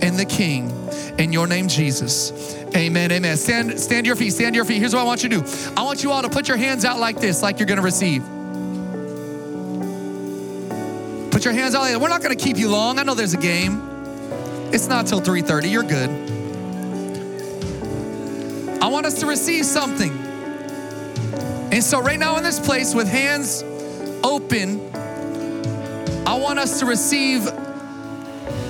and 0.00 0.16
the 0.16 0.24
King. 0.24 0.70
In 1.18 1.32
your 1.32 1.48
name, 1.48 1.66
Jesus. 1.66 2.54
Amen. 2.76 3.10
Amen. 3.10 3.36
Stand, 3.36 3.78
stand 3.80 4.06
your 4.06 4.14
feet. 4.14 4.30
Stand 4.30 4.54
your 4.54 4.64
feet. 4.64 4.78
Here's 4.78 4.94
what 4.94 5.00
I 5.00 5.04
want 5.04 5.24
you 5.24 5.28
to 5.30 5.40
do. 5.40 5.72
I 5.76 5.82
want 5.82 6.04
you 6.04 6.12
all 6.12 6.22
to 6.22 6.30
put 6.30 6.46
your 6.46 6.56
hands 6.56 6.84
out 6.84 7.00
like 7.00 7.18
this, 7.18 7.42
like 7.42 7.58
you're 7.58 7.66
going 7.66 7.78
to 7.78 7.82
receive. 7.82 8.22
Put 11.42 11.46
your 11.46 11.60
hands 11.60 11.74
out. 11.74 12.00
We're 12.00 12.08
not 12.08 12.22
going 12.22 12.38
to 12.38 12.40
keep 12.40 12.56
you 12.56 12.68
long. 12.68 13.00
I 13.00 13.02
know 13.02 13.14
there's 13.14 13.34
a 13.34 13.36
game. 13.36 13.82
It's 14.72 14.86
not 14.86 15.08
till 15.08 15.20
3:30. 15.20 15.72
You're 15.72 15.82
good. 15.82 16.08
I 18.80 18.86
want 18.86 19.06
us 19.06 19.18
to 19.18 19.26
receive 19.26 19.66
something. 19.66 20.12
And 21.72 21.82
so 21.82 22.00
right 22.00 22.20
now 22.20 22.36
in 22.36 22.44
this 22.44 22.60
place 22.60 22.94
with 22.94 23.08
hands 23.08 23.64
open, 24.22 24.88
I 26.24 26.34
want 26.34 26.60
us 26.60 26.78
to 26.78 26.86
receive 26.86 27.48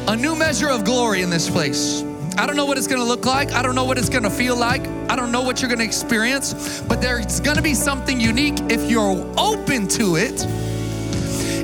a 0.09 0.17
new 0.17 0.35
measure 0.35 0.71
of 0.71 0.85
glory 0.85 1.21
in 1.21 1.29
this 1.29 1.51
place. 1.51 2.03
I 2.39 2.47
don't 2.47 2.57
know 2.57 2.65
what 2.65 2.79
it's 2.79 2.87
gonna 2.87 3.05
look 3.05 3.27
like. 3.27 3.53
I 3.53 3.61
don't 3.61 3.75
know 3.75 3.85
what 3.85 3.99
it's 3.99 4.09
gonna 4.09 4.31
feel 4.31 4.57
like. 4.57 4.89
I 5.11 5.17
don't 5.17 5.31
know 5.31 5.43
what 5.43 5.61
you're 5.61 5.69
gonna 5.69 5.85
experience, 5.85 6.81
but 6.89 7.03
there's 7.03 7.39
gonna 7.41 7.61
be 7.61 7.75
something 7.75 8.19
unique 8.19 8.59
if 8.71 8.91
you're 8.91 9.31
open 9.37 9.89
to 9.89 10.17
it 10.17 10.47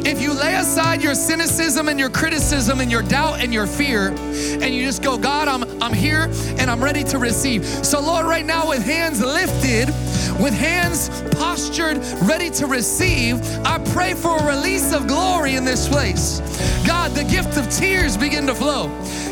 if 0.08 0.22
you 0.22 0.32
lay 0.32 0.54
aside 0.54 1.02
your 1.02 1.14
cynicism 1.14 1.88
and 1.88 2.00
your 2.00 2.08
criticism 2.08 2.80
and 2.80 2.90
your 2.90 3.02
doubt 3.02 3.40
and 3.40 3.52
your 3.52 3.66
fear, 3.66 4.08
and 4.08 4.74
you 4.74 4.82
just 4.82 5.02
go, 5.02 5.18
God, 5.18 5.48
I'm, 5.48 5.82
I'm 5.82 5.92
here 5.92 6.30
and 6.58 6.70
I'm 6.70 6.82
ready 6.82 7.04
to 7.04 7.18
receive. 7.18 7.64
So, 7.66 8.00
Lord, 8.00 8.24
right 8.24 8.44
now, 8.44 8.70
with 8.70 8.82
hands 8.82 9.22
lifted, 9.22 9.92
with 10.40 10.54
hands 10.54 11.08
postured, 11.32 11.98
ready 12.22 12.50
to 12.50 12.66
receive, 12.66 13.40
I 13.64 13.78
pray 13.92 14.14
for 14.14 14.38
a 14.38 14.46
release 14.46 14.92
of 14.92 15.06
glory 15.06 15.54
in 15.54 15.64
this 15.64 15.88
place. 15.88 16.40
God, 16.86 17.12
the 17.12 17.24
gift 17.24 17.56
of 17.56 17.68
tears 17.70 18.16
begin 18.16 18.46
to 18.46 18.54
flow. 18.54 18.88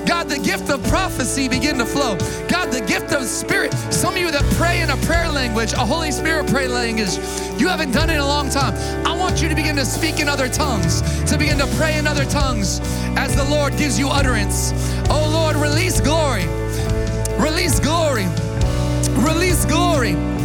God, 0.06 0.28
the 0.28 0.38
gift 0.38 0.70
of 0.70 0.82
prophecy 0.84 1.48
begin 1.48 1.78
to 1.78 1.84
flow. 1.84 2.16
God, 2.48 2.72
the 2.72 2.80
gift 2.80 3.12
of 3.12 3.24
spirit. 3.24 3.72
Some 3.92 4.14
of 4.14 4.20
you 4.20 4.30
that 4.30 4.44
pray 4.54 4.80
in 4.80 4.90
a 4.90 4.96
prayer 4.98 5.28
language, 5.28 5.72
a 5.72 5.84
Holy 5.84 6.12
Spirit 6.12 6.46
prayer 6.46 6.68
language, 6.68 7.16
you 7.58 7.66
haven't 7.66 7.90
done 7.90 8.10
it 8.10 8.14
in 8.14 8.20
a 8.20 8.26
long 8.26 8.48
time. 8.48 8.74
I 9.06 9.16
want 9.16 9.42
you 9.42 9.48
to 9.48 9.54
begin 9.54 9.74
to 9.76 9.84
speak 9.84 10.20
in 10.20 10.28
other 10.28 10.48
tongues, 10.48 11.02
to 11.30 11.36
begin 11.36 11.58
to 11.58 11.66
pray 11.76 11.98
in 11.98 12.06
other 12.06 12.24
tongues 12.24 12.80
as 13.16 13.34
the 13.34 13.44
Lord 13.44 13.76
gives 13.76 13.98
you 13.98 14.08
utterance. 14.08 14.72
Oh 15.10 15.28
Lord, 15.32 15.56
release 15.56 16.00
glory. 16.00 16.46
Release 17.36 17.80
glory. 17.80 18.26
Release 19.16 19.64
glory. 19.64 20.35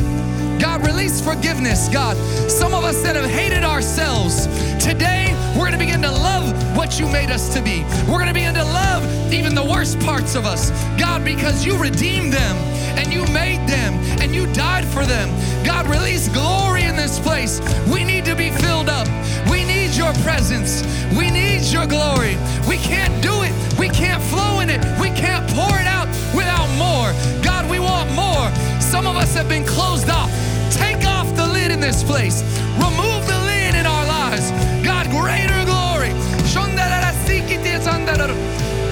God, 0.62 0.86
release 0.86 1.20
forgiveness, 1.20 1.90
God. 1.90 2.16
Some 2.48 2.76
of 2.76 2.84
us 2.84 3.02
that 3.02 3.16
have 3.16 3.28
hated 3.28 3.64
ourselves, 3.64 4.46
today 4.78 5.34
we're 5.58 5.66
gonna 5.66 5.80
begin 5.80 6.04
to 6.04 6.12
love 6.12 6.54
what 6.78 7.00
you 7.00 7.08
made 7.08 7.32
us 7.32 7.52
to 7.56 7.64
be. 7.64 7.84
We're 8.08 8.20
gonna 8.20 8.32
begin 8.32 8.54
to 8.54 8.64
love 8.64 9.34
even 9.34 9.56
the 9.56 9.66
worst 9.66 10.00
parts 10.02 10.36
of 10.36 10.46
us, 10.46 10.70
God, 11.00 11.26
because 11.26 11.66
you 11.66 11.78
redeemed 11.78 12.32
them 12.32 12.56
and 12.96 13.12
you 13.12 13.26
made 13.34 13.68
them 13.68 13.96
and 14.22 14.36
you 14.36 14.46
died 14.54 14.86
for 14.86 15.04
them. 15.04 15.30
God, 15.66 15.88
release 15.88 16.30
glory 16.30 16.84
in 16.84 16.96
this 16.96 17.20
place. 17.20 17.60
We 17.92 18.04
need 18.04 18.24
to 18.26 18.36
be 18.36 18.52
filled 18.52 18.88
up. 18.88 19.08
We 19.50 19.64
need 19.64 19.96
your 19.96 20.14
presence. 20.22 20.84
We 21.18 21.32
need 21.32 21.64
your 21.74 21.88
glory. 21.88 22.38
We 22.70 22.78
can't 22.78 23.24
do 23.24 23.34
it. 23.42 23.54
We 23.80 23.90
can't 23.90 24.22
flow 24.22 24.60
in 24.60 24.70
it. 24.70 24.82
We 25.02 25.10
can't 25.10 25.50
pour 25.50 25.74
it 25.80 25.88
out 25.88 26.08
without 26.36 26.70
more. 26.78 27.10
God, 27.42 27.68
we 27.68 27.80
want 27.80 28.12
more. 28.14 28.48
Some 28.80 29.08
of 29.08 29.16
us 29.16 29.34
have 29.34 29.50
been 29.50 29.66
closed 29.66 30.08
off. 30.08 30.30
Take 30.72 31.06
off 31.06 31.36
the 31.36 31.48
lid 31.48 31.72
in 31.72 31.80
this 31.80 32.04
place. 32.04 32.42
Remove 32.76 33.28
the 33.28 33.40
lid 33.46 33.76
in 33.76 33.86
our 33.86 34.06
lives. 34.08 34.52
God, 34.84 35.10
greater 35.10 35.66
glory. 35.66 36.10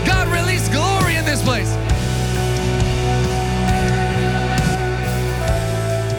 God, 0.05 0.27
release 0.27 0.67
glory 0.69 1.15
in 1.15 1.25
this 1.25 1.41
place. 1.43 1.69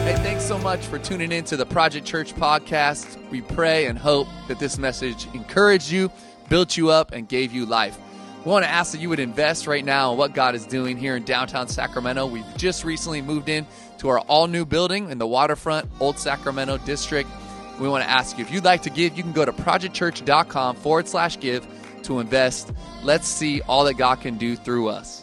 Hey, 0.03 0.15
thanks 0.23 0.43
so 0.43 0.57
much 0.57 0.79
for 0.85 0.97
tuning 0.99 1.31
in 1.31 1.43
to 1.45 1.57
the 1.57 1.65
Project 1.65 2.05
Church 2.05 2.33
podcast. 2.33 3.17
We 3.29 3.41
pray 3.41 3.85
and 3.85 3.97
hope 3.97 4.27
that 4.47 4.59
this 4.59 4.77
message 4.77 5.27
encouraged 5.33 5.91
you, 5.91 6.11
built 6.49 6.77
you 6.77 6.89
up, 6.89 7.11
and 7.11 7.27
gave 7.27 7.51
you 7.51 7.65
life. 7.65 7.97
We 8.43 8.51
want 8.51 8.65
to 8.65 8.69
ask 8.69 8.91
that 8.93 9.01
you 9.01 9.09
would 9.09 9.19
invest 9.19 9.67
right 9.67 9.85
now 9.85 10.13
in 10.13 10.17
what 10.17 10.33
God 10.33 10.55
is 10.55 10.65
doing 10.65 10.97
here 10.97 11.15
in 11.15 11.23
downtown 11.23 11.67
Sacramento. 11.67 12.25
We've 12.25 12.57
just 12.57 12.83
recently 12.83 13.21
moved 13.21 13.49
in 13.49 13.67
to 14.01 14.09
our 14.09 14.19
all 14.21 14.47
new 14.47 14.65
building 14.65 15.11
in 15.11 15.19
the 15.19 15.27
waterfront, 15.27 15.87
Old 15.99 16.17
Sacramento 16.17 16.79
district. 16.79 17.29
We 17.79 17.87
want 17.87 18.03
to 18.03 18.09
ask 18.09 18.35
you 18.35 18.43
if 18.43 18.51
you'd 18.51 18.65
like 18.65 18.81
to 18.83 18.89
give, 18.89 19.15
you 19.15 19.21
can 19.21 19.31
go 19.31 19.45
to 19.45 19.53
projectchurch.com 19.53 20.75
forward 20.77 21.07
slash 21.07 21.39
give 21.39 21.65
to 22.03 22.19
invest. 22.19 22.71
Let's 23.03 23.27
see 23.27 23.61
all 23.61 23.83
that 23.85 23.93
God 23.95 24.21
can 24.21 24.37
do 24.37 24.55
through 24.55 24.89
us. 24.89 25.20